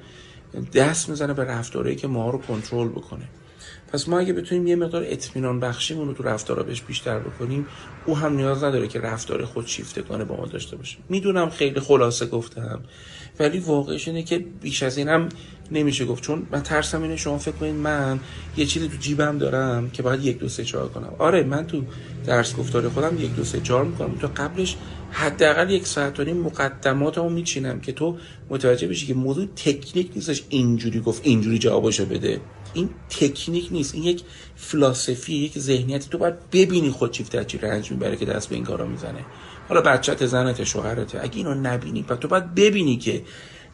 دست 0.73 1.09
می‌زنه 1.09 1.33
به 1.33 1.43
رفتارهایی 1.43 1.95
که 1.95 2.07
ما 2.07 2.29
رو 2.29 2.37
کنترل 2.37 2.87
بکنه. 2.87 3.29
پس 3.93 4.09
ما 4.09 4.19
اگه 4.19 4.33
بتونیم 4.33 4.67
یه 4.67 4.75
مقدار 4.75 5.03
اطمینان 5.07 5.59
بخشیمون 5.59 6.07
رو 6.07 6.13
تو 6.13 6.23
رفتارا 6.23 6.63
بهش 6.63 6.81
بیشتر 6.81 7.19
بکنیم 7.19 7.65
او 8.05 8.17
هم 8.17 8.35
نیاز 8.35 8.63
نداره 8.63 8.87
که 8.87 8.99
رفتار 8.99 9.45
خود 9.45 9.67
شیفتگانه 9.67 10.23
با 10.23 10.35
ما 10.35 10.45
داشته 10.45 10.75
باشه. 10.75 10.97
می‌دونم 11.09 11.49
خیلی 11.49 11.79
خلاصه 11.79 12.25
گفتم 12.25 12.79
ولی 13.39 13.59
واقعش 13.59 14.07
اینه 14.07 14.23
که 14.23 14.45
بیش 14.61 14.83
از 14.83 14.97
اینم 14.97 15.29
نمیشه 15.71 16.05
گفت. 16.05 16.23
چون 16.23 16.47
من 16.51 16.63
ترسم 16.63 17.01
اینه 17.01 17.15
شما 17.15 17.37
فکر 17.37 17.51
کنید 17.51 17.75
من 17.75 18.19
یه 18.57 18.65
چیزی 18.65 18.87
تو 18.87 18.97
جیبم 18.97 19.37
دارم 19.37 19.89
که 19.89 20.03
باید 20.03 20.25
یک 20.25 20.39
دو 20.39 20.49
سه 20.49 20.63
چهار 20.63 20.89
کنم. 20.89 21.13
آره 21.19 21.43
من 21.43 21.67
تو 21.67 21.83
درس 22.25 22.55
گفتار 22.55 22.89
خودم 22.89 23.17
یک 23.19 23.35
دو 23.35 23.43
سه 23.43 23.61
چهار 23.61 23.83
می‌کنم. 23.83 24.15
تو 24.15 24.27
قبلش 24.35 24.77
حداقل 25.11 25.69
یک 25.69 25.87
ساعت 25.87 26.19
و 26.19 26.23
نیم 26.23 26.37
مقدماتمو 26.37 27.29
میچینم 27.29 27.79
که 27.79 27.91
تو 27.91 28.17
متوجه 28.49 28.87
بشی 28.87 29.07
که 29.07 29.13
موضوع 29.13 29.45
تکنیک 29.55 30.11
نیستش 30.15 30.43
اینجوری 30.49 30.99
گفت 30.99 31.21
اینجوری 31.25 31.59
جوابشو 31.59 32.05
بده. 32.05 32.41
این 32.73 32.89
تکنیک 33.09 33.67
نیست. 33.71 33.95
این 33.95 34.03
یک 34.03 34.23
فلسفی 34.55 35.33
یک 35.33 35.59
ذهنیتی. 35.59 36.09
تو 36.09 36.17
باید 36.17 36.49
ببینی 36.51 36.89
خود 36.89 37.11
چیفت 37.11 37.47
چی 37.47 37.57
رنج 37.57 37.91
می‌بره 37.91 38.15
که 38.15 38.25
دست 38.25 38.49
به 38.49 38.55
این 38.55 38.63
کارا 38.63 38.85
می‌زنه. 38.85 39.25
حالا 39.69 39.81
بچت 39.81 40.25
زنت 40.25 40.63
شوهرت 40.63 41.15
اگه 41.15 41.37
اینو 41.37 41.53
نبینی 41.53 42.03
پس 42.03 42.17
تو 42.17 42.27
باید 42.27 42.55
ببینی 42.55 42.97
که 42.97 43.21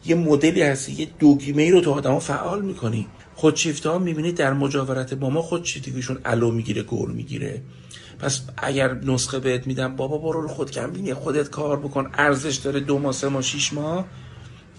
یه 0.06 0.14
مدلی 0.14 0.62
هستی 0.62 0.92
یه 0.92 1.08
دوگیمه 1.18 1.62
ای 1.62 1.70
رو 1.70 1.80
تو 1.80 1.92
آدما 1.92 2.20
فعال 2.20 2.62
می‌کنی. 2.62 3.06
خودشیفته 3.34 3.90
ها 3.90 3.98
می‌بینید 3.98 4.36
در 4.36 4.52
مجاورت 4.52 5.14
با 5.14 5.30
ما 5.30 5.42
خودشیفتگیشون 5.42 6.18
علو 6.24 6.50
می‌گیره 6.50 6.82
گل 6.82 7.10
می‌گیره. 7.10 7.62
پس 8.18 8.42
اگر 8.56 8.94
نسخه 8.94 9.38
بهت 9.38 9.66
میدم 9.66 9.96
بابا 9.96 10.18
برو 10.18 10.40
رو 10.40 10.48
خود 10.48 10.70
کم 10.70 10.90
بینی 10.90 11.14
خودت 11.14 11.50
کار 11.50 11.80
بکن 11.80 12.10
ارزش 12.14 12.56
داره 12.56 12.80
دو 12.80 12.98
ماه 12.98 13.12
سه 13.12 13.28
ماه 13.28 13.42
شیش 13.42 13.72
ماه. 13.72 14.06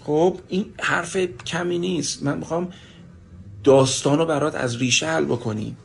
خب 0.04 0.38
این 0.48 0.64
حرف 0.80 1.16
کمی 1.46 1.78
نیست. 1.78 2.22
من 2.22 2.38
می‌خوام 2.38 2.72
داستان 3.68 4.18
رو 4.18 4.26
برات 4.26 4.54
از 4.54 4.76
ریشه 4.76 5.06
حل 5.06 5.24
بکنی 5.24 5.76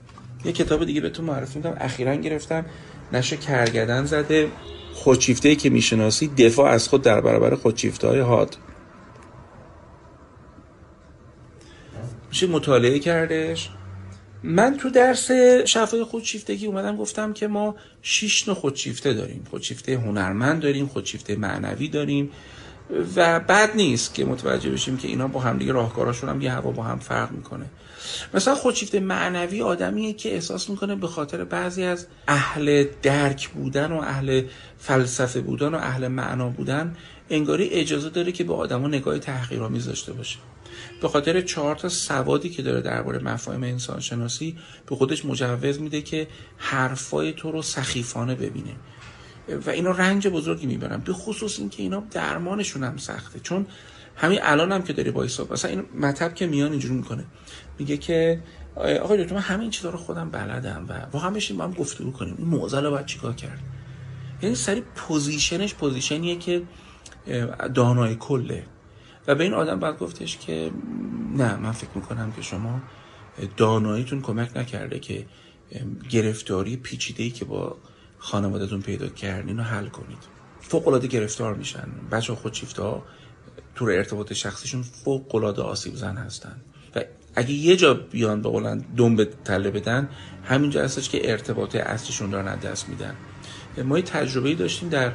یه 0.45 0.51
کتاب 0.51 0.85
دیگه 0.85 1.01
به 1.01 1.09
تو 1.09 1.23
معرفی 1.23 1.57
میدم 1.57 1.75
اخیرا 1.79 2.15
گرفتم. 2.15 2.65
نشه 3.13 3.37
کرگدن 3.37 4.05
زده. 4.05 4.47
خودشیفته 4.93 5.55
که 5.55 5.69
می‌شناسی 5.69 6.27
دفاع 6.27 6.71
از 6.71 6.87
خود 6.87 7.01
در 7.01 7.21
برابر 7.21 7.55
خودشیفته 7.55 8.07
های 8.07 8.19
هاد 8.19 8.57
میشه 12.29 12.47
مطالعه 12.47 12.99
کردش. 12.99 13.69
من 14.43 14.77
تو 14.77 14.89
درس 14.89 15.31
شفای 15.65 16.03
خودشیفتگی 16.03 16.65
اومدم 16.65 16.97
گفتم 16.97 17.33
که 17.33 17.47
ما 17.47 17.75
شش 18.01 18.47
نوع 18.47 18.57
خودشیفته 18.57 19.13
داریم. 19.13 19.43
خودشیفته 19.49 19.95
هنرمند 19.95 20.61
داریم 20.61 20.87
خودشیفته 20.87 21.35
معنوی 21.35 21.87
داریم. 21.87 22.31
و 23.15 23.39
بد 23.39 23.75
نیست 23.75 24.13
که 24.13 24.25
متوجه 24.25 24.69
بشیم 24.69 24.97
که 24.97 25.07
اینا 25.07 25.27
با 25.27 25.39
هم 25.39 25.57
دیگه 25.57 25.71
راهکاراشون 25.71 26.29
هم 26.29 26.41
یه 26.41 26.51
هوا 26.51 26.71
با 26.71 26.83
هم 26.83 26.99
فرق 26.99 27.31
می‌کنه. 27.31 27.65
مثلا 28.33 28.55
خودشیفته 28.55 28.99
معنوی 28.99 29.61
آدمیه 29.61 30.13
که 30.13 30.33
احساس 30.33 30.69
می‌کنه 30.69 30.95
به 30.95 31.07
خاطر 31.07 31.43
بعضی 31.43 31.83
از 31.83 32.07
اهل 32.27 32.85
درک 33.01 33.49
بودن 33.49 33.91
و 33.91 33.97
اهل 33.97 34.43
فلسفه 34.77 35.41
بودن 35.41 35.75
و 35.75 35.77
اهل 35.77 36.07
معنا 36.07 36.49
بودن 36.49 36.95
انگاری 37.29 37.69
اجازه 37.69 38.09
داره 38.09 38.31
که 38.31 38.43
به 38.43 38.53
آدما 38.53 38.87
نگاه 38.87 39.19
تحقیرآمیز 39.19 39.85
داشته 39.85 40.13
باشه. 40.13 40.37
به 41.01 41.07
خاطر 41.07 41.41
چهار 41.41 41.75
تا 41.75 41.89
سوادی 41.89 42.49
که 42.49 42.61
داره 42.61 42.81
درباره 42.81 43.19
مفاهیم 43.19 43.63
انسان 43.63 43.99
شناسی 43.99 44.57
به 44.85 44.95
خودش 44.95 45.25
مجوز 45.25 45.79
میده 45.79 46.01
که 46.01 46.27
حرفای 46.57 47.33
تو 47.33 47.51
رو 47.51 47.61
سخیفانه 47.61 48.35
ببینه. 48.35 48.75
و 49.65 49.69
اینا 49.69 49.91
رنج 49.91 50.27
بزرگی 50.27 50.65
می‌برن. 50.65 50.97
به 50.97 51.13
خصوص 51.13 51.59
اینکه 51.59 51.83
اینا 51.83 52.03
درمانشون 52.11 52.83
هم 52.83 52.97
سخته. 52.97 53.39
چون 53.39 53.65
همین 54.15 54.39
الان 54.41 54.71
هم 54.71 54.83
که 54.83 54.93
داری 54.93 55.11
با 55.11 55.23
حساب 55.23 55.53
مثلا 55.53 55.71
این 55.71 55.83
مطب 55.99 56.35
که 56.35 56.47
میان 56.47 56.71
اینجوری 56.71 56.93
می‌کنه. 56.93 57.25
میگه 57.79 57.97
که 57.97 58.43
آقای 58.75 59.23
دکتر 59.23 59.35
من 59.35 59.41
همین 59.41 59.69
چیزا 59.69 59.89
رو 59.89 59.97
خودم 59.97 60.29
بلدم 60.29 60.85
و 60.89 60.93
واقعا 61.11 61.29
بشین 61.29 61.57
با 61.57 61.63
هم 61.63 61.71
گفتگو 61.71 62.11
کنیم. 62.11 62.35
این 62.37 62.47
موضوع 62.47 62.79
رو 62.79 62.91
باید 62.91 63.05
چیکار 63.05 63.33
کرد؟ 63.33 63.59
یعنی 64.41 64.55
سری 64.55 64.81
position 64.95 65.58
ش 65.58 65.73
position 65.73 66.23
یه 66.23 66.35
که 66.35 66.61
دانای 67.73 68.15
کله. 68.15 68.63
و 69.27 69.35
به 69.35 69.43
این 69.43 69.53
آدم 69.53 69.79
باید 69.79 69.97
گفتش 69.97 70.37
که 70.37 70.71
نه 71.37 71.55
من 71.55 71.71
فکر 71.71 71.89
می‌کنم 71.95 72.31
که 72.31 72.41
شما 72.41 72.81
داناییتون 73.57 74.21
کمک 74.21 74.57
نکرده 74.57 74.99
که 74.99 75.25
گرفتاری 76.09 76.77
پیچیده 76.77 77.23
ای 77.23 77.29
که 77.29 77.45
با 77.45 77.77
خانوادهتون 78.23 78.81
پیدا 78.81 79.07
کردین 79.07 79.57
رو 79.57 79.63
حل 79.63 79.87
کنید. 79.87 80.17
فوق 80.61 80.87
العاده 80.87 81.07
گرفتار 81.07 81.53
میشن. 81.53 81.87
بچه 82.11 82.35
خودشیفته 82.35 82.81
ها 82.81 83.03
تو 83.75 83.85
ارتباط 83.85 84.33
شخصیشون 84.33 84.81
فوق 84.81 85.35
العاده 85.35 85.61
آسیب 85.61 85.95
زن 85.95 86.17
هستن. 86.17 86.55
و 86.95 87.01
اگه 87.35 87.51
یه 87.51 87.75
جا 87.75 87.93
بیان 87.93 88.41
به 88.41 88.49
قولن 88.49 88.77
دم 88.97 89.15
به 89.15 89.29
تله 89.45 89.71
بدن 89.71 90.09
همینجا 90.43 90.83
هستش 90.83 91.09
که 91.09 91.31
ارتباط 91.31 91.75
اصلیشون 91.75 92.29
دارن 92.29 92.55
دست 92.55 92.89
میدن. 92.89 93.15
ما 93.83 93.97
یه 93.97 94.03
تجربه 94.03 94.55
داشتیم 94.55 94.89
در 94.89 95.11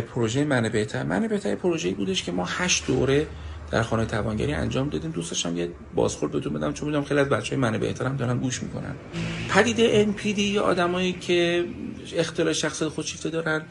پروژه 0.00 0.44
من 0.44 0.68
بهتر. 0.68 1.02
من 1.02 1.28
بهتر 1.28 1.54
پروژه 1.54 1.90
بودش 1.90 2.22
که 2.22 2.32
ما 2.32 2.44
هشت 2.44 2.86
دوره 2.86 3.26
در 3.72 3.82
خانه 3.82 4.06
توانگری 4.06 4.52
انجام 4.52 4.88
دادیم. 4.88 5.10
دوست 5.10 5.46
یه 5.46 5.70
بازخورد 5.94 6.32
بهتون 6.32 6.52
بدم 6.52 6.72
چون 6.72 6.88
می‌دونم 6.88 7.04
خیلی 7.04 7.20
از 7.20 7.28
بچهای 7.28 7.58
من 7.58 7.78
بهترم 7.78 8.16
دارن 8.16 8.38
گوش 8.38 8.62
می‌کنن. 8.62 8.94
پدیده 9.50 10.06
NPD 10.06 10.38
یا 10.38 10.62
آدمایی 10.62 11.12
که 11.12 11.64
اختلال 12.16 12.52
شخصیت 12.52 12.88
خودشیفته 12.88 13.30
دارن. 13.30 13.62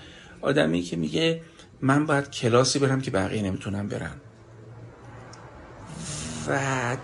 آدمی 0.42 0.82
که 0.82 0.96
میگه 0.96 1.42
من 1.82 2.06
باید 2.06 2.32
کلاسی 2.32 2.80
برم 2.80 3.02
که 3.02 3.12
بقیه 3.12 3.42
نمی‌تونم 3.42 3.88
برن. 3.88 4.12
و 6.48 6.60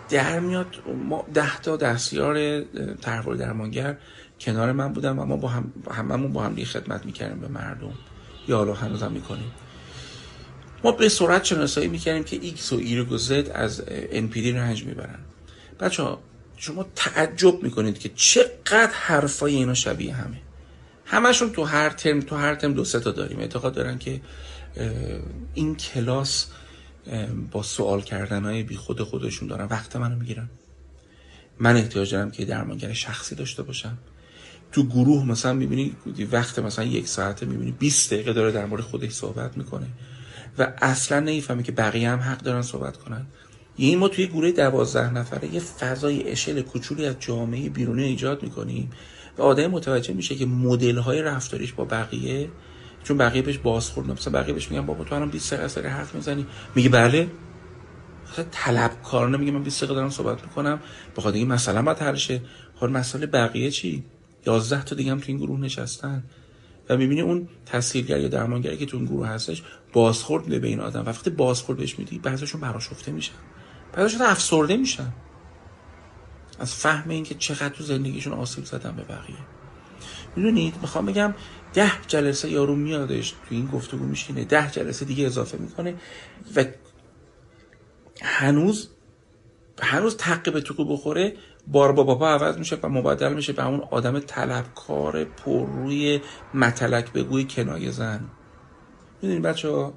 در 0.10 0.40
میاد 0.40 0.76
ما 1.10 1.26
ده 1.34 1.60
تا 1.60 1.78
دستیار 1.78 2.62
تحول 3.02 3.38
درمانگر 3.38 3.98
کنار 4.40 4.72
من 4.72 4.94
بودن 4.94 5.20
و 5.20 5.26
ما 5.26 5.38
با 5.38 5.48
هم 5.48 5.74
هممون 5.92 6.34
با 6.34 6.44
هم 6.44 6.56
خدمت 6.56 7.06
می‌کردیم 7.06 7.40
به 7.40 7.48
مردم. 7.48 7.94
یا 8.48 8.58
حالا 8.58 8.74
هنوز 8.74 9.04
هم 9.04 9.12
می‌کنیم. 9.12 9.52
ما 10.88 10.94
به 10.94 11.10
سرعت 11.10 11.44
شناسایی 11.44 11.88
می‌کردیم 11.88 12.24
که 12.24 12.40
ایکس 12.42 12.74
و 12.74 12.76
ایگرگ 12.76 13.12
و 13.12 13.18
زد 13.18 13.52
از 13.54 13.82
NPD 14.12 14.38
رنج 14.38 14.84
می‌برن. 14.84 15.20
بچه 15.80 16.04
ها 16.04 16.20
شما 16.58 16.86
تعجب 16.96 17.64
می‌کنید 17.64 18.00
که 18.00 18.12
چقدر 18.16 18.92
حرفای 18.94 19.56
اینا 19.56 19.74
شبیه 19.74 20.14
همه. 20.14 20.38
همشون 21.06 21.52
تو 21.52 21.64
هر 21.64 21.90
ترم 21.90 22.20
تو 22.20 22.36
هر 22.36 22.56
ترم 22.56 22.74
دو 22.74 22.86
سه 22.86 23.00
تا 23.00 23.12
داریم. 23.12 23.40
اعتقاد 23.40 23.74
دارن 23.74 23.98
که 23.98 24.22
این 25.54 25.76
کلاس 25.76 26.48
با 27.52 27.64
سوال 27.64 28.02
کردن 28.02 28.44
های 28.44 28.64
بی 28.64 28.76
خود 28.76 29.02
خودشون 29.02 29.48
دارن. 29.48 29.66
وقت 29.66 29.96
منو 29.96 30.16
می‌گیرن. 30.16 30.50
من 31.60 31.76
احتیاج 31.76 32.12
دارم 32.12 32.32
که 32.32 32.46
درمانگر 32.46 32.94
شخصی 32.94 33.36
داشته 33.36 33.64
باشم. 33.64 33.98
تو 34.72 34.84
گروه 34.84 35.26
مثلا 35.26 35.54
می‌بینی 35.54 35.96
وقت 36.32 36.60
مثلا 36.60 36.86
یک 36.86 37.08
ساعته 37.08 37.46
می‌بینی 37.46 37.72
20 37.72 38.14
دقیقه 38.14 38.34
داره 38.34 38.52
در 38.52 38.66
مورد 38.66 38.82
خودش 38.82 39.12
صحبت 39.12 39.58
می‌کنه. 39.58 39.88
و 40.60 40.74
اصلا 40.82 41.20
نمی‌فهمی 41.20 41.64
که 41.64 41.72
بقیه 41.72 42.10
هم 42.10 42.20
حق 42.20 42.42
دارن 42.42 42.62
صحبت 42.62 42.98
کنن. 42.98 43.26
یعنی 43.78 43.96
ما 43.96 44.08
توی 44.08 44.28
گروه 44.28 44.52
دوازده 44.52 45.14
نفره 45.14 45.54
یه 45.54 45.60
فضای 45.60 46.32
اشل 46.32 46.62
کوچولی 46.62 47.06
از 47.06 47.16
جامعه 47.20 47.70
بیرونی 47.70 48.04
ایجاد 48.04 48.44
می‌کنیم 48.44 48.90
و 49.38 49.42
آدم 49.42 49.68
متوجه 49.68 50.14
میشه 50.14 50.36
که 50.36 50.46
مدل 50.46 50.98
های 50.98 51.22
رفتاریش 51.22 51.74
با 51.74 51.86
بقیه 51.86 52.50
چون 53.04 53.18
بقیه 53.18 53.42
بهش 53.42 53.58
بازخورد. 53.58 54.12
مثلا 54.12 54.34
بقیه 54.42 54.54
بهش 54.54 54.72
میگن 54.72 54.86
بابا 54.86 55.04
تو 55.04 55.16
الان 55.16 55.30
20 55.30 55.54
دقیقه 55.54 55.68
سر 55.68 55.88
حرف 55.88 56.16
می‌زنی. 56.16 56.46
میگه 56.76 56.90
بله. 56.90 57.28
طلبکارانه 58.52 59.38
میگه 59.38 59.52
من 59.52 59.64
20 59.64 59.80
دقیقه 59.80 59.96
دارم 59.96 60.10
صحبت 60.10 60.44
می‌کنم. 60.44 60.80
بخاطر 61.18 61.36
اینکه 61.36 61.54
مثلا 61.54 61.82
باید 61.82 61.98
حل 61.98 62.16
شه 62.16 62.42
خب 62.76 62.86
مسئله 62.86 63.26
بقیه 63.26 63.72
چی؟ 63.72 64.04
11 64.48 64.84
تا 64.84 64.96
دیگه 64.96 65.12
هم 65.12 65.20
تو 65.20 65.26
این 65.28 65.38
گروه 65.38 65.60
نشستن. 65.60 66.24
و 66.90 66.98
می‌بینی 66.98 67.22
اون 67.22 67.50
تسهیلگر 67.66 68.20
یا 68.20 68.28
درمانگری 68.28 68.78
که 68.78 68.86
تو 68.86 68.98
اون 68.98 69.06
گروه 69.06 69.28
هستش 69.28 69.64
بازخورد 69.94 70.44
میده 70.44 70.60
به 70.60 70.68
این 70.68 70.80
آدم. 70.80 71.02
و 71.02 71.10
وقتی 71.10 71.30
بازخورد 71.30 71.80
بهش 71.80 72.00
میدی 72.00 72.20
بعضیشون 72.20 72.62
براشفته 72.62 73.12
میشن. 73.12 73.34
بعضیشون 73.94 74.22
افسرده 74.22 74.78
میشن. 74.78 75.14
از 76.60 76.76
فهم 76.76 77.10
اینکه 77.10 77.36
چقدر 77.36 77.70
تو 77.70 77.84
زندگیشون 77.84 78.34
آسیب 78.34 78.66
زدن 78.66 78.96
به 78.96 79.04
بقیه. 79.04 79.36
می‌دونید؟ 80.36 80.74
می‌خوام 80.82 81.06
بگم 81.06 81.34
ده 81.74 81.92
جلسه 82.08 82.50
یارو 82.50 82.76
میادش 82.76 83.30
تو 83.30 83.38
این 83.50 83.66
گفتگو 83.66 84.06
میشینه 84.06 84.46
ده 84.46 84.72
جلسه 84.72 85.06
دیگه 85.06 85.26
اضافه 85.26 85.58
می‌کنه 85.58 85.96
و 86.56 86.66
هنوز 88.22 88.90
هنوز 89.82 90.18
تقیب 90.18 90.60
تو 90.60 90.86
بخوره 90.86 91.34
بار 91.72 91.92
با 91.92 92.04
بابا 92.04 92.30
عوض 92.30 92.58
میشه 92.58 92.80
و 92.84 92.90
مبادل 92.90 93.34
میشه 93.34 93.54
به 93.54 93.68
اون 93.68 93.82
آدم 93.92 94.20
طلبکار 94.20 95.24
پر 95.24 95.66
روی 95.68 96.22
متلک 96.54 97.12
بگوی 97.12 97.44
کنایه 97.44 97.92
زن. 97.92 98.30
می‌دونید 99.22 99.44
بچه 99.44 99.70
ها 99.70 99.94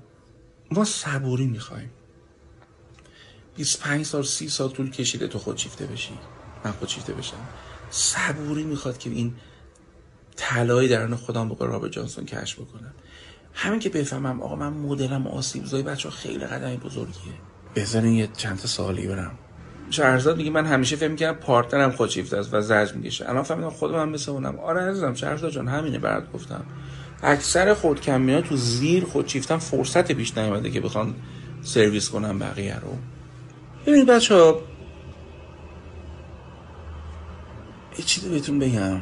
ما 0.70 0.84
صبوری 0.84 1.46
می‌خوایم. 1.46 1.90
25 3.56 4.04
سال 4.04 4.22
30 4.22 4.48
سال 4.48 4.68
طول 4.68 4.90
کشیده 4.90 5.28
تو 5.28 5.38
خودشیفته 5.38 5.86
بشی. 5.86 6.18
من 6.64 6.72
خودشیفته 6.72 7.12
بشم. 7.12 7.36
صبوری 7.90 8.64
می‌خواد 8.64 8.98
که 8.98 9.10
این 9.10 9.34
طلای 10.36 10.88
درون 10.88 11.16
خودم 11.16 11.48
به 11.48 11.66
رابرت 11.66 11.92
جانسون 11.92 12.24
کشف 12.24 12.60
بکنم. 12.60 12.94
همین 13.54 13.80
که 13.80 13.88
بفهمم 13.88 14.42
آقا 14.42 14.56
من 14.56 14.72
مدلم 14.72 15.26
آسیب 15.26 15.64
زای 15.64 15.82
بچه 15.82 16.10
خیلی 16.10 16.44
قدمی 16.46 16.76
بزرگیه. 16.76 17.32
بذارین 17.76 18.12
یه 18.12 18.28
چند 18.36 18.58
تا 18.58 18.68
سالی 18.68 19.06
برم. 19.06 19.38
شهرزاد 19.90 20.36
میگه 20.36 20.50
من 20.50 20.66
همیشه 20.66 20.96
فکر 20.96 21.08
می‌کردم 21.08 21.38
پارتنرم 21.38 21.90
خودشیفته 21.90 22.36
است 22.36 22.54
و 22.54 22.60
زرج 22.60 22.94
می‌کشه. 22.94 23.28
الان 23.28 23.42
فهمیدم 23.42 23.70
خودم 23.70 24.00
هم 24.00 24.08
مثل 24.08 24.30
اونم. 24.30 24.58
آره 24.58 24.80
عزیزم 24.80 25.14
شهرزاد 25.14 25.50
جان 25.50 25.68
همینه 25.68 25.98
برات 25.98 26.32
گفتم. 26.32 26.64
اکثر 27.22 27.74
خودکمینا 27.74 28.40
تو 28.40 28.56
زیر 28.56 29.04
خودشیفتن 29.04 29.56
فرصت 29.56 30.12
بیش 30.12 30.38
نیومده 30.38 30.70
که 30.70 30.80
بخوان 30.80 31.14
سرویس 31.62 32.10
کنم 32.10 32.38
بقیه 32.38 32.80
رو. 32.80 32.98
ببینید 33.86 34.06
بچه 34.06 34.34
ها 34.34 34.60
یه 37.98 38.04
چیزی 38.04 38.28
بهتون 38.28 38.58
بگم. 38.58 39.00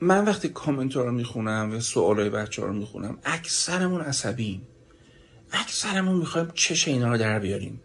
من 0.00 0.24
وقتی 0.24 0.48
کامنت 0.48 0.96
رو 0.96 1.12
می‌خونم 1.12 1.70
و 1.72 1.80
سوالای 1.80 2.30
بچه 2.30 2.62
ها 2.62 2.68
رو 2.68 2.74
می‌خونم 2.74 3.18
اکثرمون 3.24 4.00
عصبیم. 4.00 4.62
اکثرمون 5.52 6.16
می‌خوایم 6.16 6.48
چش 6.54 6.88
اینا 6.88 7.10
رو 7.10 7.18
در 7.18 7.38
بیاریم. 7.38 7.80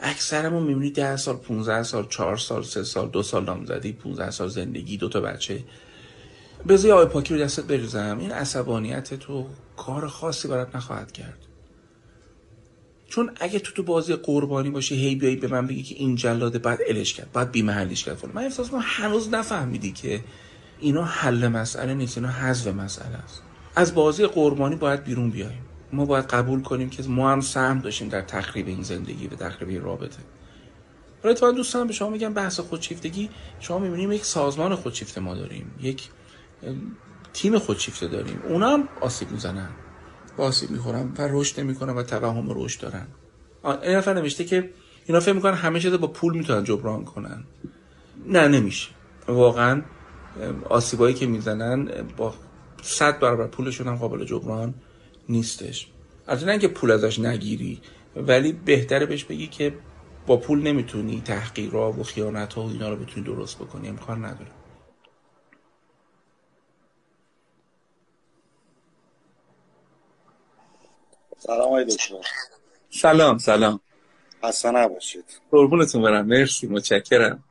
اکثرمون 0.00 0.62
می‌بینی 0.62 0.90
ده 0.90 1.16
سال 1.16 1.36
15 1.36 1.82
سال 1.82 2.06
چهار 2.08 2.36
سال 2.36 2.62
سه 2.62 2.82
سال 2.82 3.08
دو 3.08 3.22
سال 3.22 3.44
نامزدی 3.44 3.92
15 3.92 4.30
سال 4.30 4.48
زندگی 4.48 4.96
دو 4.96 5.08
تا 5.08 5.20
بچه. 5.20 5.64
بذاری 6.68 6.92
آی 6.92 7.06
پاکی 7.06 7.34
رو 7.34 7.40
دستت 7.40 7.64
بریزم. 7.64 8.18
این 8.20 8.32
عصبانیت 8.32 9.14
تو 9.14 9.46
کار 9.76 10.08
خاصی 10.08 10.48
برات 10.48 10.76
نخواهد 10.76 11.12
کرد. 11.12 11.38
چون 13.08 13.30
اگه 13.40 13.58
تو 13.58 13.72
تو 13.72 13.82
بازی 13.82 14.14
قربانی 14.14 14.70
باشی 14.70 14.94
هی 14.94 15.14
بیایی 15.14 15.36
به 15.36 15.48
من 15.48 15.66
بگی 15.66 15.82
که 15.82 15.94
این 15.94 16.16
جلاده 16.16 16.58
بعد 16.58 16.78
الش 16.88 17.14
کرد 17.14 17.32
بعد 17.32 17.52
بی 17.52 17.62
محلیش 17.62 18.04
کرد 18.04 18.26
من 18.34 18.42
احساس 18.42 18.70
کنم 18.70 18.82
هنوز 18.84 19.28
نفهمیدی 19.28 19.92
که 19.92 20.20
اینا 20.80 21.04
حل 21.04 21.48
مسئله 21.48 21.94
نیست 21.94 22.18
اینا 22.18 22.30
حذف 22.30 22.66
مسئله 22.66 23.16
است. 23.16 23.42
از 23.76 23.94
بازی 23.94 24.26
قربانی 24.26 24.76
باید 24.76 25.04
بیرون 25.04 25.30
بیایم. 25.30 25.64
ما 25.92 26.04
باید 26.04 26.24
قبول 26.24 26.62
کنیم 26.62 26.90
که 26.90 27.02
ما 27.02 27.30
هم 27.30 27.40
سهم 27.40 27.78
داشتیم 27.78 28.08
در 28.08 28.22
تخریب 28.22 28.66
این 28.66 28.82
زندگی 28.82 29.26
و 29.26 29.30
تخریب 29.30 29.84
رابطه. 29.84 30.18
حالا 31.22 31.32
اتفاقا 31.32 31.52
دوستان 31.52 31.86
به 31.86 31.92
شما 31.92 32.10
میگم 32.10 32.34
بحث 32.34 32.60
خودشیفتگی. 32.60 33.30
شما 33.60 33.78
می‌بینیم 33.78 34.12
یک 34.12 34.24
سازمان 34.24 34.74
خودشیفته 34.74 35.20
ما 35.20 35.34
داریم 35.34 35.70
یک 35.80 36.08
تیم 37.32 37.58
خودشیفته 37.58 38.06
داریم. 38.08 38.40
اونا 38.48 38.70
هم 38.70 38.88
آسیب 39.00 39.30
می‌زنن. 39.30 39.68
با 40.36 40.44
آسیب 40.44 40.70
می‌خورن 40.70 41.12
و 41.18 41.28
رشد 41.30 41.60
نمی‌کنن 41.60 41.94
و 41.94 42.02
توهم 42.02 42.46
رشد 42.48 42.80
دارن. 42.80 43.06
این 43.64 43.96
نفر 43.96 44.14
نوشته 44.14 44.44
که 44.44 44.70
اینا 45.06 45.20
فکر 45.20 45.32
می‌کنن 45.32 45.54
همه 45.54 45.80
چیز 45.80 45.92
با 45.92 46.06
پول 46.06 46.36
می‌تونن 46.36 46.64
جبران 46.64 47.04
کنن. 47.04 47.44
نه 48.26 48.48
نمیشه. 48.48 48.88
واقعا 49.28 49.82
آسیبایی 50.68 51.14
که 51.14 51.26
می‌زنن 51.26 51.88
با 52.16 52.34
صد 52.82 53.18
برابر 53.18 53.46
پولشون 53.46 53.86
هم 53.88 53.96
قابل 53.96 54.24
جبران 54.24 54.74
نیستش. 55.28 55.88
از 56.26 56.44
نه 56.44 56.50
اینکه 56.50 56.68
پول 56.68 56.90
ازش 56.90 57.18
نگیری 57.18 57.80
ولی 58.16 58.52
بهتره 58.52 59.06
بهش 59.06 59.24
بگی 59.24 59.46
که 59.46 59.74
با 60.26 60.36
پول 60.36 60.62
نمی‌تونی 60.62 61.22
تحقیرها 61.24 61.92
و 61.92 62.02
خیانت 62.02 62.54
ها 62.54 62.62
و 62.62 62.68
اینا 62.68 62.88
رو 62.88 62.96
بتونی 62.96 63.26
درست 63.26 63.58
بکنی. 63.58 63.88
امکان 63.88 64.24
نداره. 64.24 64.50
سلام 71.38 71.60
آقای 71.60 71.84
دکتر 71.84 72.14
سلام 72.90 73.38
سلام. 73.38 73.80
خسته 74.44 74.70
نباشید. 74.70 75.24
قربونتون 75.50 76.02
برم. 76.02 76.26
مرسی 76.26 76.66
متشکرم. 76.66 77.44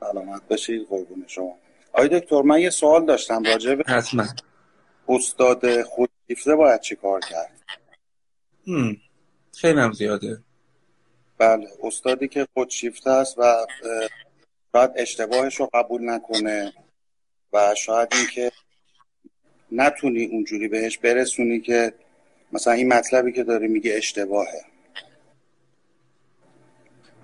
سلامت 0.00 0.48
باشید 0.48 0.86
قربون 0.90 1.24
شما. 1.26 1.56
آقای 1.92 2.20
دکتر 2.20 2.42
من 2.42 2.60
یه 2.60 2.70
سوال 2.70 3.06
داشتم 3.06 3.42
راجع 3.42 3.74
به 3.74 3.84
حتما. 3.86 4.24
استاد 5.08 5.60
خودشیفته 6.26 6.54
باید 6.56 6.80
چی 6.80 6.96
کار 6.96 7.20
کرد؟ 7.20 7.50
خیلی 9.56 9.80
هم 9.80 9.92
زیاده. 9.92 10.42
بله 11.38 11.68
استادی 11.82 12.28
که 12.28 12.46
خودشیفته 12.54 13.10
است 13.10 13.38
و 13.38 13.66
شاید 14.72 14.90
اشتباهش 14.96 15.54
رو 15.56 15.70
قبول 15.74 16.10
نکنه 16.10 16.72
و 17.52 17.74
شاید 17.74 18.08
اینکه 18.12 18.52
نتونی 19.72 20.24
اونجوری 20.24 20.68
بهش 20.68 20.98
برسونی 20.98 21.60
که 21.60 21.94
مثلا 22.52 22.72
این 22.72 22.88
مطلبی 22.88 23.32
که 23.32 23.44
داری 23.44 23.68
میگه 23.68 23.94
اشتباهه. 23.94 24.64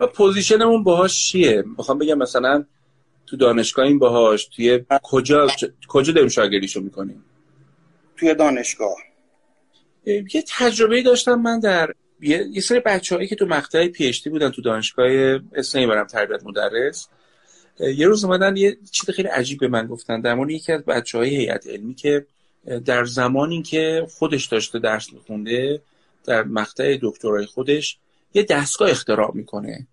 و 0.00 0.06
position 0.06 0.63
مون 0.63 0.84
باهاش 0.84 1.26
چیه؟ 1.26 1.64
می‌خوام 1.78 1.98
بگم 1.98 2.18
مثلا 2.18 2.64
تو 3.26 3.36
دانشگاه 3.36 3.84
این 3.84 3.98
باهاش 3.98 4.44
توی 4.44 4.84
کجا 5.02 5.46
کجا 5.88 6.12
داریم 6.12 6.28
شاگردیشو 6.28 6.80
می‌کنیم؟ 6.80 7.24
توی 8.20 8.34
دانشگاه. 8.34 8.96
یه 10.06 10.44
تجربه 10.58 11.02
داشتم 11.02 11.34
من 11.34 11.60
در 11.60 11.94
یه, 12.20 12.46
یه 12.52 12.60
سری 12.60 12.80
بچه‌هایی 12.80 13.28
که 13.28 13.36
تو 13.36 13.46
مقطع 13.46 13.88
PhD 13.88 14.12
بودن 14.30 14.50
تو 14.50 14.62
دانشگاه 14.62 15.38
اسمی 15.54 15.86
برم 15.86 16.06
تربیت 16.06 16.44
مدرس. 16.44 17.08
یه 17.80 18.06
روز 18.06 18.24
اومدن 18.24 18.56
یه 18.56 18.78
چیز 18.90 19.10
خیلی 19.10 19.28
عجیب 19.28 19.60
به 19.60 19.68
من 19.68 19.86
گفتن. 19.86 20.20
در 20.20 20.34
مورد 20.34 20.50
یکی 20.50 20.72
از 20.72 20.84
بچه‌های 20.84 21.36
هیئت 21.36 21.66
علمی 21.66 21.94
که 21.94 22.26
در 22.84 23.04
زمانی 23.04 23.62
که 23.62 24.06
خودش 24.10 24.46
داشته 24.46 24.78
درس 24.78 25.12
میخونده 25.12 25.82
در 26.24 26.42
مقطع 26.42 26.98
دکترای 27.02 27.46
خودش 27.46 27.96
یه 28.34 28.42
دستگاه 28.42 28.90
اختراع 28.90 29.30
می‌کنه. 29.34 29.86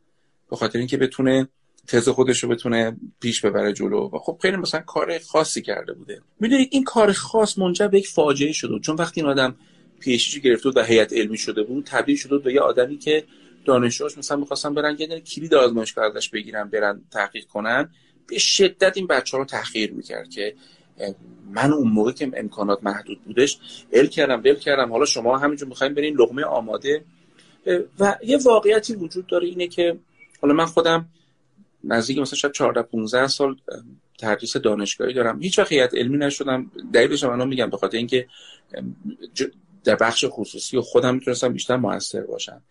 به 0.50 0.56
خاطر 0.56 0.80
اینکه 0.80 0.98
بتونه 0.98 1.48
تز 1.88 2.10
خودش 2.10 2.44
رو 2.44 2.50
بتونه 2.50 2.98
پیش 3.20 3.46
ببره 3.46 3.74
جلو. 3.74 4.10
و 4.14 4.20
خب 4.20 4.40
خیلی 4.42 4.58
مثلا 4.58 4.82
کار 4.82 5.20
خاصی 5.20 5.62
کرده 5.62 5.94
بوده. 5.94 6.22
می‌دونید 6.40 6.70
این 6.72 6.84
کار 6.84 7.12
خاص 7.12 7.58
منجر 7.58 7.88
به 7.88 7.98
یک 7.98 8.08
فاجعه 8.08 8.52
شده 8.52 8.80
چون 8.80 8.96
وقتی 8.96 9.22
این 9.22 9.30
آدم 9.30 9.56
پیشی 10.00 10.42
گرفته 10.42 10.70
بود 10.70 10.78
و 10.78 10.84
هیئت 10.84 11.14
علمی 11.14 11.38
شده 11.38 11.64
بود 11.64 11.86
تبدیل 11.86 12.16
شده 12.16 12.38
به 12.38 12.54
یه 12.54 12.62
آدمی 12.62 12.98
که 12.98 13.24
دانشجوهاش 13.66 14.18
مثلا 14.18 14.38
می‌خواستن 14.38 14.74
برن 14.74 14.96
یه 15.00 15.20
کلید 15.20 15.54
آزمایشگاه 15.54 16.06
ازش 16.06 16.30
بگیرن 16.30 16.70
برن 16.70 17.02
تحقیق 17.12 17.46
کنن. 17.46 17.90
به 18.28 18.38
شدت 18.38 18.98
این 18.98 19.08
بچه 19.08 19.38
ها 19.38 19.44
رو 19.44 19.46
تحقیر 19.46 19.92
می‌کرد 19.92 20.30
که 20.30 20.56
من 21.52 21.74
اون 21.74 21.88
موقع 21.88 22.12
که 22.12 22.32
امکانات 22.34 22.84
محدود 22.84 23.24
بودش 23.24 23.58
ال 23.94 24.08
کردم 24.08 24.42
بل 24.42 24.56
کردم. 24.56 24.92
حالا 24.92 25.06
شما 25.06 25.38
همینجور 25.38 25.68
می‌خوایم 25.68 25.94
برین 25.94 26.16
لغمه 26.16 26.44
آماده. 26.44 27.04
و 28.00 28.18
یه 28.24 28.38
واقعیتی 28.38 28.94
وجود 28.96 29.28
داره 29.28 29.48
اینه 29.48 29.68
که 29.68 29.98
حالا 30.42 30.54
من 30.54 30.66
خودم 30.66 31.10
نزدیک 31.84 32.18
مثلا 32.18 32.38
شاید 32.38 32.54
14 32.54 32.82
15 32.82 33.28
سال 33.28 33.56
تدریس 34.20 34.58
دانشگاهی 34.58 35.14
دارم. 35.14 35.42
هیچ 35.42 35.60
وقت 35.60 35.72
علمی 35.72 36.18
نشدم. 36.18 36.72
دلیلش 36.94 37.24
من 37.24 37.48
میگم 37.48 37.70
به 37.70 37.78
اینکه 37.94 38.28
در 39.84 39.96
بخش 39.96 40.26
خصوصی 40.30 40.78
و 40.78 40.82
خودم 40.82 41.14
می‌تونستم 41.16 41.54
بیشتر 41.54 41.76
موثر 41.76 42.22
باشم. 42.22 42.62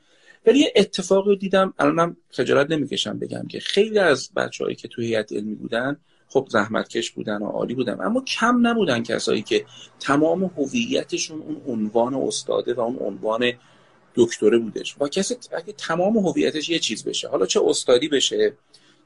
ولی 0.46 0.58
یه 0.58 0.72
اتفاقی 0.76 1.36
دیدم 1.36 1.74
الانم 1.78 2.16
خجالت 2.30 2.70
نمی‌کشم 2.70 3.18
بگم 3.18 3.46
که 3.48 3.60
خیلی 3.60 3.98
از 3.98 4.30
بچههایی 4.36 4.76
که 4.76 4.88
توی 4.88 5.06
هیئت 5.06 5.32
علمی 5.32 5.54
بودن 5.54 5.96
خب 6.28 6.46
زحمتکش 6.50 7.10
بودن 7.10 7.42
و 7.42 7.46
عالی 7.46 7.74
بودن 7.74 8.00
اما 8.00 8.20
کم 8.20 8.66
نبودن 8.66 9.02
کسایی 9.02 9.42
که 9.42 9.64
تمام 10.00 10.44
هویتشون 10.44 11.40
اون 11.40 11.62
عنوان 11.66 12.14
استاده 12.14 12.74
و 12.74 12.80
اون 12.80 12.96
عنوان 13.00 13.52
دکتره 14.14 14.58
بودش. 14.58 14.96
و 15.00 15.08
کسی 15.08 15.36
اگه 15.52 15.72
تمام 15.72 16.16
هویتش 16.16 16.68
یه 16.68 16.78
چیز 16.78 17.04
بشه 17.04 17.28
حالا 17.28 17.46
چه 17.46 17.60
استادی 17.64 18.08
بشه 18.08 18.52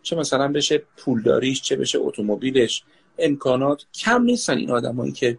چه 0.02 0.16
مثلا 0.16 0.48
بشه 0.48 0.82
پولداریش 0.96 1.62
چه 1.62 1.76
بشه 1.76 1.98
اتومبیلش. 1.98 2.82
امکانات 3.18 3.84
کم 3.94 4.22
نیستن 4.22 4.58
این 4.58 4.70
آدمایی 4.70 5.12
که 5.12 5.38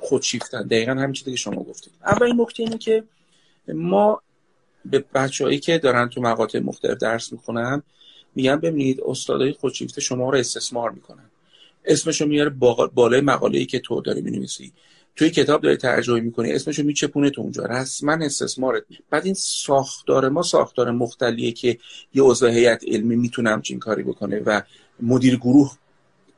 خودشیفتن. 0.00 0.62
دقیقا 0.62 0.92
همین 0.92 1.12
چیزی 1.12 1.30
که 1.30 1.36
شما 1.36 1.62
گفتید. 1.62 1.92
اولین 2.06 2.40
نکته 2.40 2.62
اینه 2.62 2.78
که 2.78 3.04
ما 3.68 4.22
به 4.84 5.04
بچههایی 5.14 5.58
که 5.58 5.78
دارن 5.78 6.08
تو 6.08 6.20
مقاطع 6.20 6.58
مختلف 6.58 6.98
درس 6.98 7.32
می‌خونن 7.32 7.82
میگن 8.34 8.56
ببینید 8.56 9.00
استادای 9.04 9.52
خودشیفته 9.52 10.00
شما 10.00 10.30
رو 10.30 10.38
استثمار 10.38 10.90
می‌کنن. 10.90 11.30
اسمشو 11.84 12.26
میاره 12.26 12.50
بالای 12.94 13.20
مقاله 13.20 13.58
ای 13.58 13.66
که 13.66 13.78
تو 13.78 14.00
داری 14.00 14.20
می‌نویسی. 14.20 14.72
توی 15.20 15.30
کتاب 15.30 15.60
داری 15.62 15.76
ترجمه 15.76 16.20
می‌کنی 16.20 16.52
اسمشو 16.52 16.82
میچپونه 16.82 17.30
تو 17.30 17.42
اونجا. 17.42 17.64
رسما 17.64 18.12
استثمارت. 18.12 18.82
بعد 19.10 19.24
این 19.24 19.34
ساختار 19.34 20.28
ما 20.28 20.42
ساختار 20.42 20.90
مختلیه 20.90 21.52
که 21.52 21.78
یه 22.14 22.22
عضو 22.22 22.46
هیئت 22.46 22.84
علمی 22.86 23.16
می‌تونه 23.16 23.50
همچین 23.50 23.78
کاری 23.78 24.02
بکنه 24.02 24.40
و 24.46 24.62
مدیر 25.00 25.36
گروه 25.36 25.76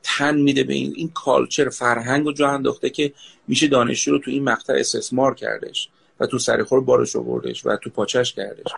تن 0.03 0.37
میده 0.37 0.63
به 0.63 0.73
این 0.73 0.93
این 0.95 1.09
کالچر 1.13 1.69
فرهنگ 1.69 2.25
و 2.25 2.31
جا 2.31 2.49
انداخته 2.49 2.89
که 2.89 3.13
میشه 3.47 3.67
دانشجو 3.67 4.11
رو 4.11 4.19
تو 4.19 4.31
این 4.31 4.43
مقطع 4.43 4.73
استثمار 4.73 5.35
کردش 5.35 5.89
و 6.19 6.25
تو 6.25 6.39
سرخور 6.39 6.81
بارش 6.81 7.15
آوردش 7.15 7.65
و 7.65 7.75
تو 7.75 7.89
پاچش 7.89 8.33
کردش. 8.33 8.71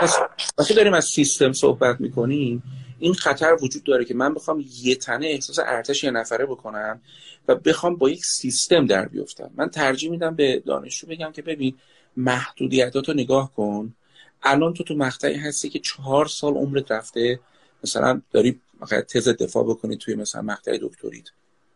پس 0.00 0.16
وقتی 0.58 0.74
داریم 0.74 0.94
از 0.94 1.04
سیستم 1.04 1.52
صحبت 1.52 2.00
می‌کنیم 2.00 2.62
این 2.98 3.14
خطر 3.14 3.56
وجود 3.62 3.84
داره 3.84 4.04
که 4.04 4.14
من 4.14 4.34
بخوام 4.34 4.64
یه 4.82 4.94
تنه 4.94 5.26
احساس 5.26 5.58
ارتش 5.58 6.04
یه 6.04 6.10
نفره 6.10 6.46
بکنم 6.46 7.00
و 7.48 7.54
بخوام 7.54 7.96
با 7.96 8.10
یک 8.10 8.24
سیستم 8.24 8.86
در 8.86 9.08
بیفتم. 9.08 9.50
من 9.54 9.68
ترجیح 9.68 10.10
میدم 10.10 10.34
به 10.34 10.62
دانشجو 10.66 11.06
بگم 11.06 11.32
که 11.32 11.42
ببین 11.42 11.74
محدودیتاتو 12.16 13.12
نگاه 13.12 13.54
کن. 13.54 13.94
الان 14.42 14.74
تو 14.74 14.84
تو 14.84 14.94
مقطعی 14.94 15.34
هستی 15.34 15.68
که 15.68 15.78
چهار 15.78 16.26
سال 16.26 16.54
عمرت 16.54 16.92
رفته. 16.92 17.40
مثلا 17.84 18.22
داری 18.32 18.60
تز 19.08 19.28
دفاع 19.28 19.64
بکنی 19.64 19.96
توی 19.96 20.14
مثلا 20.14 20.42
مقطع 20.42 20.78
دکتریت. 20.82 21.24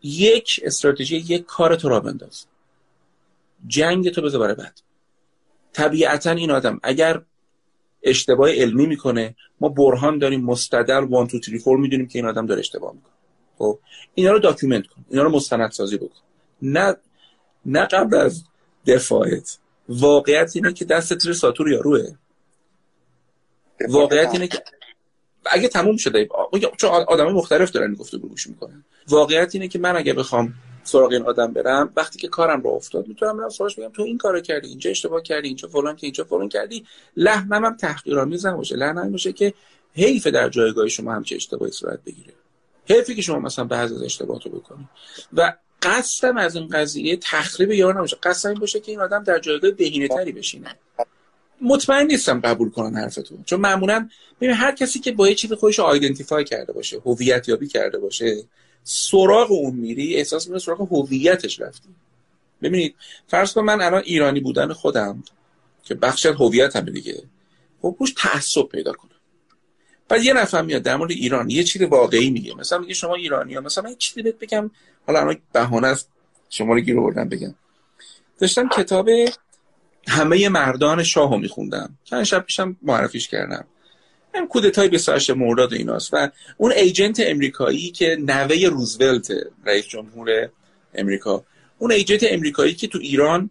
یک 0.03 0.61
استراتژی 0.65 1.17
یک 1.17 1.45
کار 1.47 1.77
تو 1.77 1.89
را 1.89 2.01
بنداز. 2.01 2.47
جنگتو 3.67 4.23
بذار 4.23 4.41
برای 4.41 4.55
بعد. 4.55 4.81
طبیعتا 5.73 6.31
این 6.31 6.51
آدم 6.51 6.81
اگر 6.83 7.23
اشتباه 8.03 8.51
علمی 8.51 8.87
می‌کنه 8.87 9.37
ما 9.61 9.69
برهان 9.69 10.19
داریم 10.19 10.45
مستدل 10.45 11.03
1 11.03 11.11
2 11.11 11.27
3 11.27 11.59
4 11.59 11.77
می‌دونیم 11.77 12.09
که 12.09 12.19
این 12.19 12.29
آدم 12.29 12.47
داره 12.47 12.61
اشتباه 12.61 12.95
می‌کنه. 12.95 13.13
خب 13.61 13.79
اینا 14.15 14.33
رو 14.33 14.39
document 14.39 14.87
کن 14.87 15.05
اینا 15.11 15.23
رو 15.23 15.31
مستند 15.31 15.71
سازی 15.71 15.97
بکن. 15.97 16.21
نه 16.63 16.97
نه 17.67 17.87
قبل 17.87 18.17
از 18.17 18.45
دفاعت 18.87 19.59
واقعیت 19.89 20.53
اینه 20.55 20.73
که 20.73 20.85
دستت 20.85 21.19
زیر 21.19 21.33
ساتور 21.33 21.71
یاروه. 21.71 22.15
واقعیت 23.89 24.31
اینه 24.33 24.49
که 24.49 24.63
اگه 25.47 25.69
تموم 25.69 25.97
شده 25.97 26.29
چون 26.77 26.91
آدم 26.91 27.33
مختلف 27.33 27.71
دارن 27.71 27.95
گفته 27.95 28.19
گوش 28.19 28.47
می‌کنن. 28.47 28.85
واقعیت 29.09 29.55
اینه 29.55 29.69
که 29.69 29.79
من 29.79 29.97
اگه 29.97 30.13
بخوام 30.13 30.55
سراغ 30.85 31.13
این 31.13 31.23
آدم 31.23 31.53
برم 31.53 31.93
وقتی 31.97 32.19
که 32.19 32.29
کارم 32.29 32.61
رو 32.61 32.71
افتاد 32.71 33.09
می‌تونم 33.09 33.37
برم 33.39 33.49
سراغش 33.49 33.75
بگم 33.75 33.93
تو 33.93 34.03
این 34.03 34.19
کارو 34.19 34.41
کردی 34.41 34.69
اینجا 34.69 34.91
اشتباه 34.91 35.23
کردی 35.23 35.49
اینجا 35.49 35.69
فلان 35.69 35.97
که 35.97 36.07
اینجا 36.07 36.25
فلان 36.25 36.49
کردی. 36.49 36.87
لحنم 37.17 37.65
هم 37.65 37.77
تحقیرآمیز 37.77 38.47
نباشه. 38.47 38.77
لحنم 38.77 39.13
باشه 39.13 39.33
که 39.33 39.55
حیف 39.95 40.27
در 40.27 40.49
جایگاه 40.49 40.89
شما 40.89 41.13
همچه 41.15 41.37
اشتباهی 41.37 41.73
صورت 41.73 42.05
بگیره. 42.05 42.33
حیفی 42.87 43.15
که 43.15 43.23
شما 43.23 43.39
مثلا 43.39 43.65
بعضی 43.65 43.95
از 43.95 44.03
اشتباهات 44.03 44.47
رو 44.47 44.51
بکنید 44.51 44.89
و 45.33 45.57
قصدم 45.83 46.37
از 46.37 46.57
این 46.57 46.69
قضیه 46.69 47.17
تخریب 47.17 47.71
یار 47.71 47.95
نباشه. 47.95 48.17
قصدم 48.23 48.51
این 48.51 48.61
باشه 48.61 48.81
که 48.81 48.93
این 48.93 49.01
آدم 49.01 49.25
در 49.25 49.39
جایگاه 49.39 49.71
بهینه 49.71 50.09
تری 50.09 50.33
بشینه. 50.33 50.77
مطمئن 51.61 52.07
نیستم 52.07 52.41
قبول 52.41 52.71
کنن 52.71 52.97
حرفتون. 52.97 53.43
چون 53.47 53.61
معمولا 53.61 54.09
ببین 54.41 54.55
هر 54.55 54.75
کسی 54.75 55.01
که 55.01 55.13
با 55.13 55.29
یه 55.29 55.35
چیز 55.35 55.53
خودش 55.53 55.81
آیدنتیفای 55.81 56.45
کرده 56.45 56.73
باشه 56.73 57.01
هویت 57.07 57.49
یابی 57.49 57.69
کرده 57.69 57.99
باشه 57.99 58.45
سراغ 58.85 59.53
اون 59.53 59.75
میری 59.75 60.17
احساس 60.17 60.47
می‌کنه 60.47 60.59
سراغ 60.59 60.93
هویتش 60.93 61.61
رفتی. 61.61 61.89
ببینید 62.63 62.95
فرض 63.29 63.53
کن 63.53 63.63
من 63.63 63.81
الان 63.81 64.03
ایرانی 64.05 64.41
بودن 64.41 64.73
خودم 64.73 65.23
که 65.85 65.95
بخش 65.95 66.27
هویتم 66.27 66.81
دیگه. 66.81 67.23
خب 67.83 67.97
روش 68.01 68.15
تعصب 68.17 68.63
پیدا 68.63 68.93
کنم. 68.93 69.11
بعد 70.11 70.25
یه 70.25 70.33
نفر 70.33 70.63
میاد 70.63 70.83
در 70.83 70.97
مورد 70.97 71.11
ایران 71.11 71.51
یه 71.51 71.65
چیز 71.65 71.83
واقعی 71.83 72.31
میگه. 72.31 72.55
مثلا 72.55 72.79
میگه 72.79 72.95
شما 72.95 73.15
ایرانی 73.15 73.55
ها 73.55 73.61
مثلا 73.61 73.91
یه 73.91 73.97
چیزی 73.97 74.23
بهت 74.23 74.39
بگم. 74.39 74.71
حالا 75.07 75.21
الان 75.21 75.37
بهانه 75.53 75.87
است. 75.87 76.09
شما 76.49 76.75
رو 76.75 76.81
گیر 76.81 76.99
آوردم 76.99 77.29
بگم. 77.29 77.55
داشتم 78.39 78.69
کتاب 78.69 79.09
همه 80.09 80.49
مردان 80.49 81.03
شاهو 81.03 81.37
میخوندم. 81.37 81.99
چند 82.05 82.23
شب 82.23 82.45
پیشم 82.45 82.77
معرفیش 82.83 83.29
کردم. 83.29 83.65
هم 84.35 84.47
کودتای 84.47 84.89
28 84.89 85.31
مرداد 85.31 85.75
ایناست. 85.75 86.15
و 86.15 86.31
اون 86.57 86.73
agent 86.73 87.21
امریکایی 87.25 87.91
که 87.91 88.17
نوه 88.21 88.67
روزولت 88.67 89.33
رئیس 89.67 89.87
جمهور 89.87 90.49
امریکا. 90.95 91.45
اون 91.79 91.93
agent 91.93 92.25
امریکایی 92.29 92.75
که 92.75 92.87
تو 92.87 92.99
ایران 92.99 93.51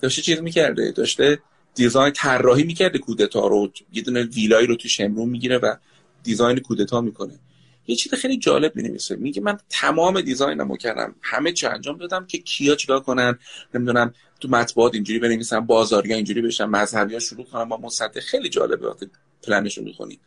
داشته 0.00 0.22
چیز 0.22 0.40
می‌کرده 0.40 0.90
داشته 0.90 1.38
design 1.74 2.12
طراحی 2.12 2.62
می‌کرده 2.64 2.98
کودتا 2.98 3.46
رو. 3.46 3.72
یه 3.92 4.02
دونه 4.02 4.22
ویلایی 4.22 4.66
رو 4.66 4.76
تو 4.76 4.88
شمرون 4.88 5.28
می‌گیره 5.28 5.58
و 5.58 5.74
design 6.28 6.58
کودتا 6.58 7.00
می‌کنه. 7.00 7.38
یه 7.86 7.96
چیز 7.96 8.14
خیلی 8.14 8.36
جالب 8.36 8.76
می‌نویسه. 8.76 9.16
میگه 9.16 9.40
من 9.40 9.58
تمام 9.68 10.20
design 10.20 10.62
مو 10.62 10.76
کردم 10.76 11.14
همه 11.22 11.52
چی 11.52 11.66
انجام 11.66 11.96
دادم 11.96 12.26
که 12.26 12.38
کیا 12.38 12.74
چیکار 12.74 13.00
کنن. 13.00 13.38
نمی‌دونم 13.74 14.14
تو 14.40 14.48
مطبوعات 14.48 14.94
اینجوری 14.94 15.18
بنویسن 15.18 15.60
بازاریا 15.60 16.16
اینجوری 16.16 16.42
بشن 16.42 16.64
مذهبی 16.64 17.20
شروع 17.20 17.44
کنن 17.44 17.64
با 17.64 17.76
مصدق. 17.76 18.20
خیلی 18.20 18.48
جالبه 18.48 18.88
وقتی 18.88 19.10
رو 19.76 19.84
می‌خونی. 19.84 20.18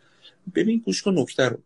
ببین 0.56 0.82
گوش 0.86 1.02
کن 1.02 1.20
نکته 1.20 1.49
رو. 1.49 1.58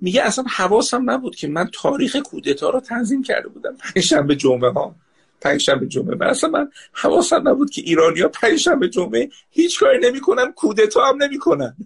میگه 0.00 0.22
اصلا 0.22 0.44
حواسم 0.48 1.10
نبود 1.10 1.36
که 1.36 1.48
من 1.48 1.70
تاریخ 1.72 2.16
کودتا 2.16 2.70
رو 2.70 2.80
تنظیم 2.80 3.22
کرده 3.22 3.48
بودم. 3.48 3.76
پنجشنبه 3.76 4.36
جمعه 4.36 4.70
ها. 4.70 4.94
پنجشنبه 5.40 5.86
جمعه. 5.86 6.14
من 6.14 6.26
اصلا 6.26 6.50
من 6.50 6.70
حواسم 6.92 7.48
نبود 7.48 7.70
که 7.70 7.82
ایرانیا 7.82 8.28
پنجشنبه 8.28 8.88
جمعه 8.88 9.28
هیچ 9.50 9.80
کاری 9.80 9.98
نمی‌کنن 10.08 10.52
کودتا 10.52 11.04
هم 11.04 11.22
نمی‌کنن. 11.22 11.76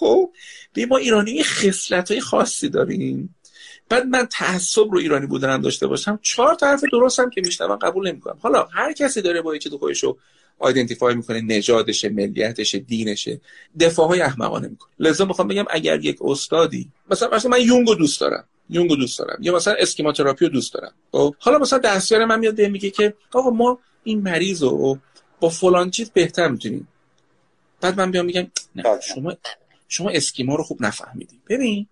خب 0.00 0.30
ببین 0.74 0.88
ما 0.88 0.96
ایرانی 0.96 1.42
خصلت 1.42 2.10
های 2.10 2.20
خاصی 2.20 2.68
داریم. 2.68 3.34
بعد 3.88 4.06
من 4.06 4.26
تعصب 4.30 4.90
رو 4.90 4.98
ایرانی 4.98 5.26
بودنم 5.26 5.60
داشته 5.60 5.86
باشم 5.86 6.18
چهار 6.22 6.54
تا 6.54 6.66
حرف 6.66 6.84
درستم 6.92 7.30
که 7.30 7.40
میشنم 7.44 7.76
قبول 7.76 8.08
نمی‌کنم. 8.08 8.38
حالا 8.42 8.62
هر 8.62 8.92
کسی 8.92 9.22
داره 9.22 9.42
با 9.42 9.58
چیز 9.58 9.72
خودش 9.72 10.02
رو 10.02 10.18
آیدنتیفای 10.58 11.14
می‌کنه 11.14 11.40
نژادشه 11.40 12.08
ملیتشه 12.08 12.78
دینشه 12.78 13.40
دفاع 13.80 14.08
های 14.08 14.20
احمقانه 14.20 14.68
می‌کنه. 14.68 14.90
لذا 14.98 15.24
می‌خوام 15.24 15.48
بگم 15.48 15.64
اگر 15.70 16.04
یک 16.04 16.18
استادی 16.20 16.88
مثلا 17.10 17.28
مثلا 17.32 17.50
من 17.50 17.60
یونگو 17.60 17.94
دوست 17.94 18.20
دارم 18.20 18.44
یونگو 18.70 18.96
دوست 18.96 19.18
دارم 19.18 19.38
یا 19.40 19.56
مثلا 19.56 19.74
اسکیماتراپی 19.78 20.44
رو 20.44 20.50
دوست 20.50 20.74
دارم 20.74 20.92
خب؟ 21.12 21.34
حالا 21.38 21.58
مثلا 21.58 21.78
دستیار 21.78 22.24
من 22.24 22.38
میاد 22.38 22.60
میگه 22.60 22.90
که 22.90 23.14
آقا 23.32 23.50
ما 23.50 23.78
این 24.04 24.20
مریض 24.22 24.62
رو 24.62 24.98
با 25.40 25.48
فلان 25.48 25.90
چیز 25.90 26.10
بهتر 26.10 26.48
می‌تونیم. 26.48 26.88
بعد 27.80 28.00
من 28.00 28.10
بیام 28.10 28.26
میگم 28.26 28.50
نه 28.76 28.84
شما 29.14 29.36
شما 29.90 30.10
اسکیما 30.10 30.54
رو 30.54 30.62
خوب 30.62 30.84
نفهمیدی. 30.84 31.40
ببین 31.48 31.86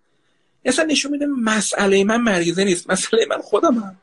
اصلا 0.64 0.84
نشون 0.84 1.12
میده 1.12 1.26
مسئله 1.26 2.04
من 2.04 2.20
مریضه 2.20 2.64
نیست. 2.64 2.90
مسئله 2.90 3.26
من 3.30 3.40
خودم 3.40 3.96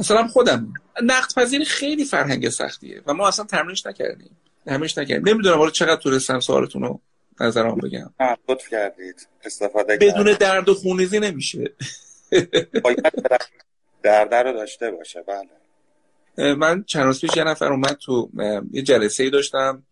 مثلا 0.00 0.28
خودم. 0.28 0.72
نقد 1.02 1.34
پذیری 1.36 1.64
خیلی 1.64 2.04
فرهنگ 2.04 2.48
سختیه 2.48 3.02
و 3.06 3.14
ما 3.14 3.28
اصلا 3.28 3.44
تمرینش 3.44 3.86
نکردیم. 3.86 4.36
تمرینش 4.66 4.98
نکردیم. 4.98 5.28
نمی‌دونم 5.28 5.58
حالا 5.58 5.70
چقدر 5.70 6.00
تونستم 6.00 6.40
سوالتون 6.40 6.82
رو 6.82 7.00
نظرم 7.40 7.74
بگم. 7.74 8.14
لطف 8.48 8.68
کردید. 8.70 9.28
استفاده 9.44 9.96
بدون 9.96 10.32
درد 10.40 10.68
و 10.68 10.74
خونریزی 10.74 11.20
نمیشه. 11.20 11.72
درد 14.02 14.34
رو 14.34 14.52
داشته 14.52 14.90
باشه. 14.90 15.24
بله. 15.26 16.54
من 16.54 16.84
چند 16.84 17.02
روز 17.02 17.20
پیش 17.20 17.36
یه 17.36 17.44
نفر 17.44 17.72
اومد 17.72 17.96
تو 17.96 18.30
یه 18.72 18.82
جلسه 18.82 19.22
ای 19.22 19.30
داشتم. 19.30 19.82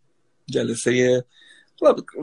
جلسه 0.47 1.25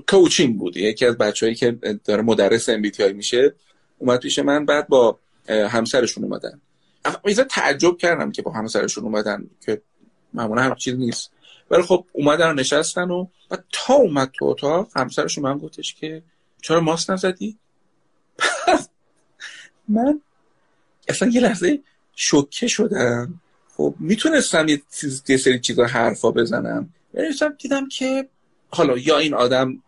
کوچینگ 0.07 0.57
بود. 0.57 0.77
یکی 0.77 1.05
از 1.05 1.17
بچههایی 1.17 1.55
که 1.55 1.71
داره 2.05 2.21
مدرس 2.21 2.69
ام 2.69 2.81
میشه 3.15 3.53
اومد 3.97 4.19
پیش 4.19 4.39
من 4.39 4.65
بعد 4.65 4.87
با 4.87 5.19
همسرشون 5.49 6.23
اومدن. 6.23 6.61
میزه 7.25 7.43
تعجب 7.43 7.97
کردم 7.97 8.31
که 8.31 8.41
با 8.41 8.51
همسرشون 8.51 9.03
اومدن 9.03 9.49
که 9.65 9.81
معمولا 10.33 10.61
هم 10.61 10.75
چیز 10.75 10.95
نیست. 10.95 11.31
ولی 11.71 11.81
خب 11.81 12.05
اومدن 12.11 12.53
نشستن 12.53 13.11
و 13.11 13.27
بعد 13.49 13.63
تا 13.71 13.93
اومد 13.93 14.31
تو 14.33 14.45
اتاق 14.45 14.89
همسرشون 14.95 15.43
من 15.43 15.57
گفتش 15.57 15.93
که 15.93 16.21
چرا 16.61 16.79
ماست 16.79 17.11
نزدی؟ 17.11 17.57
من 19.87 20.21
اصلا 21.07 21.29
یه 21.29 21.41
لحظه 21.41 21.79
شوکه 22.15 22.67
شدم. 22.67 23.41
خب 23.77 23.95
می‌تونستم 23.99 24.67
یه, 24.67 24.81
یه 25.29 25.37
سری 25.37 25.59
چیزا 25.59 25.85
حرفا 25.85 26.31
بزنم. 26.31 26.93
ولی 27.13 27.33
دیدم 27.59 27.87
که 27.87 28.27
حالا 28.69 28.97
یا 28.97 29.17
این 29.17 29.33
آدم 29.33 29.83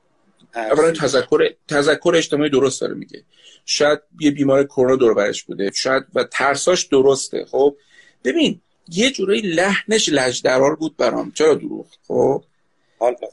اولا 0.55 0.91
تذکر 0.91 1.49
تذکر 1.67 2.13
اجتماعی 2.15 2.49
درست 2.49 2.81
داره 2.81 2.93
میگه. 2.93 3.23
شاید 3.65 3.99
یه 4.19 4.31
بیمار 4.31 4.63
کرونا 4.63 4.95
دور 4.95 5.13
برش 5.13 5.43
بوده. 5.43 5.71
شاید 5.75 6.03
و 6.15 6.23
ترساش 6.23 6.83
درسته. 6.83 7.45
خب 7.51 7.75
ببین 8.23 8.61
یه 8.89 9.11
جورایی 9.11 9.41
لحنش 9.41 10.09
لجدرار 10.09 10.75
بود 10.75 10.97
برام. 10.97 11.31
چرا 11.31 11.53
دروغ؟ 11.53 11.85
خب؟ 12.07 12.43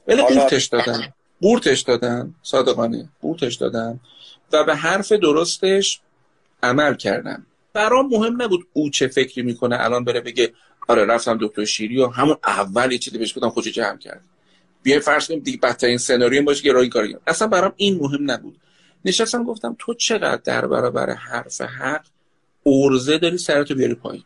ولی 0.09 0.23
قورتش 0.23 0.65
دادن. 0.65 1.15
قورتش 1.43 1.81
دادن. 1.81 2.35
صادقانه. 2.43 3.09
قورتش 3.23 3.55
دادن. 3.55 4.01
و 4.53 4.65
به 4.65 4.75
حرف 4.75 5.13
درستش 5.13 6.01
عمل 6.63 6.95
کردن. 6.95 7.47
برام 7.73 8.09
مهم 8.09 8.43
نبود 8.43 8.67
او 8.73 8.91
چه 8.91 9.09
فکری 9.09 9.43
می‌کنه. 9.43 9.77
الان 9.81 10.05
بره 10.05 10.21
بگه 10.21 10.53
آره 10.89 11.05
رفتم 11.05 11.39
دکتر 11.41 11.65
شیری 11.65 12.01
و 12.01 12.07
همون 12.07 12.37
اول 12.45 12.93
یه 12.93 12.99
چیزی 12.99 13.19
بهش 13.19 13.33
بودم 13.33 13.51
خودش 13.51 13.69
جمع 13.69 13.99
کرد. 13.99 14.21
بیایم 14.83 15.01
فرض 15.01 15.29
کنیم 15.29 15.41
دیگه 15.41 15.59
بدترین 15.59 15.99
سناریو 15.99 16.43
باشه 16.43 16.63
که 16.63 16.73
راه 16.73 16.87
کار 16.87 17.09
اصلا 17.27 17.49
برام 17.49 17.73
این 17.77 17.99
مهم 17.99 18.31
نبود. 18.31 18.61
نشستم 19.05 19.45
گفتم 19.45 19.77
تو 19.79 19.95
چقدر 19.95 20.41
در 20.45 20.67
برابر 20.67 21.11
حرف 21.11 21.61
حق 21.61 22.07
ارزه 22.67 23.19
داری 23.19 23.39
سرتو 23.39 23.75
بیاری 23.75 23.95
پایین. 23.95 24.25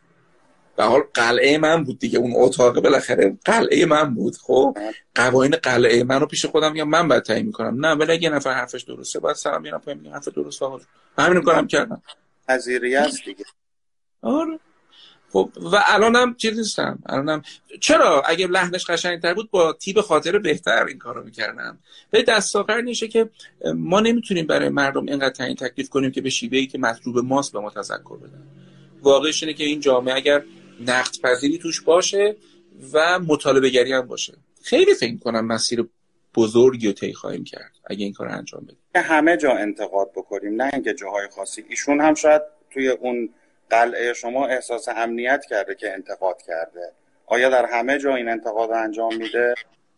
به 0.77 0.85
حال 0.85 1.01
قلعه 1.15 1.59
من 1.59 1.85
بود 1.85 1.99
دیگه. 1.99 2.19
اون 2.19 2.33
اتاق 2.37 2.81
بالاخره 2.81 3.39
قلعه 3.45 3.87
من 3.87 4.15
بود. 4.15 4.37
خب 4.37 4.79
قوانین 5.15 5.57
قلعه 5.57 6.05
من 6.05 6.21
رو 6.21 6.27
پیش 6.27 6.47
خودم 6.47 6.77
یا 6.77 6.85
من 6.85 7.09
باید 7.09 7.23
تعیین 7.23 7.47
می‌کنم. 7.47 7.87
نه 7.87 7.95
ولی 7.95 8.13
اگه 8.13 8.31
نفر 8.31 8.53
حرفش 8.53 8.83
درسته 8.83 9.21
باید 9.21 9.37
سلام 9.37 9.63
میارم 9.63 9.81
پایین 9.81 10.01
میگم. 10.01 10.15
حرف 10.15 10.29
درست 10.29 10.63
آقا 10.63 10.81
همین 11.19 11.43
کارم 11.43 11.67
کردم. 11.67 12.03
پذیری 12.49 12.97
است 12.97 13.25
دیگه. 13.25 13.45
آره. 14.23 14.59
خب 15.33 15.51
و 15.57 15.83
الانم 15.87 16.35
چیز 16.35 16.59
نیستم. 16.59 16.99
الانم 17.07 17.43
چرا؟ 17.81 18.23
اگه 18.27 18.47
لحنش 18.47 18.91
قشنگتر 18.91 19.35
بود 19.35 19.51
با 19.51 19.73
تیب 19.73 20.01
خاطر 20.01 20.39
بهتر 20.39 20.85
این 20.85 20.99
کارو 20.99 21.25
می‌کردم. 21.25 21.79
به 22.11 22.23
دست 22.23 22.57
نیشه 22.85 23.09
که 23.09 23.31
ما 23.75 24.01
نمی‌تونیم 24.01 24.47
برای 24.47 24.69
مردم 24.69 25.07
اینقدر 25.07 25.35
تعیین 25.35 25.57
تکلیف 25.57 25.89
کنیم 25.89 26.11
که 26.11 26.21
به 26.21 26.31
شیوهی 26.31 26.67
که 26.67 26.79
مطلوب 26.79 27.19
ماست 27.19 27.53
به 27.53 27.61
ما 27.61 27.71
تذکر 27.71 28.17
بدن. 28.17 28.43
واقعش 29.03 29.43
اینه 29.43 29.55
که 29.55 29.65
این 29.65 29.81
جامعه 29.81 30.15
اگر 30.15 30.43
نقد 30.81 31.21
پذیری 31.23 31.59
توش 31.59 31.81
باشه 31.81 32.37
و 32.93 33.19
مطالبه 33.19 33.71
گری 33.71 33.93
هم 33.93 34.07
باشه. 34.07 34.33
خیلی 34.63 34.95
فکر 34.95 35.17
کنم 35.17 35.47
مسیر 35.47 35.89
بزرگی 36.35 36.87
رو 36.87 36.93
طی 36.93 37.13
خواهیم 37.13 37.45
کرد 37.45 37.73
اگه 37.87 38.05
این 38.05 38.13
کار 38.13 38.29
انجام 38.29 38.65
بدیم. 38.65 38.79
همه 38.95 39.37
جا 39.37 39.53
انتقاد 39.53 40.11
بکنیم 40.17 40.63
نه 40.63 40.71
اینکه 40.73 40.95
جاهای 40.95 41.29
خاصی. 41.37 41.65
ایشون 41.69 42.01
هم 42.01 42.15
شاید 42.15 42.43
توی 42.71 42.89
اون 42.89 43.29
قلعه 43.73 44.13
شما 44.13 44.47
احساس 44.47 44.89
امنیت 44.89 45.45
کرده 45.51 45.75
که 45.75 45.93
انتقاد 45.93 46.37
کرده. 46.47 46.93
آیا 47.27 47.51
در 47.51 47.67
همه 47.73 47.99
جا 47.99 48.15
این 48.15 48.29
انتقاد 48.29 48.71
انجام 48.71 49.17
میده؟ 49.17 49.55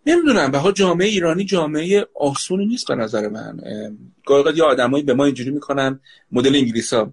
نمی‌دونم. 0.07 0.51
به 0.51 0.73
جامعه 0.73 1.09
ایرانی 1.09 1.45
جامعه 1.45 2.07
آسونی 2.15 2.67
نیست 2.67 2.89
به 2.89 2.95
نظر 2.95 3.29
من. 3.29 3.61
گاهی 4.27 4.57
یه 4.57 4.65
آدمایی 4.65 5.05
به 5.05 5.15
ما 5.15 5.25
اینجوری 5.25 5.51
می‌کنن 5.51 6.01
مدل 6.33 6.57
انگلیسا 6.57 7.11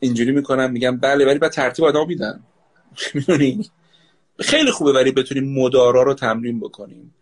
اینجوری 0.00 0.32
می‌کنن 0.32 0.70
میگن 0.70 0.96
بله 0.96 1.26
ولی 1.26 1.38
بعد 1.38 1.50
ترتیب 1.50 1.84
آدم 1.84 2.06
میدن. 2.06 2.40
می‌دونی؟ 3.14 3.70
خیلی 4.38 4.70
خوبه 4.70 4.92
ولی 4.92 5.12
بتونیم 5.12 5.62
مدارا 5.62 6.02
رو 6.02 6.14
تمرین 6.14 6.60
بکنیم. 6.60 7.14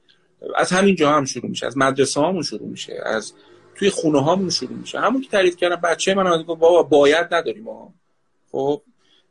از 0.57 0.73
همین 0.73 0.95
جا 0.95 1.11
هم 1.11 1.25
شروع 1.25 1.51
میشه. 1.51 1.67
از 1.67 1.79
مدرسه 1.79 2.21
هامون 2.21 2.43
شروع 2.43 2.69
میشه. 2.69 3.01
از 3.07 3.33
توی 3.75 3.91
خونه 3.91 4.23
هامون 4.23 4.51
شروع 4.51 4.79
میشه. 4.79 5.01
همون 5.01 5.21
که 5.21 5.29
تعریف 5.29 5.57
کردم 5.57 5.77
بچه 5.77 6.15
من 6.15 6.43
گفت 6.43 6.61
بابا 6.61 6.83
باید 6.83 7.35
نداریم 7.35 7.63
ما. 7.63 7.95
خب 8.53 8.83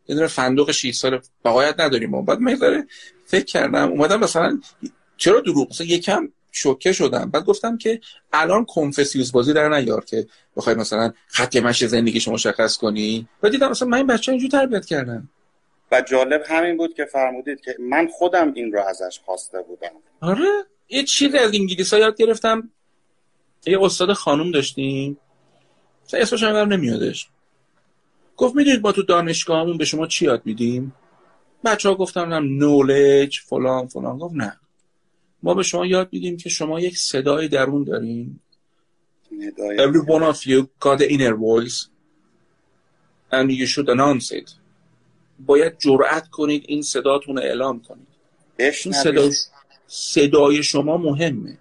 یه 0.07 0.15
دونه 0.15 0.27
فندق 0.27 0.71
6 0.71 0.95
سال 0.95 1.21
باید 1.43 1.81
نداریم 1.81 2.09
ما. 2.09 2.21
بعد 2.21 2.39
من 2.39 2.87
فکر 3.25 3.45
کردم 3.45 3.91
اومدم 3.91 4.19
مثلا 4.19 4.61
چرا 5.17 5.39
دروغ؟ 5.39 5.69
مثلا 5.69 5.87
یکم 5.87 6.29
شوکه 6.51 6.93
شدم. 6.93 7.29
بعد 7.29 7.45
گفتم 7.45 7.77
که 7.77 7.99
الان 8.33 8.65
کنفسیوس 8.65 9.31
بازی 9.31 9.53
در 9.53 9.69
نیار 9.69 10.05
که 10.05 10.27
بخوای 10.55 10.75
مثلا 10.75 11.13
خط 11.27 11.55
مش 11.55 11.85
زندگیشو 11.85 12.31
مشخص 12.31 12.77
کنی. 12.77 13.27
و 13.43 13.49
دیدم 13.49 13.69
مثلا 13.69 13.87
من 13.87 13.97
این 13.97 14.07
بچه 14.07 14.31
اینجوری 14.31 14.51
تربیت 14.51 14.85
کردم 14.85 15.29
و 15.91 16.01
جالب 16.01 16.43
همین 16.47 16.77
بود 16.77 16.93
که 16.93 17.05
فرمودید 17.05 17.61
که 17.61 17.75
من 17.79 18.07
خودم 18.07 18.53
این 18.53 18.71
رو 18.71 18.79
ازش 18.79 19.19
خواسته 19.25 19.61
بودم. 19.61 19.91
آره 20.21 20.65
یه 20.89 21.03
چیزی 21.03 21.37
از 21.37 21.51
انگلیس 21.53 21.93
ها 21.93 21.99
یاد 21.99 22.17
گرفتم. 22.17 22.69
یه 23.65 23.83
استاد 23.83 24.13
خانوم 24.13 24.51
داشتیم. 24.51 25.17
اسمش 26.13 26.43
هم 26.43 26.55
نمیادش. 26.73 27.29
گفت 28.37 28.55
می‌دونید 28.55 28.81
ما 28.81 28.91
تو 28.91 29.03
دانشگاهمون 29.03 29.77
به 29.77 29.85
شما 29.85 30.07
چی 30.07 30.25
یاد 30.25 30.41
میدیم؟ 30.45 30.93
بچه 31.65 31.89
ها 31.89 31.95
گفتم 31.95 32.33
نولج 32.33 33.39
فلان 33.39 33.87
فلان. 33.87 34.17
گفت 34.17 34.35
نه. 34.35 34.59
ما 35.43 35.53
به 35.53 35.63
شما 35.63 35.85
یاد 35.85 36.09
میدیم 36.11 36.37
که 36.37 36.49
شما 36.49 36.79
یک 36.79 36.97
صدای 36.97 37.47
درون 37.47 37.83
دارین. 37.83 38.39
every 39.77 40.01
one 40.15 40.23
of 40.33 40.37
you 40.37 40.67
got 40.79 40.97
the 40.99 41.07
inner 41.09 41.35
voice 41.35 41.87
and 43.31 43.51
you 43.51 43.67
should 43.67 43.89
announce 43.89 44.31
it. 44.31 44.51
باید 45.45 45.77
جرأت 45.79 46.27
کنید 46.27 46.63
این 46.67 46.81
صداتون 46.81 47.37
رو 47.37 47.43
اعلام 47.43 47.81
کنید. 47.81 48.07
این 48.57 48.93
صدای, 48.93 49.31
صدای 49.87 50.63
شما 50.63 50.97
مهمه. 50.97 51.57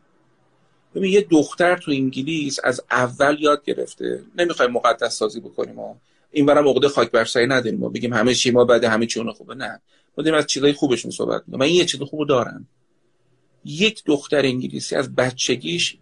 ببین 0.95 1.13
یه 1.13 1.21
دختر 1.31 1.77
تو 1.77 1.91
انگلیس 1.91 2.59
از 2.65 2.81
اول 2.91 3.37
یاد 3.41 3.65
گرفته. 3.65 4.23
نمی‌خوایم 4.39 4.71
مقدس 4.71 5.17
سازی 5.17 5.41
بکنیم 5.41 5.75
ما 5.75 5.97
این 6.37 6.47
برم 6.47 6.69
عقده 6.69 6.89
خاک 6.89 7.11
برسایی 7.11 7.47
نداریم. 7.47 7.79
ما 7.79 7.89
بگیم 7.89 8.13
همه 8.13 8.35
چی 8.35 8.51
ما 8.51 8.65
بعد 8.65 8.85
همه 8.85 9.07
چی 9.07 9.21
اون 9.21 9.33
خوبه. 9.33 9.55
نه. 9.55 9.81
ما 10.19 10.25
داریم 10.25 10.39
از 10.39 10.47
چیزای 10.47 10.73
خوبشون 10.73 11.11
صحبت 11.11 11.43
می‌کنیم. 11.47 11.59
من 11.59 11.75
یه 11.75 11.85
چیز 11.85 12.03
خوبو 12.03 12.25
دارم. 12.25 12.69
یک 13.65 14.03
دختر 14.05 14.39
انگلیسی 14.39 14.97
از 14.97 15.15
بچگیش 15.15 15.97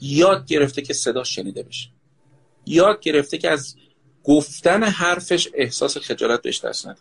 یاد 0.00 0.46
گرفته 0.46 0.82
که 0.82 0.94
صدا 0.94 1.24
شنیده 1.24 1.62
بشه. 1.62 1.88
یاد 2.66 3.00
گرفته 3.00 3.38
که 3.38 3.50
از 3.50 3.76
گفتن 4.24 4.82
حرفش 4.82 5.48
احساس 5.54 5.98
خجالت 5.98 6.42
بهش 6.42 6.64
دست 6.64 6.86
نده. 6.86 7.00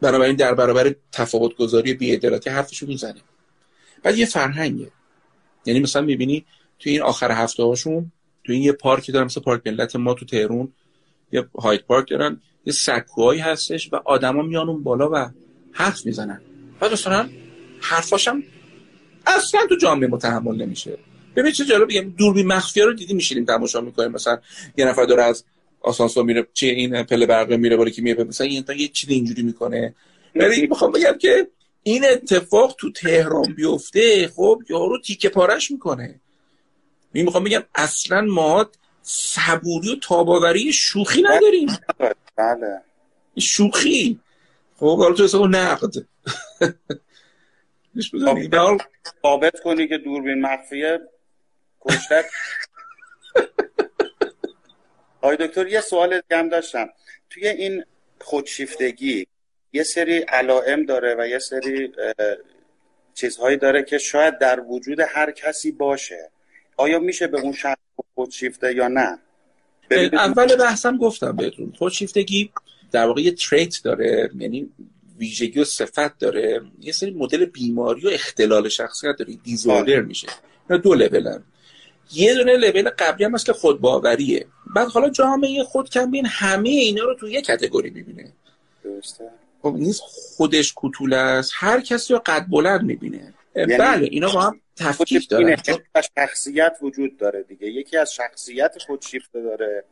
بنابراین 0.00 0.36
در 0.36 0.54
برابر 0.54 0.94
تفاوت 1.12 1.56
گذاری 1.56 1.94
بیعدالتی 1.94 2.50
حرفشو 2.50 2.86
می‌زنه. 2.86 3.20
بعد 4.02 4.18
یه 4.18 4.26
فرهنگه. 4.26 4.90
یعنی 5.66 5.80
مثلا 5.80 6.02
می‌بینی 6.02 6.44
توی 6.78 6.92
این 6.92 7.02
آخر 7.02 7.30
هفته 7.30 7.74
توی 8.44 8.54
این 8.54 8.62
یه 8.62 8.72
پارکی 8.72 9.12
دارن 9.12 9.24
مثل 9.24 9.40
پارک 9.40 9.66
ملت 9.66 9.96
ما 9.96 10.14
تو 10.14 10.24
تهرون 10.24 10.72
یه 11.32 11.48
هایت 11.58 11.82
پارک 11.82 12.10
دارن 12.10 12.40
یه 12.66 12.72
سکوهایی 12.72 13.40
هستش 13.40 13.92
و 13.92 13.96
آدما 14.04 14.42
میان 14.42 14.68
اون 14.68 14.82
بالا 14.82 15.10
و 15.12 15.30
حرف 15.72 16.06
می‌زنن. 16.06 16.40
بعد 16.80 16.92
مثلا 16.92 17.28
حرفاشم 17.80 18.42
اصلا 19.26 19.60
تو 19.68 19.76
جامعه 19.76 20.08
متحمل 20.08 20.62
نمیشه. 20.62 20.98
ببین 21.36 21.52
چه 21.52 21.64
جالب 21.64 21.88
بگم 21.88 22.10
دوربین 22.10 22.46
مخفیه 22.46 22.84
رو 22.84 22.92
دیدی 22.92 23.14
میشینیم 23.14 23.44
تماشا 23.44 23.80
می‌کنیم 23.80 24.10
مثلا 24.10 24.38
یه 24.76 24.84
نفر 24.84 25.04
داره 25.04 25.22
از 25.22 25.44
آسانسور 25.80 26.24
میره 26.24 26.46
چه 26.52 26.66
این 26.66 27.02
پله 27.02 27.26
برقه 27.26 27.56
میره 27.56 27.76
بالا 27.76 27.90
که 27.90 28.02
میره 28.02 28.24
مثلا 28.24 28.46
این 28.46 28.64
یه 28.76 28.88
چیز 28.88 29.10
اینجوری 29.10 29.42
می‌کنه. 29.42 29.94
ولی 30.34 30.66
می‌خوام 30.66 30.92
بگم 30.92 31.18
که 31.18 31.48
این 31.82 32.04
اتفاق 32.04 32.76
تو 32.78 32.92
تهران 32.92 33.54
بیفته 33.56 34.28
خب 34.28 34.62
یارو 34.70 35.00
تیکه 35.00 35.28
پارش 35.28 35.70
می‌کنه. 35.70 36.20
می 37.12 37.22
می‌خوام 37.22 37.44
بگم 37.44 37.62
اصلا 37.74 38.20
ما 38.20 38.70
صبوری 39.02 39.92
و 39.92 39.96
تاباوری 39.96 40.72
شوخی 40.72 41.22
نداریم. 41.22 41.68
بله 42.36 42.80
شوخی. 43.38 44.20
خب 44.76 44.98
حالا 44.98 45.14
تو 45.14 45.24
حساب 45.24 45.46
نقد 45.46 45.92
ثابت 49.22 49.60
کنی 49.60 49.88
که 49.88 49.98
دوربین 49.98 50.40
مخفیه 50.40 51.00
کشتت 51.80 52.24
آقای 55.20 55.36
دکتر 55.36 55.66
یه 55.66 55.80
سوال 55.80 56.20
دیگه 56.20 56.48
داشتم. 56.48 56.88
توی 57.30 57.48
این 57.48 57.84
خودشیفتگی 58.20 59.26
یه 59.72 59.82
سری 59.82 60.18
علائم 60.18 60.84
داره 60.84 61.16
و 61.18 61.26
یه 61.26 61.38
سری 61.38 61.92
چیزهایی 63.14 63.56
داره 63.56 63.82
که 63.82 63.98
شاید 63.98 64.38
در 64.38 64.60
وجود 64.60 65.00
هر 65.00 65.30
کسی 65.30 65.72
باشه. 65.72 66.30
آیا 66.80 66.98
میشه 66.98 67.26
به 67.26 67.40
اون 67.40 67.52
شخص 67.52 67.78
خودشیفته 68.14 68.74
یا 68.74 68.88
نه؟ 68.88 69.18
اول 70.12 70.56
بحثم 70.56 70.96
گفتم 70.96 71.36
بهتون. 71.36 71.72
خودشیفتگی 71.78 72.52
در 72.92 73.06
واقع 73.06 73.20
یه 73.20 73.30
تریت 73.30 73.82
داره 73.84 74.30
یعنی 74.38 74.70
ویژگی 75.18 75.60
و 75.60 75.64
صفت 75.64 76.18
داره. 76.18 76.60
یه 76.80 76.92
سری 76.92 77.10
مدل 77.10 77.44
بیماری 77.44 78.06
و 78.06 78.08
اختلال 78.08 78.68
شخصیت 78.68 79.16
داره. 79.18 79.34
دیزوردر 79.44 80.00
میشه. 80.00 80.28
اینا 80.70 80.82
دو 80.82 80.94
لولن 80.94 81.42
یه 82.12 82.34
دونه 82.34 82.56
لول 82.56 82.90
قبلی 82.98 83.24
هم 83.24 83.34
هست 83.34 83.46
که 83.46 83.52
خودباوریه. 83.52 84.46
بعد 84.76 84.88
حالا 84.88 85.10
جامعه 85.10 85.64
خود 85.64 85.90
کمبین 85.90 86.26
همه 86.26 86.68
اینا 86.68 87.04
رو 87.04 87.14
تو 87.14 87.28
یه 87.28 87.42
کتگوری 87.42 87.90
می‌بینه. 87.90 88.32
درسته. 88.84 89.24
خب 89.62 89.74
نیست 89.78 90.02
خودش 90.36 90.72
کوتوله 90.72 91.16
است. 91.16 91.52
هر 91.54 91.80
کسی 91.80 92.12
رو 92.12 92.22
قد 92.26 92.46
بلند 92.50 92.82
می‌بینه. 92.82 93.34
یعنی 93.56 93.76
بله 93.76 94.08
اینا 94.10 94.32
با 94.32 94.40
هم 94.40 94.60
تفکیک 94.76 95.28
داره 95.28 95.56
شخصیت 96.18 96.76
وجود 96.82 97.16
داره 97.16 97.42
دیگه. 97.42 97.66
یکی 97.66 97.96
از 97.96 98.14
شخصیت 98.14 98.78
خودشیفته 98.86 99.42
داره. 99.42 99.84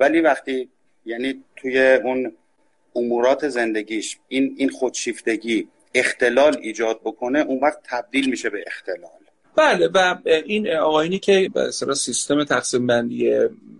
ولی 0.00 0.20
وقتی 0.20 0.68
یعنی 1.06 1.44
توی 1.56 1.94
اون 1.94 2.32
امورات 2.96 3.48
زندگیش 3.48 4.18
این 4.28 4.54
این 4.58 4.68
خودشیفتگی 4.68 5.68
اختلال 5.94 6.56
ایجاد 6.62 7.00
بکنه 7.00 7.38
اون 7.38 7.60
وقت 7.60 7.78
تبدیل 7.84 8.30
میشه 8.30 8.50
به 8.50 8.64
اختلال. 8.66 9.10
بله 9.56 9.88
و 9.94 10.16
این 10.26 10.70
آقاینی 10.70 11.18
که 11.18 11.50
به 11.54 11.70
سیستم 11.94 12.44
تقسیم 12.44 12.86
بندی 12.86 13.32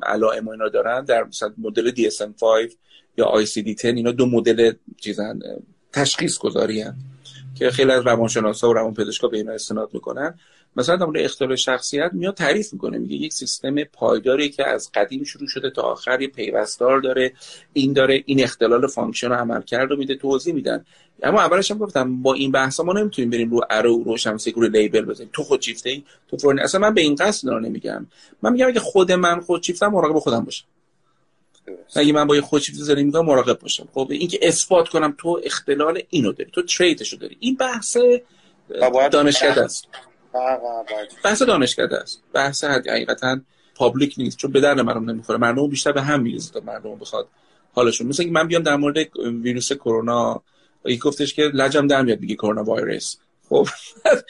علائم 0.02 0.48
اینا 0.48 0.68
دارن 0.68 1.04
در 1.04 1.24
مثلا 1.24 1.54
مدل 1.58 1.90
DSM-5 1.90 2.72
یا 3.18 3.44
ICD-10 3.44 3.84
اینا 3.84 4.12
دو 4.12 4.26
مدل 4.26 4.72
چیزن 5.00 5.40
تشخیص 5.92 6.38
گذاری 6.38 6.84
که 7.55 7.70
خیلی 7.70 7.92
از 7.92 8.07
روانشناسا 8.07 8.70
و 8.70 8.72
روانپزشکا 8.72 9.28
به 9.28 9.36
اینا 9.36 9.53
استناد 9.53 9.90
می‌کنن. 9.92 10.34
مثلا 10.76 10.96
در 10.96 11.24
اختلال 11.24 11.57
شخصیت 11.57 12.11
میاد 12.12 12.34
تعریف 12.34 12.72
می‌کنه 12.72 12.98
میگه 12.98 13.16
یک 13.16 13.32
سیستم 13.32 13.84
پایداری 13.84 14.48
که 14.48 14.68
از 14.68 14.90
قدیم 14.94 15.24
شروع 15.24 15.48
شده 15.48 15.70
تا 15.70 15.82
آخر 15.82 16.20
یه 16.20 16.28
پیوستار 16.28 17.00
داره. 17.00 17.32
این 17.72 17.92
داره 17.92 18.22
این 18.26 18.42
اختلال 18.42 18.86
فانکشن 18.86 19.28
و 19.28 19.34
عملکرد 19.34 19.90
رو 19.90 19.96
میده 19.96 20.14
توضیح 20.14 20.55
میدن. 20.55 20.84
اما 21.22 21.40
اولش 21.40 21.70
هم 21.70 21.78
گفتم 21.78 22.22
با 22.22 22.34
این 22.34 22.53
بحثا 22.53 22.82
ما 22.82 22.92
نمی‌تونیم 22.92 23.30
بریم 23.30 23.50
رو 23.50 23.61
ارو 23.70 24.03
روشن 24.05 24.36
سیکور 24.36 24.68
لیبل 24.68 25.05
بزنیم. 25.05 25.30
تو 25.32 25.42
خود 25.42 25.61
چیفته 25.61 25.90
ای 25.90 26.03
تو 26.28 26.36
فرن. 26.36 26.59
اصلا 26.59 26.80
من 26.80 26.94
به 26.94 27.00
این 27.00 27.14
قصد 27.14 27.48
رو 27.48 27.61
نمیگم. 27.61 28.07
من 28.42 28.53
میگم 28.53 28.66
اگه 28.66 28.80
خود 28.80 29.12
من 29.12 29.40
خود 29.40 29.62
چیفتم 29.62 29.86
مراقب 29.86 30.18
خودم 30.18 30.44
باشم. 30.44 30.64
اگه 31.96 32.12
من 32.12 32.26
با 32.26 32.36
یه 32.36 32.42
خودشیفته 32.42 32.84
زندگی 32.84 33.04
می‌کنم 33.04 33.26
مراقب 33.26 33.58
باشم؟ 33.58 33.88
خب 33.94 34.08
اینکه 34.10 34.38
اثبات 34.42 34.88
کنم 34.88 35.14
تو 35.18 35.40
اختلال 35.44 36.02
اینو 36.10 36.32
داری 36.32 36.50
تو 36.50 36.62
تریتشو 36.62 37.16
داری. 37.16 37.36
این 37.40 37.56
بحث 37.56 37.96
دانشکده 39.12 39.64
است. 39.64 39.88
بحث 41.24 41.42
دانشکده 41.42 41.96
است. 41.96 42.22
بحث 42.32 42.64
حقیقتا 42.64 43.40
پابلیک 43.74 44.14
نیست 44.18 44.36
چون 44.36 44.52
به 44.52 44.60
درد 44.60 44.80
مردم 44.80 45.10
نمی‌خوره. 45.10 45.38
مردم 45.38 45.68
بیشتر 45.68 45.92
به 45.92 46.02
هم 46.02 46.22
میریزه 46.22 46.52
تا 46.52 46.60
مردم 46.60 46.96
بخواد 46.96 47.28
حالشون. 47.72 48.06
مثل 48.06 48.30
من 48.30 48.48
بیام 48.48 48.62
در 48.62 48.76
مورد 48.76 49.16
ویروس 49.42 49.72
کرونا 49.72 50.42
یکی 50.84 50.98
گفتش 50.98 51.34
که 51.34 51.42
لجم 51.42 51.86
در 51.86 52.02
میاد 52.02 52.20
بگی 52.20 52.34
کرونا 52.34 52.64
وایرس. 52.64 53.16
خب 53.48 53.68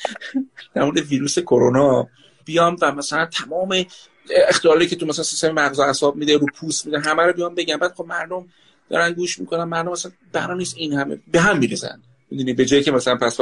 در 0.75 0.85
مورد 0.85 0.99
ویروس 0.99 1.39
کرونا 1.39 2.09
بیام 2.45 2.77
و 2.83 2.93
مثلا 2.93 3.27
تمام 3.27 3.85
اختلالی 4.31 4.87
که 4.87 4.97
تو 4.97 5.07
مثلا 5.07 5.25
سیستم 5.25 5.51
مغز 5.51 5.79
و 5.79 5.83
اعصاب 5.83 6.17
میده 6.17 6.37
رو 6.37 6.47
پوست 6.55 6.87
میده 6.87 7.01
همه 7.01 7.23
رو 7.23 7.33
بیان 7.33 7.55
بگم. 7.55 7.77
بعد 7.77 7.95
خب 7.95 8.05
مردم 8.05 8.47
دارن 8.91 9.13
گوش 9.13 9.39
می‌کنن. 9.39 9.65
مردم 9.65 9.93
مثلا 9.93 10.13
برا 10.33 10.55
نیست 10.55 10.77
این 10.77 10.93
همه 10.93 11.19
به 11.33 11.41
هم 11.41 11.59
میریزن. 11.59 12.03
می‌دونی؟ 12.31 12.53
به 12.53 12.65
جایی 12.65 12.83
که 12.83 12.91
مثلا 12.93 13.17
پس 13.17 13.41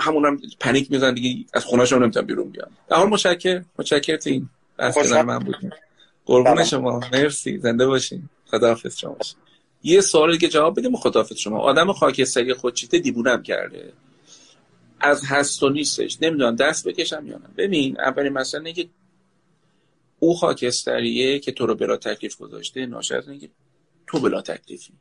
همون 0.00 0.24
هم 0.24 0.40
پنیک 0.60 0.90
میزن 0.90 1.14
دیگه 1.14 1.44
از 1.54 1.64
خونه‌شون 1.64 2.02
نمی‌تونن 2.02 2.26
بیرون 2.26 2.50
بیان. 2.50 2.68
در 2.88 2.96
حال 2.96 3.08
متشکر 3.08 3.64
متشکر 3.78 4.18
این 4.24 4.48
بحث 4.78 5.12
من 5.12 5.38
بودیم 5.38 5.70
قربون 6.26 6.54
بله. 6.54 6.64
شما. 6.64 7.00
مرسی. 7.12 7.58
زنده 7.58 7.86
باشین. 7.86 8.28
خداحافظ 8.50 8.98
شما 8.98 9.12
باشین. 9.12 9.36
یه 9.82 10.00
سوال 10.00 10.32
دیگه 10.32 10.48
جواب 10.48 10.78
بدیم 10.78 10.96
خداحافظ 10.96 11.36
شما. 11.36 11.58
آدم 11.58 11.92
خاکستری 11.92 12.54
خودچیته 12.54 12.98
دیوونم 12.98 13.42
کرده. 13.42 13.92
از 15.00 15.24
هست 15.24 15.62
و 15.62 15.68
نیستش. 15.68 16.18
نمی‌دونم. 16.20 16.56
دست 16.56 16.88
بکشم 16.88 17.26
یا 17.26 17.36
نه. 17.36 17.48
ببین 17.56 18.00
اولین 18.00 18.32
مسئله 18.32 18.64
اینه 18.64 18.72
که 18.72 18.88
او 20.18 20.34
خاکستریه 20.34 21.38
که 21.38 21.52
تو 21.52 21.66
رو 21.66 21.74
بلا 21.74 21.96
تکلیف 21.96 22.36
گذاشته 22.36 22.86
ناشد 22.86 23.24
اینه 23.26 23.38
که 23.38 23.50
تو 24.06 24.20
بلا 24.20 24.42
تکلیفی. 24.42 24.92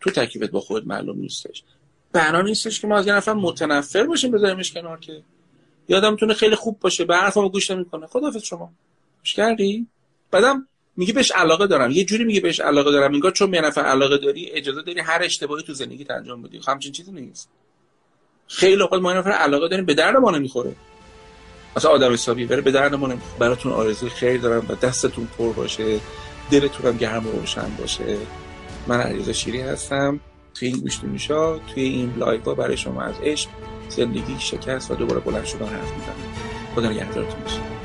تو 0.00 0.10
تکلیفت 0.10 0.50
با 0.50 0.60
خود 0.60 0.86
معلوم 0.86 1.18
نیستش. 1.18 1.62
بنا 2.12 2.42
نیستش 2.42 2.80
که 2.80 2.86
ما 2.86 2.98
از 2.98 3.06
یه 3.06 3.12
نفر 3.12 3.32
متنفر 3.32 4.02
باشیم 4.06 4.30
بذاریمش 4.30 4.72
کنار 4.72 5.00
که 5.00 5.22
یادم 5.88 6.12
می‌تونه 6.12 6.34
خیلی 6.34 6.54
خوب 6.54 6.78
باشه 6.80 7.04
به 7.04 7.16
حرفمو 7.16 7.48
گوش 7.48 7.70
نمی‌کنه. 7.70 8.06
خداحافظ 8.06 8.42
شما. 8.42 8.72
گوش 9.20 9.34
کردی؟ 9.34 9.86
بعدم 10.30 10.66
میگه 10.96 11.12
بهش 11.12 11.30
علاقه 11.30 11.66
دارم. 11.66 11.90
یه 11.90 12.04
جوری 12.04 12.24
میگه 12.24 12.40
بهش 12.40 12.60
علاقه 12.60 12.90
دارم. 12.90 13.14
انگار 13.14 13.32
چون 13.32 13.54
یه 13.54 13.60
نفر 13.60 13.80
علاقه 13.80 14.18
داری 14.18 14.50
اجازه 14.50 14.82
داری 14.82 15.00
هر 15.00 15.22
اشتباهی 15.22 15.62
تو 15.62 15.74
زندگی 15.74 16.06
انجام 16.10 16.42
بدی. 16.42 16.60
خب 16.60 16.68
همچین 16.68 16.92
چیزی 16.92 17.12
نیست. 17.12 17.48
خیلی 18.46 18.82
اوقات 18.82 19.02
ما 19.02 19.12
نفر 19.12 19.30
علاقه 19.30 19.68
داریم 19.68 19.86
به 19.86 19.94
درد 19.94 20.16
ما 20.16 20.30
نمی‌خوره. 20.30 20.76
مثلا 21.76 21.90
آدم 21.90 22.12
حسابی 22.12 22.46
بره 22.46 22.60
به 22.60 22.70
نمی‌خوره. 22.80 23.18
براتون 23.38 23.72
آرزوی 23.72 24.10
خیر 24.10 24.40
دارم 24.40 24.66
و 24.68 24.74
دستتون 24.74 25.28
پر 25.38 25.52
باشه 25.52 26.00
دلتون 26.50 26.86
هم 26.86 26.98
گرم 26.98 27.26
و 27.26 27.30
روشن 27.30 27.70
باشه. 27.78 28.16
من 28.86 29.00
علیرضا 29.00 29.32
شیری 29.32 29.60
هستم. 29.60 30.20
توی 30.54 30.68
این 30.68 30.80
گوشتی 30.80 31.06
میشا 31.06 31.58
توی 31.58 31.82
این 31.82 32.14
لایو 32.16 32.54
برای 32.54 32.76
شما 32.76 33.02
از 33.02 33.14
عشق 33.22 33.48
زندگی 33.88 34.36
شکست 34.38 34.90
و 34.90 34.94
دوباره 34.94 35.20
بلند 35.20 35.44
شدن 35.44 35.66
حرف 35.66 35.92
می‌زنم. 35.92 36.14
خدا 36.74 36.90
نگهدارتون 36.90 37.40
باشه. 37.40 37.79